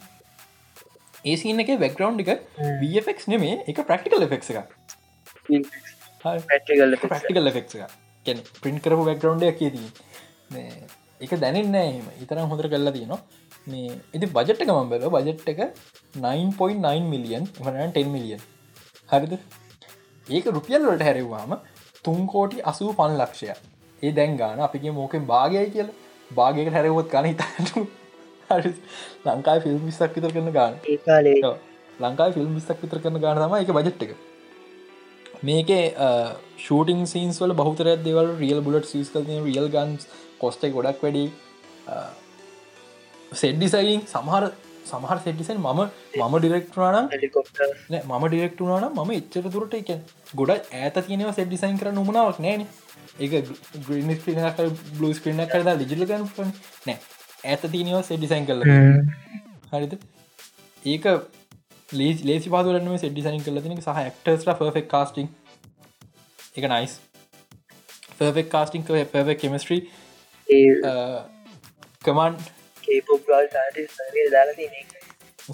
ඒ 1.26 1.36
සින්න 1.36 1.60
එක 1.60 1.72
වැක්ග්‍රවන්් 1.82 2.20
එක 2.24 2.30
වෆක් 2.82 3.28
නෙමේ 3.32 3.56
එක 3.68 3.80
ප්‍රක්ටිකල් 3.88 4.26
ෆෙක් 4.34 4.44
එක 6.94 7.04
ප්‍රක්ටිකල් 7.04 7.52
ෆෙක් 7.58 7.76
එක. 7.76 7.92
කැන 8.26 8.40
පින්ට 8.64 8.82
කරපු 8.86 9.04
වැක්ග්‍රවන්් 9.10 9.44
එක 9.50 9.58
කියදී 9.60 9.90
එක 11.22 11.32
දැනන්න 11.44 11.76
එම 11.76 12.08
ඉතරම් 12.24 12.48
හොඳර 12.52 12.70
කල්ලා 12.74 12.96
තියනවා. 12.98 13.20
මේ 13.68 13.92
ඉති 14.14 14.32
බජට්ක 14.38 14.70
මම්බල 14.70 15.10
බජට් 15.16 15.48
එක 15.54 15.60
9.9 16.20 17.10
මිලියන් 17.14 17.50
වන 17.60 17.92
10 17.94 18.14
මිලියන් 18.16 18.42
හරිද? 19.10 19.34
ඒක 20.28 20.46
රුපියල් 20.58 20.88
වලට 20.88 21.08
හැරවාම 21.10 21.58
තුන්කෝටි 22.06 22.66
අසූ 22.72 22.94
පන් 23.00 23.20
ලක්ෂය 23.22 23.50
ඒ 24.04 24.12
දැන් 24.12 24.38
ගාන 24.42 24.68
අපිගේ 24.68 24.96
මෝකෙන් 25.00 25.28
භාගයයි 25.32 25.70
කියල. 25.76 25.90
භාගයක 26.32 26.76
හැරවොත් 26.76 27.12
ගන 27.14 27.26
හිතට 27.26 27.44
ලංකායි 29.26 29.62
ෆිල්ම් 29.66 29.82
විස්සක් 29.86 30.16
විතර 30.16 30.32
කරන 30.36 30.52
ගාන. 30.52 30.80
ලංකායි 32.00 32.34
ෆිල්ම් 32.34 32.56
විස්සක් 32.56 32.82
විතර 32.84 33.02
කරන 33.04 33.22
ගාන 33.26 33.38
තම 33.38 33.56
එක 33.60 33.74
බජට් 33.78 34.08
එක. 34.08 34.16
මේකේ 35.44 35.84
ෂූටිං 36.58 37.06
සීන්ස් 37.08 37.42
වල 37.42 37.54
බහතරත් 37.56 38.02
දෙවල් 38.08 38.32
රියල් 38.40 38.62
බුලට 38.62 38.90
සිස් 38.94 39.12
කල 39.12 39.30
රියල් 39.44 39.70
ගන්ස් 39.76 40.10
කොස්ට 40.40 40.66
ගොඩක් 40.78 41.06
වැඩි. 41.06 41.26
සෙඩ්ඩිසයින් 43.34 44.02
සමහර 44.08 44.52
සමහර 44.86 45.18
සෙට්ටිසන් 45.20 45.60
මම 45.60 45.82
මම 46.20 46.36
ඩිරෙක්ටරනම් 46.40 47.06
මම 48.04 48.28
ඩිරෙක්ටුනාන 48.28 48.90
ම 48.98 49.12
එච්චර 49.12 49.46
තුරට 49.56 49.80
එක 49.82 49.92
ගොඩ 50.36 50.56
ඇත 50.56 51.02
තියෙනව 51.02 51.34
සෙඩ් 51.34 51.50
ඩිසයින් 51.50 51.78
කර 51.78 51.94
නොමනාවක් 51.94 52.40
නෑන. 52.40 52.66
ඒක 53.20 53.32
ග්‍රීන 53.86 54.12
ස්ක්‍රීන 54.18 54.76
බ්ලු 54.98 55.14
ස්ක්‍රීන 55.14 55.42
කරද 55.54 55.72
ලිජිල 55.82 56.06
ගන 56.06 56.28
නෑ 56.86 56.98
ඇත 57.44 57.68
තියනව 57.68 58.02
සෙඩ් 58.04 58.20
ඩිසයින් 58.20 58.46
කරල. 58.46 58.64
හරිද? 59.72 60.00
ඒක 60.86 61.06
ලේ 61.90 62.14
ලේසි 62.24 62.50
පාදුරන්න 62.50 62.98
සෙඩ් 62.98 63.14
ඩිසයින් 63.14 63.44
කල 63.44 63.62
තින 63.62 63.76
සහ 63.78 63.90
ක්ටස්ට 64.16 64.74
ෆෙක් 64.74 64.88
කාස්ටිං 64.90 65.28
එක 66.56 66.68
නයිස් 66.68 67.00
ෆෙක් 68.20 68.50
කාස්ටිං 68.50 68.84
පැ 68.86 69.36
කෙමස්ට්‍රී 69.38 69.82
කමන්් 72.04 72.34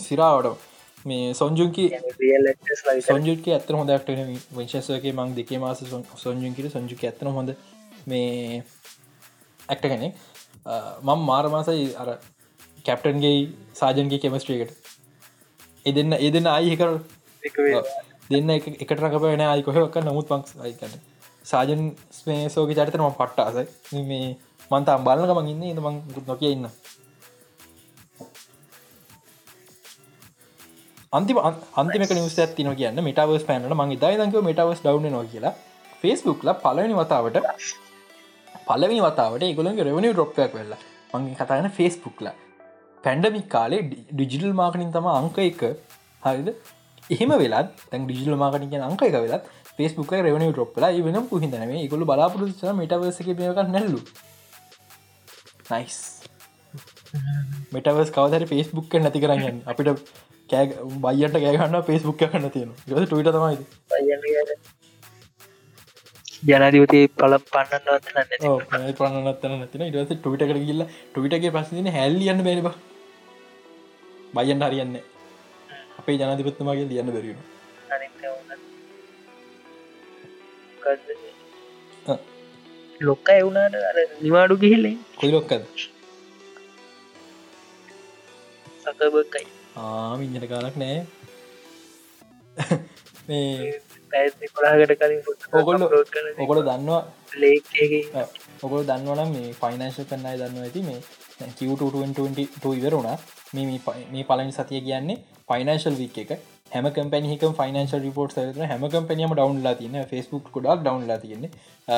සිරාවට 0.02 0.72
මේ 1.06 1.34
සොන්ජුන්කි 1.36 1.86
රියල් 2.20 2.53
සොන්ජුක 3.03 3.48
ඇතර 3.49 3.76
හොඳ 3.76 3.95
ක්ට 3.95 4.10
විංශසගේ 4.53 5.14
මං 5.14 5.36
දෙකේ 5.36 5.60
මාස 5.60 5.84
සොන්ජුන්කිට 6.18 6.72
සොංජුක 6.72 7.03
ඇතන 7.03 7.32
හොඳ 7.32 7.56
මේ 8.07 8.64
ඇක්ට 9.70 9.86
කෙනෙක් 9.86 10.24
මං 11.03 11.25
මාරමාසයි 11.25 11.87
අර 11.95 12.09
කැප්ටන්ගේ 12.85 13.35
සාජන්ගේ 13.73 14.19
කෙමස්ට්‍රියකට 14.19 14.93
එදන්න 15.85 16.15
එදන්න 16.19 16.47
අයිකර 16.49 16.91
දෙන්න 18.29 18.55
එකට 18.55 18.97
රකපන 18.99 19.45
අයි 19.47 19.63
කොහක 19.63 20.01
නමුත් 20.03 20.27
පංක් 20.27 20.63
අයිකට 20.63 21.13
සාජන් 21.45 21.81
මේ 22.25 22.49
සෝක 22.49 22.69
චරිතනම 22.71 23.13
පට්ටාසයි. 23.13 23.65
මේ 24.03 24.27
මන්තා 24.71 24.97
බලන්නකම 24.99 25.39
ඉන්න. 25.45 25.63
ඉඳ 25.63 25.79
මං 25.79 25.95
නොකිය 26.27 26.51
ඉන්න. 26.51 26.67
අන්තිම 31.13 31.37
අන්තිමක 31.75 32.11
නිවස 32.11 32.37
ඇතින 32.39 32.71
කියන්න 32.73 33.01
මටවස් 33.03 33.45
පෑනට 33.45 33.75
මං 33.75 33.97
දායිදක 33.97 34.37
මටවස් 34.41 34.81
ඩව් 34.81 34.97
නො 35.07 35.23
කියලා. 35.25 35.53
ෆෙස්බුක්ල 36.01 36.53
පලනි 36.63 36.95
වතාවට 36.95 37.37
පලවනි 38.67 39.01
වතාවට 39.01 39.45
ගොලන් 39.57 39.79
රෙවනි 39.81 40.09
රොප්යක් 40.13 40.53
වෙල්ලා 40.53 40.79
මංගේ 41.13 41.37
කතාන 41.41 41.67
ෆෙස්බුක්ල 41.71 42.29
පැන්ඩමික් 43.03 43.47
කාලේ 43.47 43.81
ඩිජිටල් 43.85 44.53
මාකනින් 44.53 44.89
තම 44.91 45.07
අංක 45.11 45.37
එක. 45.41 45.61
හරිද? 46.23 46.49
එහෙම 47.09 47.31
වෙලත් 47.35 47.71
තැන් 47.83 48.07
ඩිජිල් 48.07 48.35
මාකනික 48.35 48.75
අංක 48.81 49.03
එක 49.03 49.17
වෙලත් 49.25 49.49
ෆෙස්බුක් 49.77 50.11
රෙවනි 50.19 50.51
රොප්ලා 50.53 50.91
වෙන 51.07 51.21
පුහිදනේ 51.27 51.87
ගොල 51.87 52.05
බලාපොරතු 52.05 52.73
මටවසක 52.73 53.29
මේක 53.39 53.63
නැල්ලු 53.69 54.01
නයිස් 55.71 55.99
මෙටවස් 57.73 58.09
කවදර 58.11 58.47
ෆෙස්බුක් 58.47 58.95
නැති 58.97 59.21
කරන්න 59.21 59.59
අපිට 59.65 60.07
කෑ 60.49 60.65
බයියට 61.03 61.37
කෑගන්න 61.37 61.77
පේස්බුක් 61.83 62.17
කන්න 62.23 62.51
තියෙන 62.51 62.73
ට 62.87 63.35
තමයි 63.35 63.57
ජනධීපති 66.44 66.99
පල 67.16 67.34
පන්නන්නවත් 67.45 68.07
නන්න 68.14 68.94
පන්නනත්තන 68.94 69.53
නැතින 69.53 69.84
ඉටස 69.88 70.14
ටවිට 70.14 70.44
කර 70.44 70.60
කියල්ල 70.62 70.84
ටවිටගේ 71.10 71.52
පස්සන 71.52 71.90
හැල්ලියන්න 71.95 72.44
බැනිබ 72.45 72.70
බයන්න 74.36 74.66
හරියන්න 74.66 74.95
අපේ 75.99 76.18
ජනධිපත්තුමගේ 76.18 76.88
ලියන්න 76.88 77.12
බැරීම 77.12 77.40
ලොක්ක 83.02 83.28
එවුණට 83.32 83.76
නිවාඩු 84.22 84.56
ගිහිල්ලේ 84.57 84.95
කොයි 85.18 85.32
ලොක්කද? 85.32 85.64
සකබකයි. 88.84 89.45
ආමිංජට 89.78 90.45
කාලක් 90.52 90.76
නෑ 90.78 90.99
මේ 93.28 93.74
පැපොලාගට 94.15 94.95
කලින් 94.97 95.21
ඔකොල්ල 95.53 95.85
ඔකොල 96.39 96.63
දන්නවා 96.63 97.01
ලේකගේ 97.35 98.25
ඔකොල 98.61 98.83
දන්නවනම් 98.83 99.31
මේ 99.31 99.53
ෆයිනන්ශ 99.55 100.01
කන්නයි 100.05 100.35
දන්න 100.37 100.63
ඇති 100.63 100.83
මේ 100.83 100.99
කිවට 101.53 102.71
ඉවරුණා 102.73 103.17
මේ 103.53 104.25
පලනි 104.25 104.51
සතිය 104.53 104.81
කියන්නේ 104.81 105.21
ෆයිනන්ශල් 105.47 105.95
වික් 105.95 106.17
එක. 106.17 106.31
හැම 106.71 106.87
කම්පැනික 106.91 107.43
ෆනන්ශල් 107.51 108.01
රිපෝට් 108.01 108.33
සන 108.33 108.63
හැම 108.63 108.85
කම්පනියම 108.87 109.33
ඩවන්ලා 109.33 109.75
තින 109.75 109.97
ෆස්බුක් 110.03 110.51
කොඩක් 110.51 110.81
ඩවන්ලා 110.81 111.17
තියන්නේ. 111.17 111.51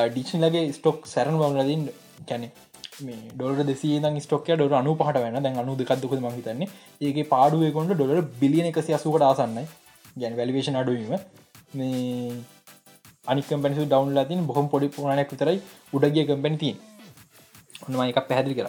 ඩිච්ලගේ 0.07 0.63
ස්ටොක් 0.73 1.07
සැරන් 1.07 1.39
වලදින් 1.39 1.87
කැනෙ 2.27 2.49
මේ 3.01 3.17
ඩොල 3.33 3.63
දෙසේ 3.63 4.19
ස්ටොක 4.19 4.51
ඩොර 4.51 4.73
අනු 4.73 4.95
පහට 4.95 5.23
වෙන 5.25 5.39
දැන් 5.39 5.57
අනු 5.57 5.75
දෙකක්දක 5.75 6.15
මහිතන්නේ 6.19 6.69
ඒගේ 7.01 7.25
පාඩුවකොට 7.25 7.93
ඩොල 7.93 8.21
බිලියන 8.39 8.67
එකසි 8.67 8.93
අසුකට 8.93 9.23
ආසන්නයි. 9.23 9.65
ගැන 10.15 10.37
වැලිවේෂන් 10.37 10.75
අඩුවීම 10.75 11.13
මේ 11.71 12.43
අනිකම්පැනිසු 13.27 13.85
ඩවන්ලා 13.85 14.25
තින් 14.25 14.45
බොහොම 14.45 14.69
පොඩි 14.69 14.87
පුරණයක් 14.89 15.31
විතරයි 15.31 15.59
උඩගේ 15.93 16.25
කම්පැන් 16.25 16.57
තින් 16.57 16.75
ඔන්නම 17.83 18.01
එකක් 18.03 18.19
පැහැදිලි 18.23 18.55
කර. 18.55 18.67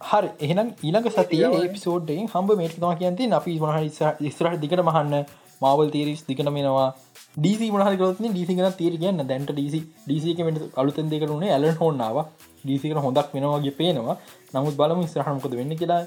හරි 0.00 0.28
එහනම් 0.40 0.68
ඊළඟ 0.80 1.08
සතිය 1.10 1.44
පිසෝඩ්ඩෙන් 1.68 2.26
හම්බ 2.26 2.50
මේට 2.56 2.76
තම 2.76 2.92
කියන්ති 2.96 3.30
අපි 3.32 3.58
මහ 3.58 3.76
ඉස්රහ 4.22 4.54
දිකට 4.58 4.82
මහන්න 4.82 5.14
මාවල් 5.62 5.88
තේරිස් 5.90 6.22
දිකනමෙනවා 6.24 6.88
ඩීසි 7.34 7.66
මහකරත් 7.70 8.20
ඩීසිකන 8.26 8.62
තේර 8.74 8.94
කියන්න 8.96 9.22
දැන්ට 9.24 9.50
ඩීසි 9.52 9.80
ඩීසිකමට 10.04 10.78
අලුතන් 10.78 11.10
දෙකරුණේ 11.10 11.52
ඇලන් 11.52 11.76
හොන්නාව 11.76 12.16
ඩීසිකට 12.64 12.98
හොඳක් 12.98 13.28
වෙනවාගේ 13.34 13.72
පේනවා. 13.72 14.16
නමුත් 14.54 14.74
බලම 14.76 15.02
ස්රහමකොද 15.06 15.54
වෙන්න 15.54 15.76
කියලා 15.76 16.02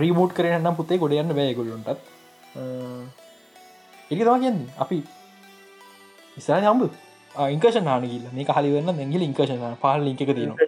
රීමෝට් 0.00 0.32
කරන්න 0.36 0.76
පුතේ 0.78 0.98
ගොඩ 1.02 1.14
යන්න 1.16 1.36
බෑගොල්ලොන්ටත් 1.38 1.88
එක 4.12 4.20
තම 4.26 4.40
කියන්න. 4.44 4.60
අපි 4.82 4.98
ඉසා 6.40 6.60
යම්බ 6.72 6.82
ඉංකෂ 7.54 7.78
නානගිල්ල 7.88 8.26
මේ 8.36 8.46
හලිවන්න 8.56 8.96
දැගිල 8.98 9.26
ඉංකෂන 9.28 9.64
පාල 9.84 10.00
ලික 10.06 10.20
තියෙනවා. 10.28 10.58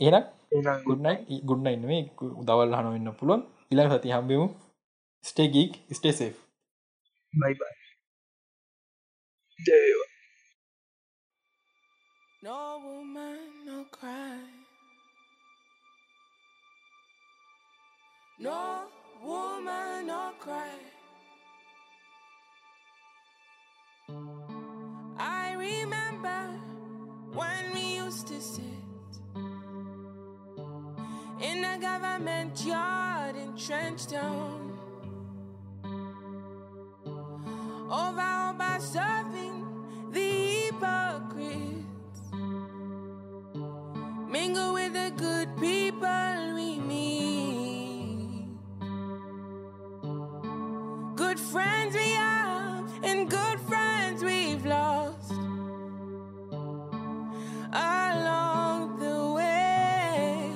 ඒන 0.00 0.16
ගුඩ්නයි 0.88 1.40
ගුඩ්නයින්න 1.48 1.88
මේ 1.90 2.02
දවල් 2.48 2.76
හන 2.78 2.92
වෙන්න 2.94 3.16
පුළුවන්. 3.18 3.42
ඉලා 3.72 3.90
සති 3.90 4.14
හම්බෙමු. 4.16 4.46
ස්ටේගීක් 5.24 5.72
ස්ටේසේ 5.98 6.32
බයි 7.34 7.54
බයි 7.60 7.74
දේවා 9.58 10.08
No 12.42 12.54
woman, 12.84 13.42
no 13.66 13.84
cry. 13.96 14.51
No 18.42 18.86
woman, 19.22 20.08
no 20.08 20.32
cry. 20.40 20.68
I 25.16 25.52
remember 25.52 26.58
when 27.34 27.72
we 27.72 27.98
used 27.98 28.26
to 28.26 28.40
sit 28.40 28.64
in 31.40 31.62
a 31.62 31.78
government 31.80 32.66
yard 32.66 33.36
in 33.36 33.52
Trenchtown. 33.52 34.72
Over 37.88 38.54
by 38.58 38.78
serving 38.80 39.66
the 40.10 40.30
hypocrites. 40.64 42.22
Mingle 44.28 44.72
with 44.72 44.94
the 44.94 45.12
good 45.16 45.56
people 45.58 46.51
Good 51.32 51.40
friends 51.40 51.94
we 51.94 52.10
have, 52.10 52.84
and 53.02 53.30
good 53.30 53.58
friends 53.60 54.22
we've 54.22 54.66
lost 54.66 55.32
along 57.72 58.98
the 58.98 59.32
way. 59.38 60.52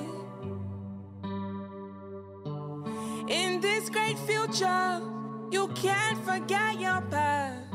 In 3.27 3.59
this 3.59 3.89
great 3.89 4.19
future, 4.19 5.01
you 5.49 5.67
can't 5.69 6.23
forget 6.23 6.79
your 6.79 7.01
past. 7.09 7.73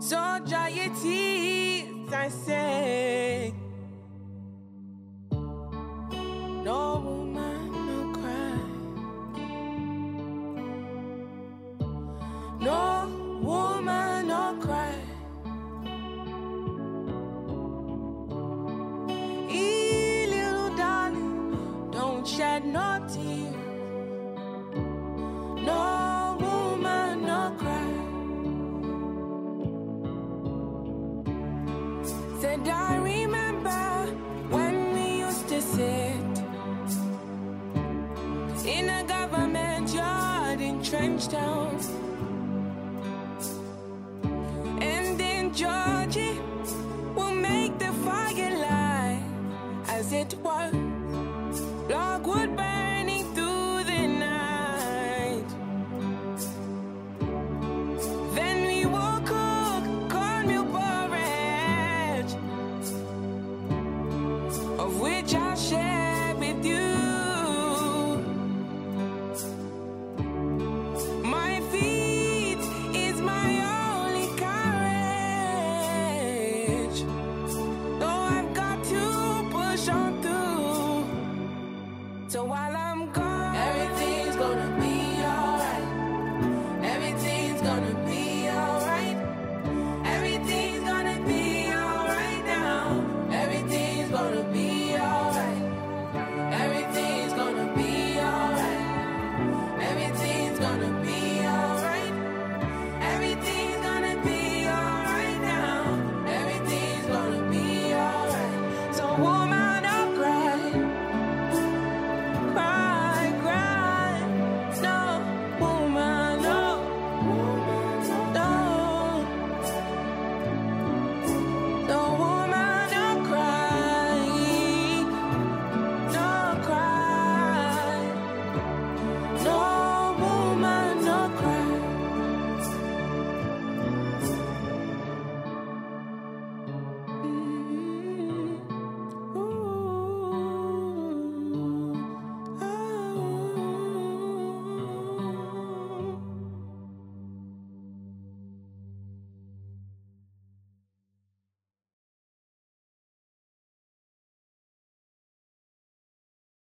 So 0.00 0.40
dry 0.48 0.70
your 0.74 0.92
tears, 0.96 2.12
I 2.12 2.28
say. 2.28 3.54